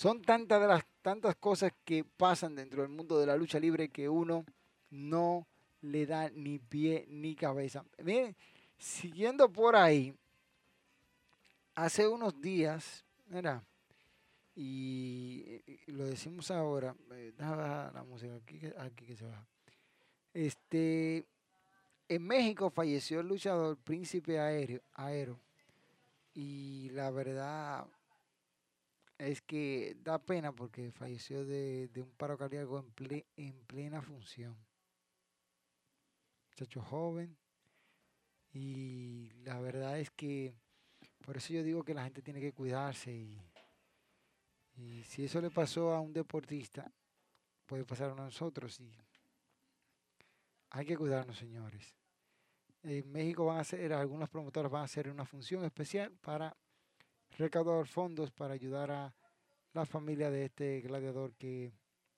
Son 0.00 0.22
tantas 0.22 0.58
de 0.62 0.66
las 0.66 0.82
tantas 1.02 1.36
cosas 1.36 1.74
que 1.84 2.04
pasan 2.04 2.54
dentro 2.54 2.80
del 2.80 2.90
mundo 2.90 3.18
de 3.18 3.26
la 3.26 3.36
lucha 3.36 3.60
libre 3.60 3.90
que 3.90 4.08
uno 4.08 4.46
no 4.88 5.46
le 5.82 6.06
da 6.06 6.30
ni 6.30 6.58
pie 6.58 7.04
ni 7.06 7.34
cabeza. 7.34 7.84
Miren, 8.02 8.34
siguiendo 8.78 9.52
por 9.52 9.76
ahí, 9.76 10.16
hace 11.74 12.08
unos 12.08 12.40
días, 12.40 13.04
mira, 13.26 13.62
y, 14.56 15.60
lo 15.88 16.06
decimos 16.06 16.50
ahora, 16.50 16.96
eh, 17.12 17.34
la 17.38 18.02
música 18.08 18.36
aquí, 18.36 18.58
aquí 18.78 19.04
que 19.04 19.16
se 19.16 19.26
baja. 19.26 19.46
Este, 20.32 21.26
en 22.08 22.22
México 22.22 22.70
falleció 22.70 23.20
el 23.20 23.28
luchador 23.28 23.76
Príncipe 23.76 24.40
Aéreo, 24.40 24.80
Aero. 24.94 25.38
Y 26.32 26.88
la 26.94 27.10
verdad 27.10 27.86
es 29.20 29.42
que 29.42 29.96
da 30.02 30.18
pena 30.18 30.52
porque 30.52 30.90
falleció 30.92 31.44
de, 31.44 31.90
un 31.96 32.10
paro 32.16 32.38
cardíaco 32.38 32.78
en, 32.78 33.24
en 33.36 33.64
plena 33.66 34.00
función. 34.00 34.56
Muchacho 36.50 36.80
joven. 36.80 37.36
Y 38.52 39.30
la 39.44 39.60
verdad 39.60 40.00
es 40.00 40.10
que 40.10 40.54
por 41.22 41.36
eso 41.36 41.52
yo 41.52 41.62
digo 41.62 41.84
que 41.84 41.94
la 41.94 42.04
gente 42.04 42.22
tiene 42.22 42.40
que 42.40 42.52
cuidarse. 42.52 43.12
Y, 43.12 43.38
y 44.76 45.04
si 45.04 45.24
eso 45.24 45.40
le 45.40 45.50
pasó 45.50 45.92
a 45.92 46.00
un 46.00 46.12
deportista, 46.14 46.90
puede 47.66 47.84
pasar 47.84 48.12
a 48.12 48.14
nosotros. 48.14 48.80
Y 48.80 48.90
hay 50.70 50.86
que 50.86 50.96
cuidarnos, 50.96 51.36
señores. 51.36 51.94
En 52.82 53.12
México 53.12 53.44
van 53.44 53.58
a 53.58 53.60
hacer, 53.60 53.92
algunos 53.92 54.30
promotores 54.30 54.72
van 54.72 54.82
a 54.82 54.86
hacer 54.86 55.10
una 55.10 55.26
función 55.26 55.62
especial 55.66 56.10
para 56.22 56.56
recaudar 57.38 57.86
fondos 57.86 58.30
para 58.30 58.54
ayudar 58.54 58.90
a 58.90 59.14
la 59.72 59.86
familia 59.86 60.30
de 60.30 60.46
este 60.46 60.80
gladiador 60.80 61.32
que 61.34 61.72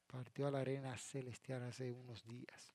partió 0.06 0.46
a 0.46 0.50
la 0.50 0.60
arena 0.60 0.96
celestial 0.98 1.62
hace 1.62 1.92
unos 1.92 2.24
días. 2.24 2.72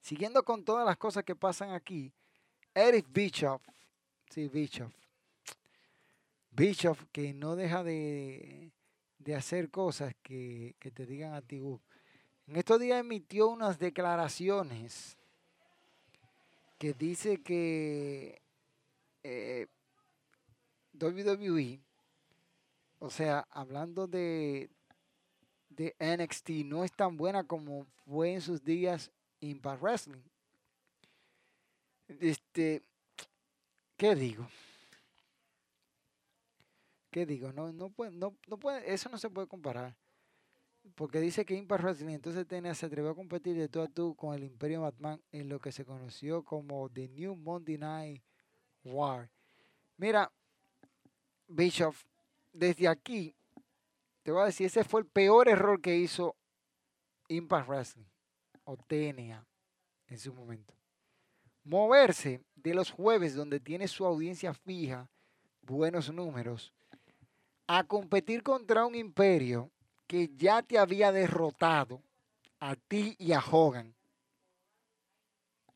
Siguiendo 0.00 0.44
con 0.44 0.64
todas 0.64 0.86
las 0.86 0.96
cosas 0.96 1.24
que 1.24 1.34
pasan 1.34 1.70
aquí, 1.70 2.12
Eric 2.74 3.06
Bischoff, 3.10 3.62
sí, 4.30 4.48
Bischoff, 4.48 4.92
Bischoff 6.50 7.04
que 7.10 7.34
no 7.34 7.56
deja 7.56 7.82
de, 7.82 8.70
hacer 9.36 9.70
cosas 9.70 10.14
que, 10.22 10.76
te 10.94 11.06
digan 11.06 11.34
a 11.34 11.42
ti, 11.42 11.56
en 11.56 12.56
estos 12.56 12.80
días 12.80 13.00
emitió 13.00 13.48
unas 13.48 13.78
declaraciones 13.78 15.16
que 16.78 16.92
dice 16.92 17.42
que 17.42 18.40
eh, 19.24 19.66
WWE 21.00 21.80
o 22.98 23.10
sea, 23.10 23.46
hablando 23.50 24.06
de, 24.06 24.70
de 25.68 25.94
NXT, 26.00 26.50
no 26.64 26.84
es 26.84 26.92
tan 26.92 27.16
buena 27.16 27.44
como 27.44 27.86
fue 28.06 28.32
en 28.32 28.40
sus 28.40 28.64
días 28.64 29.10
Impact 29.40 29.82
Wrestling. 29.82 30.22
Este, 32.08 32.82
¿qué 33.96 34.14
digo? 34.14 34.48
¿Qué 37.10 37.26
digo? 37.26 37.52
No, 37.52 37.72
no 37.72 37.90
puede, 37.90 38.12
no, 38.12 38.34
no 38.48 38.58
puede, 38.58 38.92
eso 38.92 39.08
no 39.08 39.18
se 39.18 39.30
puede 39.30 39.46
comparar. 39.46 39.94
Porque 40.94 41.20
dice 41.20 41.44
que 41.44 41.54
Impact 41.54 41.82
Wrestling 41.82 42.14
entonces 42.14 42.46
tenía, 42.46 42.74
se 42.74 42.86
atrevió 42.86 43.10
a 43.10 43.14
competir 43.14 43.56
de 43.56 43.68
tú 43.68 43.80
a 43.80 43.88
tú 43.88 44.14
con 44.14 44.34
el 44.34 44.44
Imperio 44.44 44.82
Batman 44.82 45.20
en 45.32 45.48
lo 45.48 45.58
que 45.60 45.72
se 45.72 45.84
conoció 45.84 46.44
como 46.44 46.88
The 46.88 47.08
New 47.08 47.34
Monday 47.34 47.76
Night 47.76 48.22
War. 48.84 49.28
Mira, 49.96 50.30
Bishop, 51.48 51.94
desde 52.52 52.88
aquí, 52.88 53.34
te 54.22 54.32
voy 54.32 54.42
a 54.42 54.46
decir, 54.46 54.66
ese 54.66 54.84
fue 54.84 55.00
el 55.00 55.06
peor 55.06 55.48
error 55.48 55.80
que 55.80 55.96
hizo 55.96 56.34
Impact 57.28 57.68
Wrestling 57.68 58.06
o 58.64 58.76
TNA 58.76 59.46
en 60.08 60.18
su 60.18 60.32
momento. 60.32 60.74
Moverse 61.64 62.42
de 62.54 62.74
los 62.74 62.90
jueves 62.90 63.34
donde 63.34 63.60
tiene 63.60 63.88
su 63.88 64.04
audiencia 64.04 64.54
fija, 64.54 65.08
buenos 65.62 66.12
números, 66.12 66.72
a 67.66 67.84
competir 67.84 68.42
contra 68.42 68.86
un 68.86 68.94
imperio 68.94 69.70
que 70.06 70.28
ya 70.36 70.62
te 70.62 70.78
había 70.78 71.10
derrotado 71.10 72.00
a 72.60 72.76
ti 72.76 73.16
y 73.18 73.32
a 73.32 73.40
Hogan, 73.40 73.94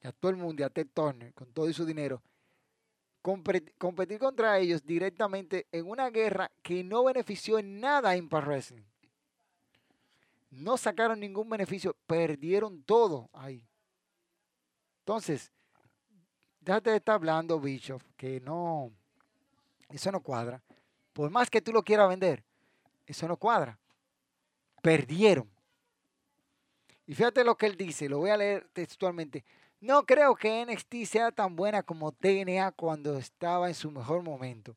y 0.03 0.07
a 0.07 0.12
todo 0.12 0.31
el 0.31 0.37
mundo, 0.37 0.62
y 0.62 0.64
a 0.64 0.71
Ted 0.71 0.87
Turner, 0.95 1.35
con 1.35 1.53
todo 1.53 1.71
su 1.73 1.85
dinero, 1.85 2.23
competir 3.23 4.18
contra 4.18 4.59
ellos 4.59 4.85
directamente 4.85 5.66
en 5.73 5.89
una 5.89 6.11
guerra 6.11 6.51
que 6.62 6.83
no 6.83 7.05
benefició 7.05 7.59
en 7.59 7.81
nada 7.81 8.11
a 8.11 8.16
Impact 8.16 8.47
Wrestling. 8.47 8.83
No 10.51 10.77
sacaron 10.77 11.21
ningún 11.21 11.49
beneficio, 11.49 11.95
perdieron 12.07 12.83
todo 12.83 13.29
ahí. 13.33 13.66
Entonces, 15.01 15.53
déjate 16.61 16.91
de 16.91 16.97
estar 16.97 17.14
hablando, 17.14 17.61
Bishop, 17.61 18.03
que 18.16 18.41
no, 18.41 18.91
eso 19.89 20.11
no 20.11 20.21
cuadra. 20.21 20.62
Por 21.12 21.31
más 21.31 21.51
que 21.51 21.61
tú 21.61 21.73
lo 21.73 21.83
quieras 21.83 22.09
vender, 22.09 22.43
eso 23.07 23.29
no 23.29 23.37
cuadra. 23.37 23.79
Perdieron. 24.83 25.49
Y 27.07 27.14
fíjate 27.14 27.45
lo 27.45 27.57
que 27.57 27.66
él 27.66 27.77
dice, 27.77 28.09
lo 28.09 28.18
voy 28.18 28.31
a 28.31 28.37
leer 28.37 28.68
textualmente. 28.73 29.45
No 29.81 30.05
creo 30.05 30.37
que 30.37 30.64
NXT 30.66 31.07
sea 31.07 31.33
tan 31.33 31.57
buena 31.57 31.83
como 31.83 32.12
TNA 32.12 32.72
cuando 32.72 33.16
estaba 33.16 33.68
en 33.68 33.74
su 33.74 33.91
mejor 33.91 34.22
momento. 34.22 34.76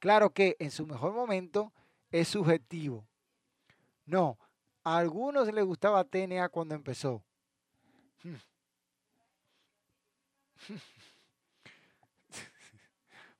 Claro 0.00 0.30
que 0.30 0.56
en 0.58 0.72
su 0.72 0.84
mejor 0.84 1.12
momento 1.12 1.72
es 2.10 2.26
subjetivo. 2.26 3.06
No, 4.04 4.36
a 4.82 4.98
algunos 4.98 5.46
les 5.52 5.64
gustaba 5.64 6.02
TNA 6.02 6.48
cuando 6.48 6.74
empezó. 6.74 7.22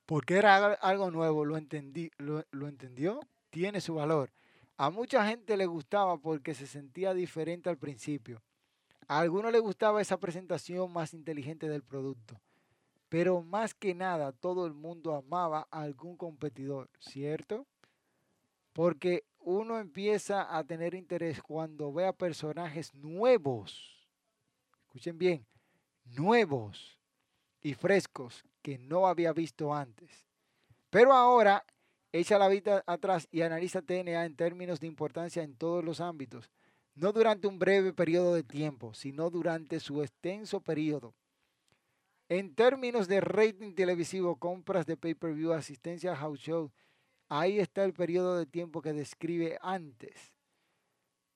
Porque 0.05 0.37
era 0.37 0.73
algo 0.75 1.11
nuevo, 1.11 1.43
lo, 1.43 1.57
entendí, 1.57 2.11
lo, 2.17 2.45
lo 2.51 2.69
entendió, 2.69 3.19
tiene 3.49 3.81
su 3.81 3.95
valor. 3.95 4.31
A 4.77 4.89
mucha 4.89 5.27
gente 5.27 5.57
le 5.57 5.65
gustaba 5.65 6.17
porque 6.17 6.53
se 6.53 6.67
sentía 6.67 7.13
diferente 7.13 7.69
al 7.69 7.77
principio. 7.77 8.41
A 9.13 9.19
algunos 9.19 9.51
les 9.51 9.61
gustaba 9.61 10.01
esa 10.01 10.17
presentación 10.17 10.91
más 10.91 11.13
inteligente 11.13 11.69
del 11.69 11.83
producto, 11.83 12.41
pero 13.09 13.43
más 13.43 13.75
que 13.75 13.93
nada 13.93 14.31
todo 14.31 14.65
el 14.65 14.73
mundo 14.73 15.13
amaba 15.13 15.67
a 15.69 15.81
algún 15.83 16.17
competidor, 16.17 16.89
¿cierto? 16.97 17.67
Porque 18.71 19.23
uno 19.37 19.77
empieza 19.77 20.57
a 20.57 20.63
tener 20.63 20.95
interés 20.95 21.43
cuando 21.43 21.93
ve 21.93 22.07
a 22.07 22.13
personajes 22.13 22.91
nuevos, 22.95 24.09
escuchen 24.81 25.19
bien, 25.19 25.45
nuevos 26.05 26.99
y 27.61 27.75
frescos 27.75 28.43
que 28.63 28.79
no 28.79 29.05
había 29.05 29.31
visto 29.31 29.75
antes. 29.75 30.25
Pero 30.89 31.13
ahora 31.13 31.63
echa 32.11 32.39
la 32.39 32.47
vida 32.47 32.83
atrás 32.87 33.27
y 33.29 33.43
analiza 33.43 33.83
TNA 33.83 34.25
en 34.25 34.35
términos 34.35 34.79
de 34.79 34.87
importancia 34.87 35.43
en 35.43 35.55
todos 35.55 35.83
los 35.83 36.01
ámbitos 36.01 36.49
no 36.95 37.11
durante 37.11 37.47
un 37.47 37.59
breve 37.59 37.93
periodo 37.93 38.33
de 38.33 38.43
tiempo, 38.43 38.93
sino 38.93 39.29
durante 39.29 39.79
su 39.79 40.01
extenso 40.01 40.61
periodo. 40.61 41.15
En 42.29 42.55
términos 42.55 43.07
de 43.07 43.21
rating 43.21 43.73
televisivo, 43.73 44.37
compras 44.37 44.85
de 44.85 44.97
pay-per-view, 44.97 45.53
asistencia 45.53 46.13
a 46.13 46.15
house 46.15 46.39
show, 46.39 46.71
ahí 47.29 47.59
está 47.59 47.83
el 47.83 47.93
periodo 47.93 48.37
de 48.37 48.45
tiempo 48.45 48.81
que 48.81 48.93
describe 48.93 49.57
antes. 49.61 50.33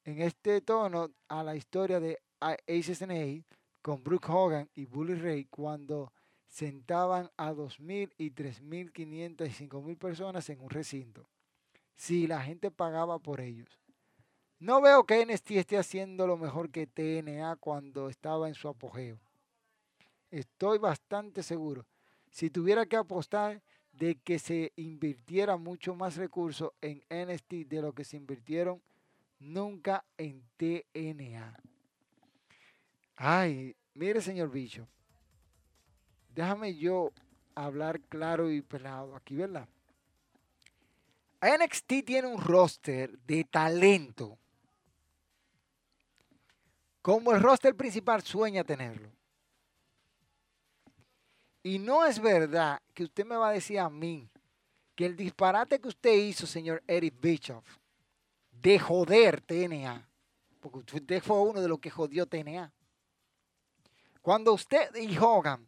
En 0.06 0.22
este 0.22 0.62
tono 0.62 1.12
a 1.28 1.44
la 1.44 1.56
historia 1.56 2.00
de 2.00 2.20
ACSNA 2.40 3.44
con 3.82 4.04
Brooke 4.04 4.30
Hogan 4.30 4.70
y 4.74 4.86
Bully 4.86 5.16
Ray 5.16 5.46
cuando 5.46 6.14
sentaban 6.48 7.30
a 7.36 7.52
2.000 7.52 8.14
y 8.18 8.32
3.500 8.32 9.48
y 9.48 9.68
5.000 9.68 9.98
personas 9.98 10.50
en 10.50 10.62
un 10.62 10.70
recinto. 10.70 11.30
Si 11.96 12.28
la 12.28 12.42
gente 12.42 12.72
pagaba 12.72 13.20
por 13.20 13.42
ellos. 13.42 13.87
No 14.60 14.82
veo 14.82 15.04
que 15.04 15.24
NXT 15.24 15.52
esté 15.52 15.78
haciendo 15.78 16.26
lo 16.26 16.36
mejor 16.36 16.72
que 16.72 16.88
TNA 16.88 17.58
cuando 17.58 18.10
estaba 18.10 18.48
en 18.48 18.56
su 18.56 18.68
apogeo. 18.68 19.20
Estoy 20.32 20.80
bastante 20.80 21.44
seguro. 21.44 21.86
Si 22.32 22.50
tuviera 22.50 22.88
que 22.88 22.96
apostar 22.96 23.62
de 23.94 24.16
que 24.16 24.40
se 24.40 24.74
invirtiera 24.76 25.58
mucho 25.58 25.94
más 25.96 26.16
recursos 26.16 26.72
en 26.82 27.04
NXT 27.10 27.68
de 27.68 27.82
lo 27.82 27.94
que 27.94 28.04
se 28.04 28.18
invirtieron 28.18 28.82
nunca 29.40 30.04
en 30.18 30.44
TNA. 30.58 31.60
Ay, 33.16 33.76
mire 33.94 34.22
señor 34.22 34.50
Bicho, 34.50 34.88
déjame 36.34 36.76
yo 36.76 37.12
hablar 37.56 38.00
claro 38.02 38.52
y 38.52 38.62
pelado 38.62 39.16
aquí, 39.16 39.36
¿verdad? 39.36 39.68
NXT 41.42 42.06
tiene 42.06 42.28
un 42.28 42.42
roster 42.42 43.18
de 43.20 43.44
talento 43.44 44.38
como 47.08 47.32
el 47.32 47.42
roster 47.42 47.74
principal 47.74 48.22
sueña 48.22 48.66
tenerlo. 48.66 49.10
Y 51.64 51.80
no 51.80 52.06
es 52.06 52.20
verdad 52.20 52.82
que 52.94 53.06
usted 53.06 53.26
me 53.26 53.38
va 53.38 53.48
a 53.48 53.54
decir 53.54 53.80
a 53.80 53.90
mí 53.90 54.30
que 54.94 55.06
el 55.06 55.16
disparate 55.16 55.80
que 55.80 55.88
usted 55.88 56.12
hizo, 56.12 56.46
señor 56.46 56.84
Eric 56.86 57.14
Bischoff, 57.18 57.64
de 58.52 58.78
joder 58.78 59.40
TNA, 59.40 60.06
porque 60.60 60.80
usted 60.98 61.24
fue 61.24 61.40
uno 61.40 61.62
de 61.62 61.70
los 61.70 61.80
que 61.80 61.90
jodió 61.90 62.26
TNA. 62.26 62.74
Cuando 64.22 64.52
usted 64.52 64.94
y 64.98 65.18
Hogan 65.18 65.66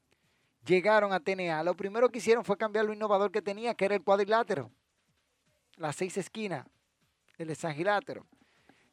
llegaron 0.65 1.13
a 1.13 1.21
TNA, 1.21 1.63
lo 1.63 1.73
primero 1.73 2.09
que 2.09 2.17
hicieron 2.17 2.43
fue 2.43 2.57
cambiar 2.57 2.83
lo 2.83 2.91
innovador 2.91 3.31
que 3.31 3.41
tenía, 3.41 3.73
que 3.75 3.85
era 3.85 3.95
el 3.95 4.03
cuadrilátero, 4.03 4.69
las 5.77 5.95
seis 5.95 6.17
esquinas, 6.17 6.67
el 7.37 7.49
esangilátero. 7.49 8.25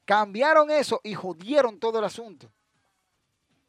Cambiaron 0.06 0.70
eso 0.70 1.00
y 1.02 1.14
jodieron 1.14 1.78
todo 1.78 1.98
el 1.98 2.04
asunto. 2.04 2.50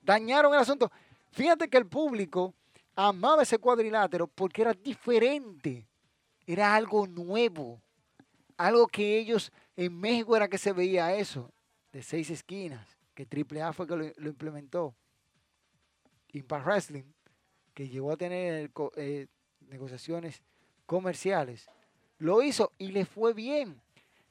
Dañaron 0.01 0.53
el 0.53 0.59
asunto. 0.59 0.89
Fíjate 1.31 1.67
que 1.67 1.77
el 1.77 1.87
público 1.87 2.53
amaba 2.95 3.43
ese 3.43 3.57
cuadrilátero 3.57 4.27
porque 4.27 4.61
era 4.61 4.73
diferente. 4.73 5.87
Era 6.45 6.75
algo 6.75 7.07
nuevo. 7.07 7.81
Algo 8.55 8.87
que 8.87 9.17
ellos 9.17 9.51
en 9.75 9.99
México 9.99 10.37
era 10.37 10.47
que 10.47 10.57
se 10.57 10.73
veía 10.73 11.15
eso, 11.15 11.51
de 11.91 12.01
seis 12.01 12.29
esquinas, 12.29 12.97
que 13.13 13.27
AAA 13.29 13.73
fue 13.73 13.87
que 13.87 14.13
lo, 14.15 14.29
implementó. 14.29 14.95
Impact 16.33 16.65
Wrestling, 16.65 17.13
que 17.73 17.87
llegó 17.87 18.11
a 18.11 18.17
tener 18.17 18.71
eh, 18.95 19.27
negociaciones 19.61 20.41
comerciales, 20.85 21.67
lo 22.19 22.41
hizo 22.41 22.71
y 22.77 22.89
le 22.89 23.05
fue 23.05 23.33
bien. 23.33 23.81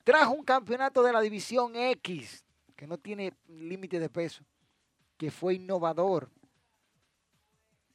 Trajo 0.06 0.34
un 0.34 0.44
campeonato 0.44 1.02
de 1.02 1.12
la 1.12 1.20
División 1.20 1.74
X, 1.74 2.44
que 2.76 2.86
no 2.86 2.96
tiene 2.96 3.34
límite 3.48 3.98
de 3.98 4.08
peso, 4.08 4.44
que 5.16 5.32
fue 5.32 5.54
innovador. 5.54 6.30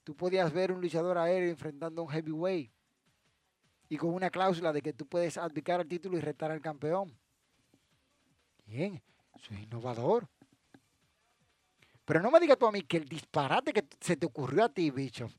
Tú 0.03 0.13
podías 0.13 0.51
ver 0.51 0.73
un 0.73 0.81
luchador 0.81 1.17
aéreo 1.17 1.49
enfrentando 1.49 2.01
a 2.01 2.03
un 2.03 2.11
heavyweight. 2.11 2.69
y 3.87 3.95
con 3.95 4.13
una 4.13 4.29
cláusula 4.29 4.73
de 4.73 4.81
que 4.81 4.91
tú 4.91 5.05
puedes 5.05 5.37
abdicar 5.37 5.79
el 5.79 5.87
título 5.87 6.17
y 6.17 6.19
retar 6.19 6.51
al 6.51 6.59
campeón. 6.59 7.17
Bien, 8.65 9.01
eso 9.33 9.53
es 9.53 9.61
innovador. 9.61 10.27
Pero 12.03 12.19
no 12.19 12.29
me 12.29 12.41
digas 12.41 12.57
tú 12.57 12.67
a 12.67 12.73
mí 12.73 12.81
que 12.81 12.97
el 12.97 13.07
disparate 13.07 13.71
que 13.71 13.85
se 14.01 14.17
te 14.17 14.25
ocurrió 14.25 14.65
a 14.65 14.69
ti, 14.69 14.91
bicho. 14.91 15.29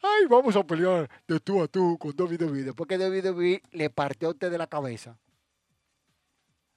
Ay, 0.00 0.24
vamos 0.30 0.56
a 0.56 0.64
pelear 0.64 1.10
de 1.28 1.40
tú 1.40 1.62
a 1.62 1.68
tú 1.68 1.98
con 1.98 2.14
WWE. 2.18 2.62
Después 2.62 2.88
que 2.88 2.96
WWE 2.96 3.62
le 3.72 3.90
partió 3.90 4.28
a 4.28 4.30
usted 4.30 4.50
de 4.50 4.56
la 4.56 4.66
cabeza. 4.66 5.18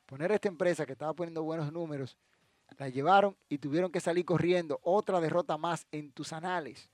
Poner 0.05 0.31
esta 0.31 0.47
empresa 0.47 0.85
que 0.85 0.93
estaba 0.93 1.13
poniendo 1.13 1.43
buenos 1.43 1.71
números, 1.71 2.17
la 2.77 2.89
llevaron 2.89 3.35
y 3.49 3.57
tuvieron 3.57 3.91
que 3.91 3.99
salir 3.99 4.25
corriendo. 4.25 4.79
Otra 4.83 5.19
derrota 5.19 5.57
más 5.57 5.87
en 5.91 6.11
tus 6.11 6.33
anales. 6.33 6.89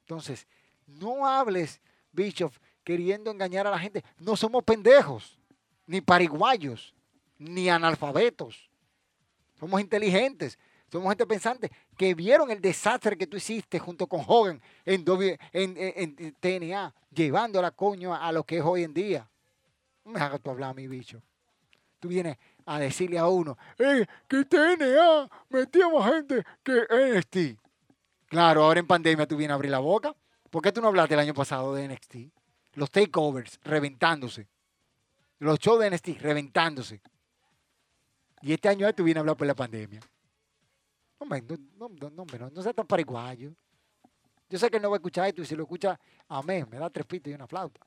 Entonces, 0.00 0.46
no 0.86 1.26
hables 1.26 1.80
Bishop 2.12 2.52
queriendo 2.84 3.30
engañar 3.30 3.66
a 3.66 3.70
la 3.70 3.78
gente. 3.78 4.04
No 4.18 4.36
somos 4.36 4.64
pendejos, 4.64 5.38
ni 5.86 6.00
pariguayos, 6.00 6.94
ni 7.38 7.68
analfabetos. 7.68 8.70
Somos 9.58 9.80
inteligentes, 9.80 10.58
somos 10.90 11.08
gente 11.10 11.26
pensante 11.26 11.70
que 11.96 12.14
vieron 12.14 12.50
el 12.50 12.60
desastre 12.60 13.16
que 13.16 13.26
tú 13.26 13.36
hiciste 13.36 13.78
junto 13.78 14.06
con 14.06 14.22
Hogan 14.26 14.60
en, 14.84 15.04
en, 15.52 16.34
TNA, 16.34 16.94
llevándola 17.10 17.70
coño 17.70 18.14
a, 18.14 18.30
lo 18.32 18.44
que 18.44 18.58
es 18.58 18.64
hoy 18.64 18.82
en 18.82 18.92
día. 18.92 19.30
No 20.04 20.12
me 20.12 20.20
hagas 20.20 20.40
tú 20.40 20.50
hablar, 20.50 20.74
mi 20.74 20.86
bicho. 20.88 21.22
Tú 22.00 22.08
vienes 22.08 22.36
a 22.66 22.78
decirle 22.78 23.18
a 23.18 23.28
uno, 23.28 23.56
eh, 23.78 24.06
que 24.26 24.44
TNA 24.44 25.28
metíamos 25.48 26.04
gente 26.04 26.42
que 26.62 26.86
NXT. 26.90 27.60
Claro, 28.26 28.64
ahora 28.64 28.80
en 28.80 28.86
pandemia 28.86 29.26
tú 29.26 29.36
vienes 29.36 29.52
a 29.52 29.54
abrir 29.54 29.70
la 29.70 29.78
boca. 29.78 30.14
¿Por 30.50 30.62
qué 30.62 30.72
tú 30.72 30.80
no 30.80 30.88
hablaste 30.88 31.14
el 31.14 31.20
año 31.20 31.34
pasado 31.34 31.74
de 31.74 31.86
NXT? 31.86 32.16
Los 32.74 32.90
takeovers 32.90 33.60
reventándose. 33.62 34.48
Los 35.38 35.58
shows 35.58 35.80
de 35.80 35.90
NXT 35.90 36.20
reventándose. 36.20 37.00
Y 38.40 38.52
este 38.52 38.68
año 38.68 38.92
tú 38.94 39.04
vienes 39.04 39.18
a 39.18 39.20
hablar 39.20 39.36
por 39.36 39.46
la 39.46 39.54
pandemia. 39.54 40.00
No, 41.20 41.26
no, 41.26 41.88
no, 41.88 42.10
no, 42.10 42.24
no, 42.24 42.50
no 42.50 42.62
seas 42.62 42.74
tan 42.74 42.86
pariguayo. 42.86 43.52
Yo 44.48 44.58
sé 44.58 44.70
que 44.70 44.80
no 44.80 44.90
va 44.90 44.96
a 44.96 44.98
escuchar 44.98 45.28
esto 45.28 45.42
y 45.42 45.46
si 45.46 45.54
lo 45.54 45.62
escucha, 45.62 45.98
amén, 46.28 46.66
me 46.68 46.78
da 46.78 46.90
tres 46.90 47.06
pitos 47.06 47.30
y 47.30 47.34
una 47.34 47.46
flauta. 47.46 47.80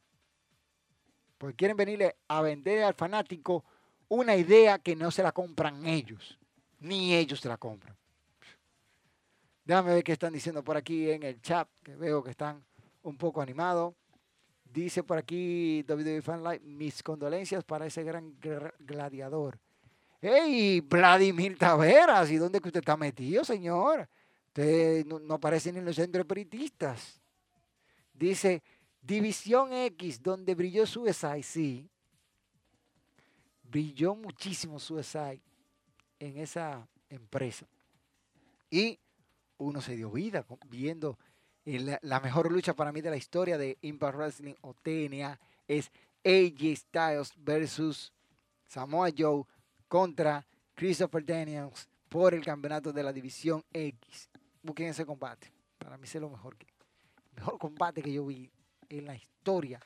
Porque 1.38 1.56
quieren 1.56 1.78
venirle 1.78 2.16
a 2.28 2.42
vender 2.42 2.84
al 2.84 2.94
fanático 2.94 3.64
una 4.08 4.36
idea 4.36 4.80
que 4.80 4.96
no 4.96 5.12
se 5.12 5.24
la 5.24 5.32
compran 5.32 5.86
ellos. 5.86 6.38
Ni 6.80 7.14
ellos 7.16 7.40
se 7.40 7.50
la 7.50 7.58
compran. 7.58 7.96
Déjame 9.64 9.96
ver 9.96 10.04
qué 10.04 10.12
están 10.12 10.32
diciendo 10.32 10.64
por 10.64 10.78
aquí 10.78 11.10
en 11.10 11.24
el 11.24 11.42
chat, 11.42 11.68
que 11.84 11.96
veo 11.96 12.24
que 12.24 12.32
están 12.32 12.64
un 13.02 13.18
poco 13.18 13.42
animados. 13.42 13.96
Dice 14.64 15.04
por 15.04 15.18
aquí 15.18 15.84
WWE 15.88 16.22
Fan 16.22 16.44
Live, 16.44 16.60
mis 16.60 17.02
condolencias 17.02 17.64
para 17.64 17.86
ese 17.86 18.04
gran 18.04 18.36
gladiador. 18.80 19.58
¡Hey, 20.22 20.82
Vladimir 20.82 21.58
Taveras! 21.58 22.30
¿Y 22.32 22.38
dónde 22.38 22.60
que 22.60 22.68
usted 22.68 22.80
está 22.80 22.98
metido, 22.98 23.44
señor? 23.44 24.08
Usted 24.48 25.06
no, 25.06 25.34
aparece 25.34 25.72
ni 25.72 25.80
en 25.80 25.86
los 25.86 25.96
centros 25.96 26.26
periodistas. 26.26 27.20
Dice, 28.14 28.64
División 29.06 29.72
X, 29.72 30.22
donde 30.22 30.56
brilló 30.56 30.88
Suicide, 30.88 31.44
sí. 31.44 31.90
Brilló 33.64 34.16
muchísimo 34.16 34.80
Suicide 34.80 35.42
en 36.20 36.38
esa 36.38 36.88
empresa. 37.10 37.68
Y 38.70 39.00
uno 39.58 39.80
se 39.82 39.96
dio 39.96 40.10
vida 40.12 40.46
viendo 40.68 41.20
la, 41.66 42.20
mejor 42.20 42.52
lucha 42.52 42.76
para 42.76 42.92
mí 42.92 43.02
de 43.02 43.10
la 43.10 43.18
historia 43.18 43.58
de 43.58 43.78
Impact 43.82 44.18
Wrestling 44.18 44.56
o 44.62 44.74
TNA 44.74 45.40
es 45.68 45.92
AJ 46.24 46.78
Styles 46.78 47.34
versus 47.38 48.12
Samoa 48.68 49.10
Joe 49.16 49.44
contra 49.88 50.46
Christopher 50.74 51.26
Daniels 51.26 51.88
por 52.10 52.34
el 52.34 52.44
campeonato 52.44 52.92
de 52.92 53.04
la 53.04 53.14
división 53.14 53.64
X. 53.72 54.30
Busquen 54.62 54.88
ese 54.88 55.06
combate. 55.06 55.52
Para 55.78 55.98
mí 55.98 56.06
es 56.06 56.16
lo 56.16 56.30
mejor 56.30 56.56
que 56.56 56.68
mejor 57.36 57.58
combate 57.60 58.02
que 58.02 58.14
yo 58.14 58.26
vi 58.26 58.50
en 58.90 59.06
la 59.06 59.16
historia 59.16 59.80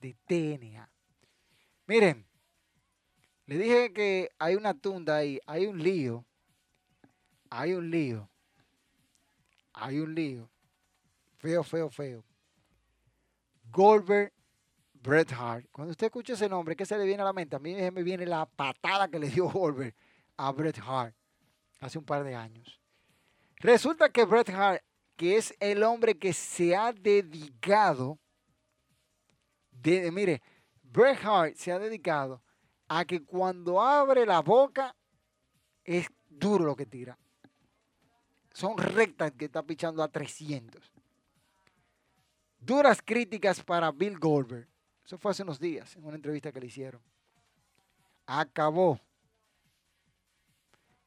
de 0.00 0.16
TNA. 0.26 0.90
Miren, 1.86 2.26
le 3.46 3.58
dije 3.58 3.92
que 3.92 4.30
hay 4.38 4.54
una 4.54 4.74
tunda 4.74 5.16
ahí, 5.16 5.40
hay 5.46 5.66
un 5.66 5.82
lío. 5.82 6.24
Hay 7.50 7.72
un 7.74 7.90
lío 7.90 8.28
hay 9.74 9.98
un 9.98 10.14
lío. 10.14 10.48
Feo, 11.36 11.62
feo, 11.62 11.90
feo. 11.90 12.24
Goldberg 13.70 14.32
Bret 14.94 15.32
Hart. 15.32 15.66
Cuando 15.70 15.90
usted 15.90 16.06
escucha 16.06 16.32
ese 16.32 16.48
nombre, 16.48 16.74
¿qué 16.76 16.86
se 16.86 16.96
le 16.96 17.04
viene 17.04 17.22
a 17.22 17.26
la 17.26 17.32
mente? 17.32 17.56
A 17.56 17.58
mí 17.58 17.74
me 17.74 18.02
viene 18.02 18.24
la 18.24 18.46
patada 18.46 19.08
que 19.08 19.18
le 19.18 19.28
dio 19.28 19.50
Goldberg 19.50 19.94
a 20.36 20.52
Bret 20.52 20.78
Hart 20.78 21.14
hace 21.80 21.98
un 21.98 22.04
par 22.04 22.24
de 22.24 22.34
años. 22.34 22.80
Resulta 23.56 24.08
que 24.08 24.24
Bret 24.24 24.48
Hart, 24.50 24.82
que 25.16 25.36
es 25.36 25.54
el 25.60 25.82
hombre 25.82 26.16
que 26.16 26.32
se 26.32 26.74
ha 26.74 26.92
dedicado, 26.92 28.18
mire, 29.84 30.42
Bret 30.82 31.18
se 31.56 31.72
ha 31.72 31.78
dedicado 31.78 32.42
a 32.88 33.04
que 33.04 33.22
cuando 33.24 33.80
abre 33.80 34.26
la 34.26 34.40
boca 34.40 34.94
es 35.84 36.06
duro 36.28 36.64
lo 36.64 36.76
que 36.76 36.86
tira 36.86 37.18
son 38.54 38.78
rectas 38.78 39.32
que 39.32 39.46
está 39.46 39.62
pichando 39.62 40.02
a 40.02 40.08
300. 40.08 40.80
Duras 42.60 43.02
críticas 43.04 43.62
para 43.62 43.90
Bill 43.90 44.18
Goldberg. 44.18 44.68
Eso 45.04 45.18
fue 45.18 45.32
hace 45.32 45.42
unos 45.42 45.58
días 45.58 45.94
en 45.96 46.04
una 46.04 46.14
entrevista 46.14 46.50
que 46.50 46.60
le 46.60 46.68
hicieron. 46.68 47.02
Acabó 48.26 48.98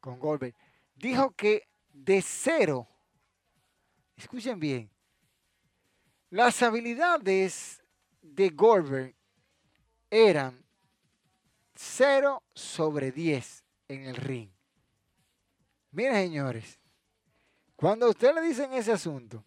con 0.02 0.20
Goldberg. 0.20 0.54
Dijo 0.94 1.32
que 1.32 1.68
de 1.94 2.22
cero, 2.22 2.86
escuchen 4.18 4.60
bien, 4.60 4.92
las 6.30 6.62
habilidades 6.62 7.82
de 8.36 8.50
Goldberg 8.50 9.16
eran 10.10 10.64
0 11.76 12.44
sobre 12.54 13.12
10 13.12 13.64
en 13.88 14.04
el 14.04 14.16
ring. 14.16 14.50
Miren, 15.92 16.16
señores, 16.16 16.80
cuando 17.76 18.08
a 18.08 18.10
usted 18.10 18.34
le 18.34 18.42
dicen 18.42 18.74
ese 18.74 18.92
asunto, 18.92 19.44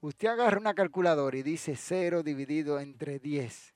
usted 0.00 0.28
agarra 0.28 0.58
una 0.58 0.74
calculadora 0.74 1.36
y 1.36 1.42
dice 1.42 1.76
0 1.76 2.22
dividido 2.22 2.80
entre 2.80 3.18
10. 3.18 3.74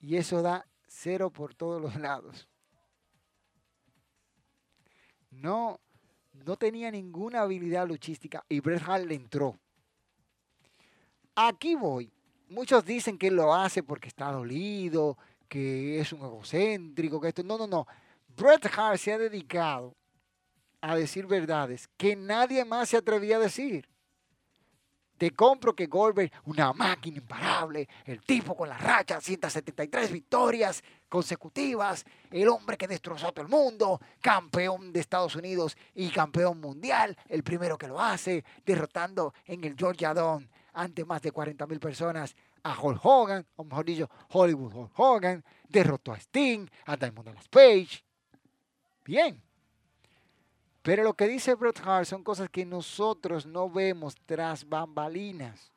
Y 0.00 0.16
eso 0.16 0.42
da 0.42 0.66
0 0.86 1.30
por 1.30 1.54
todos 1.54 1.80
los 1.80 1.96
lados. 1.96 2.48
No, 5.30 5.80
no 6.32 6.56
tenía 6.56 6.90
ninguna 6.90 7.42
habilidad 7.42 7.88
luchística 7.88 8.44
y 8.48 8.60
Bret 8.60 8.82
Hart 8.86 9.06
le 9.06 9.14
entró. 9.14 9.58
Aquí 11.34 11.74
voy. 11.74 12.12
Muchos 12.48 12.84
dicen 12.84 13.18
que 13.18 13.28
él 13.28 13.36
lo 13.36 13.54
hace 13.54 13.82
porque 13.82 14.08
está 14.08 14.30
dolido, 14.30 15.16
que 15.48 16.00
es 16.00 16.12
un 16.12 16.20
egocéntrico, 16.20 17.20
que 17.20 17.28
esto. 17.28 17.42
No, 17.42 17.56
no, 17.56 17.66
no. 17.66 17.86
Bret 18.36 18.66
Hart 18.76 18.98
se 18.98 19.12
ha 19.12 19.18
dedicado 19.18 19.94
a 20.80 20.96
decir 20.96 21.26
verdades 21.26 21.88
que 21.96 22.16
nadie 22.16 22.64
más 22.64 22.90
se 22.90 22.96
atrevía 22.96 23.36
a 23.36 23.40
decir. 23.40 23.88
Te 25.16 25.30
compro 25.30 25.74
que 25.74 25.86
Goldberg, 25.86 26.32
una 26.44 26.72
máquina 26.72 27.18
imparable, 27.18 27.88
el 28.04 28.20
tipo 28.20 28.56
con 28.56 28.68
la 28.68 28.76
racha, 28.76 29.20
173 29.20 30.10
victorias 30.10 30.82
consecutivas, 31.08 32.04
el 32.32 32.48
hombre 32.48 32.76
que 32.76 32.88
destrozó 32.88 33.28
a 33.28 33.32
todo 33.32 33.44
el 33.44 33.50
mundo, 33.50 34.00
campeón 34.20 34.92
de 34.92 34.98
Estados 34.98 35.36
Unidos 35.36 35.76
y 35.94 36.10
campeón 36.10 36.60
mundial, 36.60 37.16
el 37.28 37.44
primero 37.44 37.78
que 37.78 37.86
lo 37.86 38.00
hace, 38.00 38.44
derrotando 38.66 39.32
en 39.46 39.62
el 39.62 39.76
Georgia 39.76 40.12
Dome 40.12 40.48
ante 40.74 41.04
más 41.04 41.22
de 41.22 41.32
40 41.32 41.66
mil 41.66 41.80
personas 41.80 42.36
a 42.62 42.78
Hulk 42.78 43.00
Hogan, 43.02 43.46
o 43.56 43.64
mejor 43.64 43.84
dicho, 43.84 44.10
Hollywood 44.30 44.74
Hulk 44.74 44.92
Hogan, 44.96 45.44
derrotó 45.68 46.12
a 46.12 46.18
Sting, 46.18 46.66
a 46.86 46.96
Diamond 46.96 47.28
Dallas 47.28 47.48
Page. 47.48 48.04
Bien, 49.04 49.40
pero 50.84 51.02
lo 51.02 51.14
que 51.14 51.26
dice 51.26 51.54
Bret 51.54 51.80
Hart 51.82 52.04
son 52.04 52.22
cosas 52.22 52.50
que 52.50 52.66
nosotros 52.66 53.46
no 53.46 53.70
vemos 53.70 54.14
tras 54.26 54.68
bambalinas. 54.68 55.72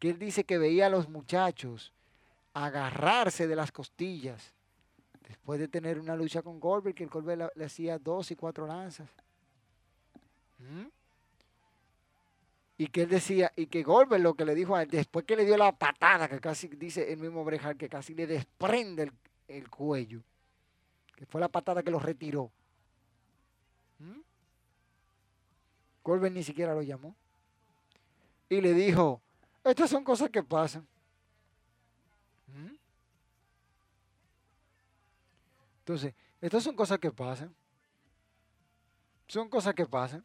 Que 0.00 0.10
él 0.10 0.18
dice 0.18 0.42
que 0.42 0.58
veía 0.58 0.86
a 0.86 0.90
los 0.90 1.08
muchachos 1.08 1.92
agarrarse 2.54 3.46
de 3.46 3.54
las 3.54 3.70
costillas 3.70 4.52
después 5.28 5.60
de 5.60 5.68
tener 5.68 6.00
una 6.00 6.16
lucha 6.16 6.42
con 6.42 6.58
Goldberg, 6.58 6.96
que 6.96 7.04
el 7.04 7.10
Goldberg 7.10 7.52
le, 7.54 7.64
hacía 7.64 8.00
dos 8.00 8.32
y 8.32 8.34
cuatro 8.34 8.66
lanzas. 8.66 9.08
¿Mm? 10.58 10.86
Y 12.80 12.86
que 12.86 13.02
él 13.02 13.08
decía, 13.08 13.52
y 13.56 13.66
que 13.66 13.82
Goldberg 13.82 14.22
lo 14.22 14.34
que 14.34 14.44
le 14.44 14.54
dijo 14.54 14.76
a 14.76 14.84
él, 14.84 14.88
después 14.88 15.24
que 15.24 15.34
le 15.34 15.44
dio 15.44 15.56
la 15.56 15.72
patada, 15.72 16.28
que 16.28 16.40
casi 16.40 16.68
dice 16.68 17.12
el 17.12 17.18
mismo 17.18 17.44
Bret 17.44 17.64
Hart, 17.64 17.76
que 17.76 17.88
casi 17.88 18.14
le 18.14 18.26
desprende 18.26 19.02
el, 19.02 19.12
el 19.48 19.68
cuello, 19.68 20.22
que 21.16 21.26
fue 21.26 21.40
la 21.40 21.48
patada 21.48 21.82
que 21.82 21.90
lo 21.90 21.98
retiró. 21.98 22.52
¿Mm? 23.98 24.20
Ni 26.32 26.42
siquiera 26.42 26.72
lo 26.72 26.82
llamó. 26.82 27.14
Y 28.48 28.60
le 28.60 28.72
dijo, 28.72 29.20
Estas 29.64 29.90
son 29.90 30.04
cosas 30.04 30.30
que 30.30 30.42
pasan. 30.42 30.86
¿Mm? 32.46 32.74
Entonces, 35.80 36.14
estas 36.40 36.62
son 36.62 36.76
cosas 36.76 36.98
que 36.98 37.10
pasan. 37.10 37.54
Son 39.26 39.48
cosas 39.48 39.74
que 39.74 39.84
pasan. 39.84 40.24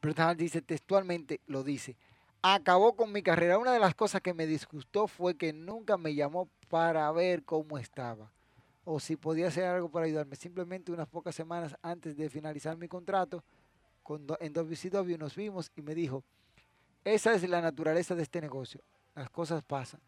Bertrand 0.00 0.38
dice 0.38 0.62
textualmente, 0.62 1.40
lo 1.46 1.62
dice. 1.62 1.96
Acabó 2.42 2.94
con 2.94 3.12
mi 3.12 3.22
carrera. 3.22 3.58
Una 3.58 3.72
de 3.72 3.80
las 3.80 3.94
cosas 3.94 4.22
que 4.22 4.34
me 4.34 4.46
disgustó 4.46 5.06
fue 5.06 5.36
que 5.36 5.52
nunca 5.52 5.96
me 5.96 6.14
llamó 6.14 6.48
para 6.68 7.10
ver 7.12 7.44
cómo 7.44 7.78
estaba 7.78 8.30
o 8.84 8.98
si 8.98 9.16
podía 9.16 9.48
hacer 9.48 9.64
algo 9.64 9.88
para 9.88 10.06
ayudarme. 10.06 10.36
Simplemente 10.36 10.92
unas 10.92 11.08
pocas 11.08 11.34
semanas 11.34 11.76
antes 11.82 12.16
de 12.16 12.28
finalizar 12.30 12.76
mi 12.76 12.88
contrato 12.88 13.44
con, 14.02 14.26
en 14.40 14.52
WCW 14.52 15.16
nos 15.18 15.36
vimos 15.36 15.70
y 15.76 15.82
me 15.82 15.94
dijo, 15.94 16.24
esa 17.04 17.34
es 17.34 17.48
la 17.48 17.60
naturaleza 17.60 18.14
de 18.14 18.22
este 18.22 18.40
negocio. 18.40 18.80
Las 19.14 19.30
cosas 19.30 19.62
pasan. 19.62 20.00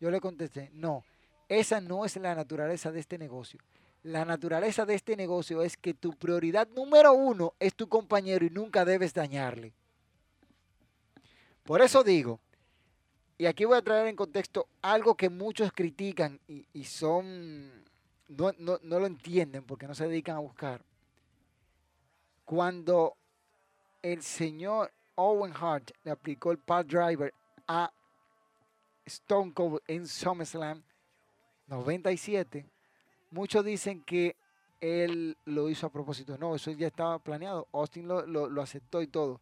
Yo 0.00 0.10
le 0.10 0.20
contesté, 0.20 0.70
no, 0.72 1.04
esa 1.48 1.80
no 1.80 2.04
es 2.04 2.16
la 2.16 2.34
naturaleza 2.34 2.90
de 2.90 3.00
este 3.00 3.18
negocio. 3.18 3.60
La 4.04 4.26
naturaleza 4.26 4.84
de 4.84 4.94
este 4.94 5.16
negocio 5.16 5.62
es 5.62 5.78
que 5.78 5.94
tu 5.94 6.12
prioridad 6.12 6.68
número 6.68 7.14
uno 7.14 7.54
es 7.58 7.74
tu 7.74 7.88
compañero 7.88 8.44
y 8.44 8.50
nunca 8.50 8.84
debes 8.84 9.14
dañarle. 9.14 9.72
Por 11.62 11.80
eso 11.80 12.04
digo, 12.04 12.38
y 13.38 13.46
aquí 13.46 13.64
voy 13.64 13.78
a 13.78 13.82
traer 13.82 14.06
en 14.08 14.16
contexto 14.16 14.68
algo 14.82 15.14
que 15.14 15.30
muchos 15.30 15.72
critican 15.72 16.38
y, 16.46 16.84
son, 16.84 17.82
no, 18.28 18.52
no, 18.58 18.78
lo 18.82 19.06
entienden 19.06 19.64
porque 19.64 19.88
no 19.88 19.94
se 19.94 20.06
dedican 20.06 20.36
a 20.36 20.40
buscar. 20.40 20.82
Cuando 22.44 23.16
el 24.02 24.22
señor 24.22 24.92
Owen 25.14 25.54
Hart 25.58 25.92
le 26.04 26.10
aplicó 26.10 26.52
el 26.52 26.58
pad 26.58 26.84
driver 26.84 27.32
a 27.66 27.90
Stone 29.06 29.54
Cold 29.54 29.80
en 29.88 30.06
SummerSlam 30.06 30.82
97, 31.68 32.66
muchos 33.34 33.64
dicen 33.64 34.02
que 34.02 34.36
él 34.80 35.36
lo 35.44 35.68
hizo 35.68 35.86
a 35.86 35.90
propósito. 35.90 36.38
No, 36.38 36.54
eso 36.54 36.70
ya 36.70 36.86
estaba 36.86 37.18
planeado. 37.18 37.66
Austin 37.72 38.06
lo, 38.06 38.62
aceptó 38.62 39.02
y 39.02 39.08
todo. 39.08 39.40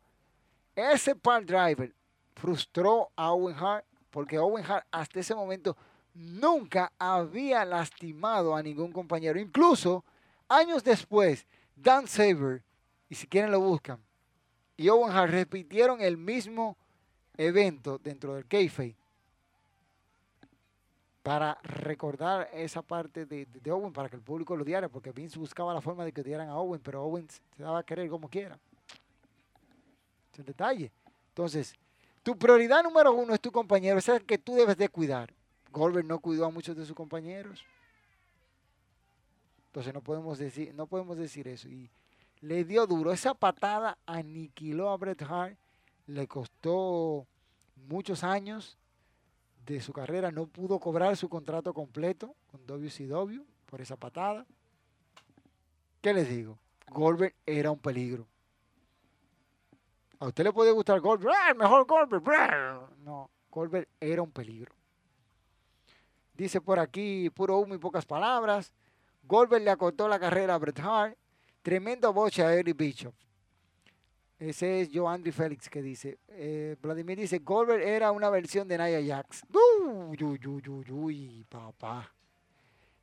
Ese 0.74 1.14
part 1.14 1.44
driver 1.46 1.94
frustró 2.34 3.10
a 3.14 3.32
Owen 3.32 3.56
Hart 3.56 3.84
porque 4.10 4.38
Owen 4.38 4.64
Hart 4.64 4.86
hasta 4.90 5.20
ese 5.20 5.34
momento 5.34 5.76
nunca 6.14 6.92
había 6.98 7.64
lastimado 7.64 8.56
a 8.56 8.62
ningún 8.62 8.92
compañero. 8.92 9.38
Incluso 9.38 10.04
años 10.48 10.82
después, 10.82 11.46
Dan 11.76 12.06
Saber, 12.06 12.62
y 13.08 13.14
si 13.14 13.26
quieren 13.26 13.50
lo 13.50 13.60
buscan, 13.60 13.98
y 14.76 14.88
Owen 14.88 15.12
Hart 15.12 15.32
repitieron 15.32 16.00
el 16.00 16.16
mismo 16.16 16.76
evento 17.36 17.98
dentro 17.98 18.34
del 18.34 18.46
kayfabe 18.46 18.96
para 21.22 21.58
recordar 21.62 22.50
esa 22.52 22.82
parte 22.82 23.26
de, 23.26 23.70
Owen, 23.70 23.92
para 23.92 24.08
que 24.08 24.16
el 24.16 24.22
público 24.22 24.56
lo 24.56 24.64
diera, 24.64 24.88
porque 24.88 25.12
Vince 25.12 25.38
buscaba 25.38 25.72
la 25.72 25.80
forma 25.80 26.04
de 26.04 26.12
que 26.12 26.22
dieran 26.22 26.48
a 26.48 26.56
Owen, 26.56 26.80
pero 26.80 27.04
Owen 27.04 27.28
se 27.28 27.62
daba 27.62 27.78
a 27.78 27.82
querer 27.84 28.08
como 28.08 28.28
quiera. 28.28 28.58
Es 30.32 30.38
un 30.38 30.46
detalle. 30.46 30.90
Entonces, 31.28 31.74
tu 32.22 32.36
prioridad 32.36 32.82
número 32.82 33.12
uno 33.12 33.34
es 33.34 33.40
tu 33.40 33.52
compañero, 33.52 33.98
es 33.98 34.08
el 34.08 34.24
que 34.24 34.38
tú 34.38 34.54
debes 34.56 34.76
de 34.76 34.88
cuidar. 34.88 35.32
Goldberg 35.70 36.06
no 36.06 36.18
cuidó 36.18 36.46
a 36.46 36.50
muchos 36.50 36.76
de 36.76 36.84
sus 36.84 36.94
compañeros. 36.94 37.64
Entonces 39.66 39.94
no 39.94 40.02
podemos 40.02 40.38
decir, 40.38 40.74
no 40.74 40.86
podemos 40.86 41.16
decir 41.16 41.48
eso. 41.48 41.68
Y 41.68 41.88
le 42.40 42.64
dio 42.64 42.86
duro. 42.86 43.12
Esa 43.12 43.32
patada 43.32 43.96
aniquiló 44.04 44.90
a 44.90 44.96
Bret 44.96 45.22
Hart. 45.22 45.56
Le 46.06 46.26
costó 46.26 47.26
muchos 47.88 48.22
años 48.22 48.76
de 49.66 49.80
su 49.80 49.92
carrera, 49.92 50.30
no 50.30 50.46
pudo 50.46 50.78
cobrar 50.78 51.16
su 51.16 51.28
contrato 51.28 51.72
completo 51.72 52.34
con 52.50 52.66
WCW 52.66 53.42
por 53.66 53.80
esa 53.80 53.96
patada. 53.96 54.44
¿Qué 56.00 56.12
les 56.12 56.28
digo? 56.28 56.58
Goldberg 56.90 57.34
era 57.46 57.70
un 57.70 57.78
peligro. 57.78 58.26
A 60.18 60.26
usted 60.26 60.44
le 60.44 60.52
puede 60.52 60.70
gustar 60.72 61.00
Goldberg, 61.00 61.34
¡Ah, 61.36 61.54
mejor 61.54 61.86
Goldberg. 61.86 62.88
No, 63.04 63.30
Goldberg 63.50 63.88
era 64.00 64.22
un 64.22 64.30
peligro. 64.30 64.72
Dice 66.34 66.60
por 66.60 66.78
aquí, 66.78 67.30
puro 67.30 67.58
humo 67.58 67.74
y 67.74 67.78
pocas 67.78 68.04
palabras. 68.04 68.72
Goldberg 69.24 69.62
le 69.62 69.70
acortó 69.70 70.08
la 70.08 70.18
carrera 70.18 70.54
a 70.54 70.58
Bret 70.58 70.78
Hart. 70.80 71.16
Tremendo 71.62 72.12
boche 72.12 72.42
a 72.42 72.54
Eric 72.54 72.76
Bishop. 72.76 73.14
Ese 74.42 74.80
es 74.80 74.90
Joe 74.92 75.06
Andrew 75.06 75.32
Félix 75.32 75.70
que 75.70 75.80
dice. 75.80 76.18
Eh, 76.30 76.74
Vladimir 76.82 77.16
dice, 77.16 77.38
Goldberg 77.38 77.80
era 77.80 78.10
una 78.10 78.28
versión 78.28 78.66
de 78.66 78.76
Nia 78.76 79.16
Jax. 79.16 79.44
Uy, 79.48 80.18
uy, 80.20 80.40
uy, 80.44 80.90
uy, 80.90 81.46
papá. 81.48 82.12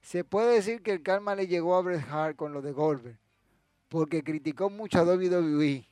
Se 0.01 0.25
puede 0.25 0.55
decir 0.55 0.83
que 0.83 0.91
el 0.91 1.01
karma 1.01 1.35
le 1.35 1.47
llegó 1.47 1.77
a 1.77 1.81
Bret 1.81 2.03
Hart 2.09 2.35
con 2.35 2.51
lo 2.51 2.61
de 2.61 2.73
Goldberg. 2.73 3.17
Porque 3.87 4.21
criticó 4.21 4.69
mucho 4.69 4.99
a 4.99 5.03
WWE. 5.03 5.87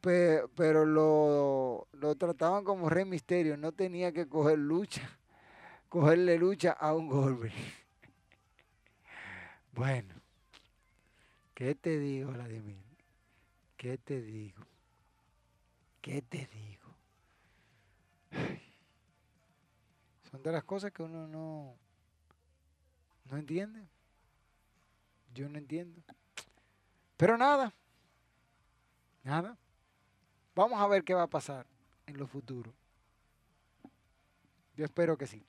Pero, 0.00 0.86
lo, 0.86 1.86
lo, 1.92 2.14
trataban 2.14 2.64
como 2.64 2.88
rey 2.88 3.04
misterio. 3.04 3.58
No 3.58 3.72
tenía 3.72 4.12
que 4.12 4.26
coger 4.26 4.58
lucha. 4.58 5.18
Cogerle 5.90 6.38
lucha 6.38 6.72
a 6.72 6.94
un 6.94 7.06
Goldberg. 7.06 7.52
bueno. 9.74 10.14
¿Qué 11.52 11.74
te 11.74 11.98
digo, 11.98 12.30
Vladimir? 12.30 12.89
¿Qué 13.80 13.96
te 13.96 14.20
digo? 14.20 14.62
¿Qué 16.02 16.20
te 16.20 16.46
digo? 16.52 16.94
Son 20.30 20.42
de 20.42 20.52
las 20.52 20.64
cosas 20.64 20.92
que 20.92 21.02
uno 21.02 21.26
no, 21.26 21.78
no 23.30 23.38
entiende. 23.38 23.80
Yo 25.32 25.48
no 25.48 25.56
entiendo. 25.56 26.02
Pero 27.16 27.38
nada, 27.38 27.72
nada. 29.22 29.56
Vamos 30.54 30.78
a 30.78 30.86
ver 30.86 31.02
qué 31.02 31.14
va 31.14 31.22
a 31.22 31.30
pasar 31.30 31.64
en 32.06 32.18
lo 32.18 32.26
futuro. 32.26 32.74
Yo 34.76 34.84
espero 34.84 35.16
que 35.16 35.26
sí. 35.26 35.42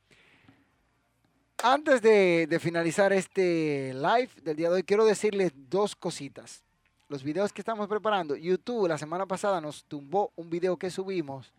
Antes 1.61 2.01
de, 2.01 2.47
de, 2.47 2.59
finalizar 2.61 3.11
este 3.11 3.93
live 3.93 4.29
del 4.41 4.55
día 4.55 4.69
de 4.69 4.75
hoy, 4.75 4.83
quiero 4.83 5.03
decirles 5.03 5.51
dos 5.53 5.97
cositas 5.97 6.63
los 7.11 7.23
videos 7.23 7.51
que 7.51 7.59
estamos 7.59 7.89
preparando, 7.89 8.37
YouTube 8.37 8.87
la 8.87 8.97
semana 8.97 9.25
pasada 9.25 9.59
nos 9.59 9.83
tumbó 9.83 10.31
un 10.37 10.49
video 10.49 10.77
que 10.77 10.89
subimos 10.89 11.51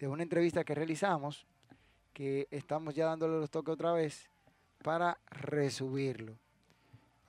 de 0.00 0.08
una 0.08 0.24
entrevista 0.24 0.64
que 0.64 0.74
realizamos, 0.74 1.46
que 2.12 2.48
estamos 2.50 2.92
ya 2.92 3.06
dándole 3.06 3.38
los 3.38 3.48
toques 3.48 3.74
otra 3.74 3.92
vez 3.92 4.28
para 4.82 5.16
resubirlo. 5.30 6.36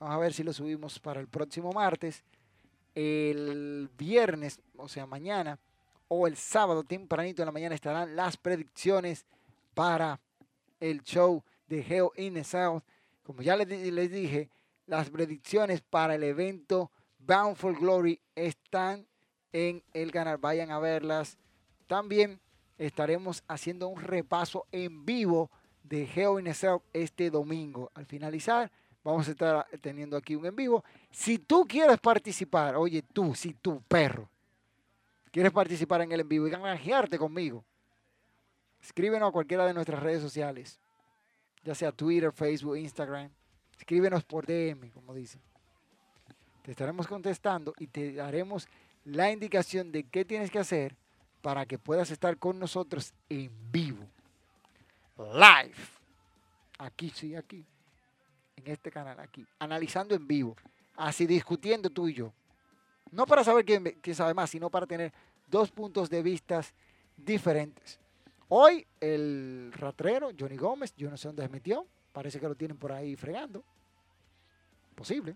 Vamos 0.00 0.16
a 0.16 0.18
ver 0.18 0.32
si 0.32 0.42
lo 0.42 0.52
subimos 0.52 0.98
para 0.98 1.20
el 1.20 1.28
próximo 1.28 1.70
martes, 1.70 2.24
el 2.96 3.88
viernes, 3.96 4.58
o 4.76 4.88
sea, 4.88 5.06
mañana, 5.06 5.56
o 6.08 6.26
el 6.26 6.36
sábado 6.36 6.82
tempranito 6.82 7.42
en 7.42 7.46
la 7.46 7.52
mañana 7.52 7.76
estarán 7.76 8.16
las 8.16 8.36
predicciones 8.36 9.24
para 9.74 10.18
el 10.80 11.04
show 11.04 11.44
de 11.68 11.84
Geo 11.84 12.12
in 12.16 12.34
the 12.34 12.42
South. 12.42 12.82
Como 13.22 13.40
ya 13.40 13.54
les, 13.54 13.68
les 13.68 14.10
dije, 14.10 14.48
las 14.88 15.10
predicciones 15.10 15.80
para 15.80 16.16
el 16.16 16.24
evento 16.24 16.90
Bound 17.18 17.56
for 17.56 17.78
Glory 17.78 18.20
están 18.34 19.06
en 19.52 19.82
el 19.92 20.10
canal. 20.10 20.38
Vayan 20.38 20.70
a 20.70 20.78
verlas. 20.78 21.38
También 21.86 22.40
estaremos 22.78 23.42
haciendo 23.48 23.88
un 23.88 24.00
repaso 24.00 24.66
en 24.72 25.04
vivo 25.04 25.50
de 25.82 26.06
Geo 26.06 26.38
in 26.38 26.46
este 26.92 27.30
domingo. 27.30 27.90
Al 27.94 28.06
finalizar, 28.06 28.70
vamos 29.02 29.28
a 29.28 29.30
estar 29.30 29.66
teniendo 29.80 30.16
aquí 30.16 30.34
un 30.34 30.46
en 30.46 30.56
vivo. 30.56 30.84
Si 31.10 31.38
tú 31.38 31.66
quieres 31.66 31.98
participar, 31.98 32.76
oye 32.76 33.02
tú, 33.02 33.34
si 33.34 33.54
tú, 33.54 33.82
perro, 33.88 34.28
quieres 35.30 35.52
participar 35.52 36.02
en 36.02 36.12
el 36.12 36.20
en 36.20 36.28
vivo 36.28 36.46
y 36.46 36.50
canjearte 36.50 37.18
conmigo, 37.18 37.64
escríbenos 38.82 39.28
a 39.28 39.32
cualquiera 39.32 39.66
de 39.66 39.74
nuestras 39.74 40.02
redes 40.02 40.22
sociales, 40.22 40.78
ya 41.64 41.74
sea 41.74 41.92
Twitter, 41.92 42.32
Facebook, 42.32 42.76
Instagram. 42.76 43.30
Escríbenos 43.78 44.24
por 44.24 44.44
DM, 44.44 44.90
como 44.90 45.14
dicen. 45.14 45.40
Te 46.68 46.72
estaremos 46.72 47.06
contestando 47.06 47.72
y 47.78 47.86
te 47.86 48.12
daremos 48.12 48.68
la 49.06 49.32
indicación 49.32 49.90
de 49.90 50.04
qué 50.04 50.26
tienes 50.26 50.50
que 50.50 50.58
hacer 50.58 50.94
para 51.40 51.64
que 51.64 51.78
puedas 51.78 52.10
estar 52.10 52.36
con 52.36 52.58
nosotros 52.58 53.14
en 53.30 53.50
vivo. 53.72 54.06
Live. 55.16 55.78
Aquí, 56.76 57.08
sí, 57.08 57.34
aquí. 57.34 57.64
En 58.56 58.66
este 58.66 58.90
canal, 58.90 59.18
aquí. 59.18 59.46
Analizando 59.58 60.14
en 60.14 60.28
vivo. 60.28 60.58
Así 60.94 61.26
discutiendo 61.26 61.88
tú 61.88 62.06
y 62.06 62.12
yo. 62.12 62.34
No 63.12 63.24
para 63.24 63.42
saber 63.42 63.64
quién, 63.64 63.96
quién 64.02 64.14
sabe 64.14 64.34
más, 64.34 64.50
sino 64.50 64.68
para 64.68 64.86
tener 64.86 65.10
dos 65.46 65.70
puntos 65.70 66.10
de 66.10 66.22
vista 66.22 66.60
diferentes. 67.16 67.98
Hoy 68.48 68.86
el 69.00 69.72
ratrero, 69.74 70.32
Johnny 70.38 70.58
Gómez, 70.58 70.94
yo 70.98 71.08
no 71.08 71.16
sé 71.16 71.28
dónde 71.28 71.44
se 71.44 71.48
metió. 71.48 71.86
Parece 72.12 72.38
que 72.38 72.46
lo 72.46 72.54
tienen 72.54 72.76
por 72.76 72.92
ahí 72.92 73.16
fregando. 73.16 73.64
Posible. 74.94 75.34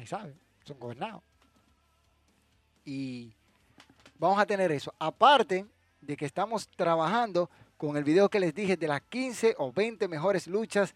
Ahí 0.00 0.06
saben, 0.06 0.38
son 0.64 0.80
gobernados. 0.80 1.22
Y 2.86 3.34
vamos 4.18 4.38
a 4.38 4.46
tener 4.46 4.72
eso. 4.72 4.94
Aparte 4.98 5.66
de 6.00 6.16
que 6.16 6.24
estamos 6.24 6.66
trabajando 6.70 7.50
con 7.76 7.98
el 7.98 8.04
video 8.04 8.30
que 8.30 8.40
les 8.40 8.54
dije 8.54 8.78
de 8.78 8.88
las 8.88 9.02
15 9.02 9.56
o 9.58 9.70
20 9.70 10.08
mejores 10.08 10.46
luchas 10.46 10.94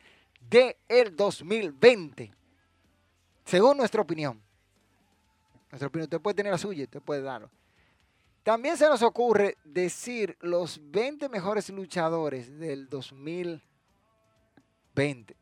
del 0.49 0.75
el 0.89 1.15
2020. 1.15 2.33
Según 3.45 3.77
nuestra 3.77 4.01
opinión. 4.01 4.41
Nuestra 5.71 5.89
opinión, 5.89 6.05
usted 6.05 6.23
puede 6.23 6.37
tener 6.37 6.53
la 6.53 6.57
suya, 6.57 6.85
usted 6.85 7.03
puede 7.03 7.21
darlo. 7.21 7.51
También 8.43 8.79
se 8.79 8.89
nos 8.89 9.03
ocurre 9.03 9.59
decir 9.65 10.39
los 10.41 10.81
20 10.83 11.29
mejores 11.29 11.69
luchadores 11.69 12.59
del 12.59 12.89
2020. 12.89 15.37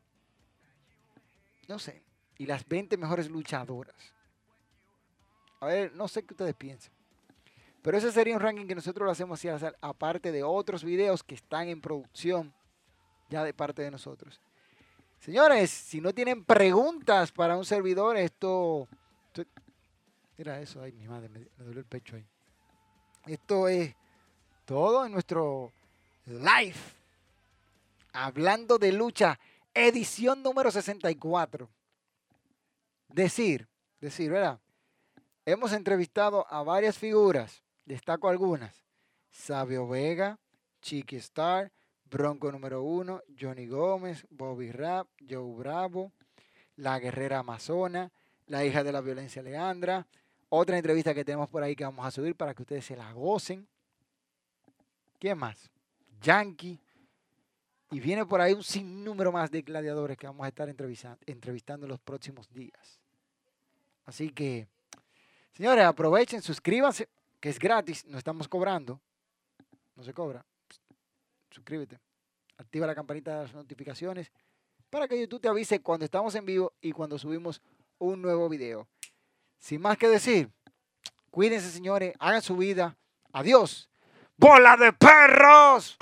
No 1.69 1.79
sé. 1.79 2.03
Y 2.37 2.45
las 2.45 2.67
20 2.67 2.97
mejores 2.97 3.29
luchadoras. 3.29 3.95
A 5.59 5.67
ver, 5.67 5.93
no 5.93 6.07
sé 6.07 6.23
qué 6.23 6.33
ustedes 6.33 6.55
piensan. 6.55 6.91
Pero 7.81 7.97
ese 7.97 8.11
sería 8.11 8.35
un 8.35 8.41
ranking 8.41 8.65
que 8.65 8.75
nosotros 8.75 9.05
lo 9.05 9.11
hacemos 9.11 9.43
así, 9.43 9.67
aparte 9.81 10.31
de 10.31 10.41
otros 10.43 10.83
videos 10.83 11.21
que 11.21 11.35
están 11.35 11.67
en 11.67 11.81
producción 11.81 12.53
ya 13.29 13.43
de 13.43 13.53
parte 13.53 13.81
de 13.81 13.91
nosotros. 13.91 14.39
Señores, 15.19 15.69
si 15.69 16.01
no 16.01 16.13
tienen 16.13 16.43
preguntas 16.43 17.31
para 17.31 17.57
un 17.57 17.65
servidor, 17.65 18.17
esto... 18.17 18.87
Mira 20.37 20.59
eso, 20.59 20.81
ay, 20.81 20.91
mi 20.93 21.07
madre, 21.07 21.29
me, 21.29 21.39
me 21.39 21.63
duele 21.63 21.81
el 21.81 21.85
pecho 21.85 22.15
ahí. 22.15 22.25
Esto 23.25 23.67
es 23.67 23.95
todo 24.65 25.05
en 25.05 25.11
nuestro 25.11 25.71
live. 26.25 26.75
Hablando 28.13 28.77
de 28.77 28.91
lucha, 28.91 29.39
edición 29.73 30.41
número 30.43 30.71
64. 30.71 31.69
Decir, 33.13 33.69
decir, 34.01 34.31
¿verdad? 34.31 34.59
Hemos 35.45 35.71
entrevistado 35.71 36.45
a 36.49 36.63
varias 36.63 36.97
figuras 36.97 37.63
Destaco 37.85 38.29
algunas. 38.29 38.83
Sabio 39.29 39.87
Vega, 39.87 40.39
Chiqui 40.81 41.17
Star, 41.17 41.71
Bronco 42.05 42.51
número 42.51 42.83
uno, 42.83 43.21
Johnny 43.39 43.67
Gómez, 43.67 44.25
Bobby 44.29 44.71
Rap, 44.71 45.07
Joe 45.27 45.53
Bravo, 45.55 46.11
La 46.77 46.99
Guerrera 46.99 47.39
Amazona, 47.39 48.11
La 48.47 48.63
hija 48.63 48.83
de 48.83 48.91
la 48.91 49.01
violencia 49.01 49.41
Leandra. 49.41 50.07
Otra 50.49 50.77
entrevista 50.77 51.13
que 51.13 51.25
tenemos 51.25 51.49
por 51.49 51.63
ahí 51.63 51.75
que 51.75 51.83
vamos 51.83 52.05
a 52.05 52.11
subir 52.11 52.35
para 52.35 52.53
que 52.53 52.61
ustedes 52.61 52.85
se 52.85 52.95
la 52.95 53.11
gocen. 53.11 53.67
¿Quién 55.19 55.37
más? 55.37 55.69
Yankee. 56.21 56.79
Y 57.91 57.99
viene 57.99 58.25
por 58.25 58.41
ahí 58.41 58.53
un 58.53 58.63
sinnúmero 58.63 59.31
más 59.31 59.51
de 59.51 59.61
gladiadores 59.61 60.17
que 60.17 60.27
vamos 60.27 60.45
a 60.45 60.47
estar 60.47 60.69
entrevistando, 60.69 61.19
entrevistando 61.25 61.85
en 61.85 61.91
los 61.91 61.99
próximos 61.99 62.51
días. 62.51 63.02
Así 64.05 64.29
que, 64.29 64.67
señores, 65.53 65.85
aprovechen, 65.85 66.41
suscríbanse 66.41 67.09
que 67.39 67.49
es 67.49 67.59
gratis, 67.59 68.05
no 68.05 68.17
estamos 68.17 68.47
cobrando, 68.47 69.01
no 69.95 70.03
se 70.03 70.13
cobra. 70.13 70.45
Suscríbete, 71.51 71.99
activa 72.57 72.87
la 72.87 72.95
campanita 72.95 73.35
de 73.35 73.43
las 73.43 73.53
notificaciones 73.53 74.31
para 74.89 75.07
que 75.07 75.19
YouTube 75.19 75.41
te 75.41 75.47
avise 75.47 75.81
cuando 75.81 76.05
estamos 76.05 76.35
en 76.35 76.45
vivo 76.45 76.73
y 76.81 76.91
cuando 76.91 77.17
subimos 77.17 77.61
un 77.97 78.21
nuevo 78.21 78.47
video. 78.49 78.87
Sin 79.59 79.81
más 79.81 79.97
que 79.97 80.07
decir, 80.07 80.49
cuídense 81.31 81.69
señores, 81.69 82.13
hagan 82.19 82.41
su 82.41 82.57
vida. 82.57 82.95
Adiós. 83.31 83.89
¡Bola 84.37 84.77
de 84.77 84.93
perros! 84.93 85.97